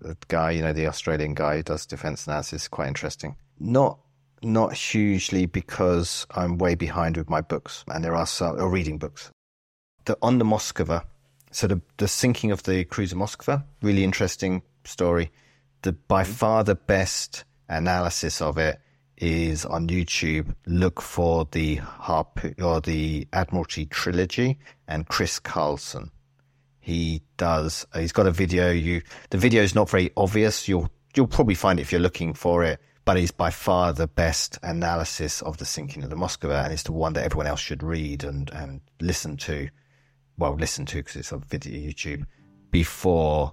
the 0.00 0.16
guy, 0.28 0.52
you 0.52 0.62
know, 0.62 0.72
the 0.72 0.86
Australian 0.86 1.34
guy 1.34 1.56
who 1.56 1.62
does 1.64 1.84
defense 1.84 2.26
analysis, 2.26 2.62
is 2.62 2.68
quite 2.68 2.88
interesting. 2.88 3.36
Not 3.58 3.98
not 4.42 4.74
hugely 4.74 5.46
because 5.46 6.26
I'm 6.32 6.58
way 6.58 6.74
behind 6.74 7.16
with 7.16 7.30
my 7.30 7.40
books, 7.40 7.84
and 7.88 8.04
there 8.04 8.14
are 8.14 8.26
some 8.26 8.60
or 8.60 8.68
reading 8.68 8.98
books 8.98 9.30
the 10.04 10.18
on 10.22 10.38
the 10.38 10.44
Moskva, 10.44 11.04
so 11.50 11.66
the 11.66 11.80
the 11.96 12.08
sinking 12.08 12.50
of 12.50 12.62
the 12.64 12.84
cruiser 12.84 13.16
Moskva, 13.16 13.64
really 13.82 14.04
interesting 14.04 14.62
story. 14.84 15.30
The 15.82 15.92
by 15.92 16.22
mm-hmm. 16.22 16.32
far 16.32 16.64
the 16.64 16.74
best 16.74 17.44
analysis 17.68 18.40
of 18.40 18.58
it 18.58 18.80
is 19.16 19.64
on 19.64 19.88
YouTube. 19.88 20.54
Look 20.66 21.00
for 21.00 21.46
the 21.52 21.76
Harp 21.76 22.40
or 22.60 22.80
the 22.80 23.26
Admiralty 23.32 23.86
trilogy 23.86 24.58
and 24.88 25.08
Chris 25.08 25.38
Carlson. 25.38 26.10
He 26.80 27.22
does. 27.38 27.86
He's 27.94 28.12
got 28.12 28.26
a 28.26 28.30
video. 28.30 28.70
You 28.70 29.02
the 29.30 29.38
video 29.38 29.62
is 29.62 29.74
not 29.74 29.88
very 29.88 30.10
obvious. 30.16 30.68
You'll 30.68 30.90
you'll 31.14 31.26
probably 31.26 31.54
find 31.54 31.78
it 31.78 31.82
if 31.82 31.92
you're 31.92 32.00
looking 32.00 32.34
for 32.34 32.64
it. 32.64 32.80
But 33.04 33.18
he's 33.18 33.30
by 33.30 33.50
far 33.50 33.92
the 33.92 34.06
best 34.06 34.58
analysis 34.62 35.42
of 35.42 35.58
the 35.58 35.66
sinking 35.66 36.04
of 36.04 36.10
the 36.10 36.16
Moskva, 36.16 36.64
and 36.64 36.72
it's 36.72 36.84
the 36.84 36.92
one 36.92 37.12
that 37.14 37.24
everyone 37.24 37.46
else 37.46 37.60
should 37.60 37.82
read 37.82 38.24
and, 38.24 38.50
and 38.50 38.80
listen 39.00 39.36
to 39.38 39.68
well 40.38 40.54
listen 40.54 40.84
to 40.86 40.96
because 40.96 41.16
it's 41.16 41.32
on 41.32 41.40
video 41.40 41.90
YouTube 41.90 42.24
before 42.70 43.52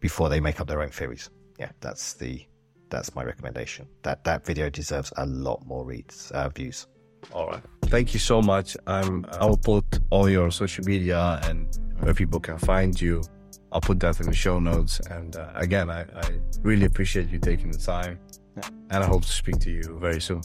before 0.00 0.28
they 0.28 0.40
make 0.40 0.60
up 0.60 0.66
their 0.66 0.82
own 0.82 0.90
theories. 0.90 1.30
Yeah, 1.58 1.70
that's 1.80 2.14
the 2.14 2.44
that's 2.90 3.14
my 3.14 3.24
recommendation. 3.24 3.86
That 4.02 4.24
that 4.24 4.44
video 4.44 4.70
deserves 4.70 5.12
a 5.16 5.26
lot 5.26 5.64
more 5.66 5.84
reads 5.84 6.30
uh, 6.32 6.48
views. 6.48 6.86
All 7.32 7.48
right. 7.48 7.62
Thank 7.84 8.14
you 8.14 8.20
so 8.20 8.42
much. 8.42 8.76
I'm, 8.86 9.24
I'll 9.32 9.56
put 9.56 9.84
all 10.10 10.28
your 10.28 10.50
social 10.50 10.84
media 10.84 11.40
and 11.44 11.78
where 12.00 12.14
people 12.14 12.40
can 12.40 12.58
find 12.58 13.00
you. 13.00 13.22
I'll 13.70 13.80
put 13.80 14.00
that 14.00 14.18
in 14.18 14.26
the 14.26 14.34
show 14.34 14.58
notes. 14.58 14.98
And 15.08 15.36
uh, 15.36 15.52
again, 15.54 15.88
I, 15.88 16.00
I, 16.00 16.40
really 16.62 16.84
appreciate 16.84 17.28
you 17.28 17.38
taking 17.38 17.70
the 17.70 17.78
time. 17.78 18.18
Yeah. 18.56 18.68
And 18.90 19.04
I 19.04 19.06
hope 19.06 19.22
to 19.22 19.28
speak 19.28 19.58
to 19.60 19.70
you 19.70 19.98
very 19.98 20.20
soon. 20.20 20.42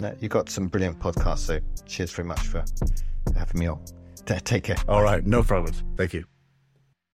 Yeah, 0.00 0.14
you 0.20 0.28
got 0.28 0.50
some 0.50 0.66
brilliant 0.66 0.98
podcasts. 0.98 1.38
So 1.38 1.60
cheers 1.86 2.12
very 2.12 2.28
much 2.28 2.40
for 2.40 2.64
having 3.34 3.58
me 3.58 3.66
on. 3.66 3.80
Take 4.24 4.64
care. 4.64 4.76
All 4.88 5.02
right. 5.02 5.24
No 5.24 5.42
problem. 5.42 5.72
Thank 5.96 6.14
you. 6.14 6.24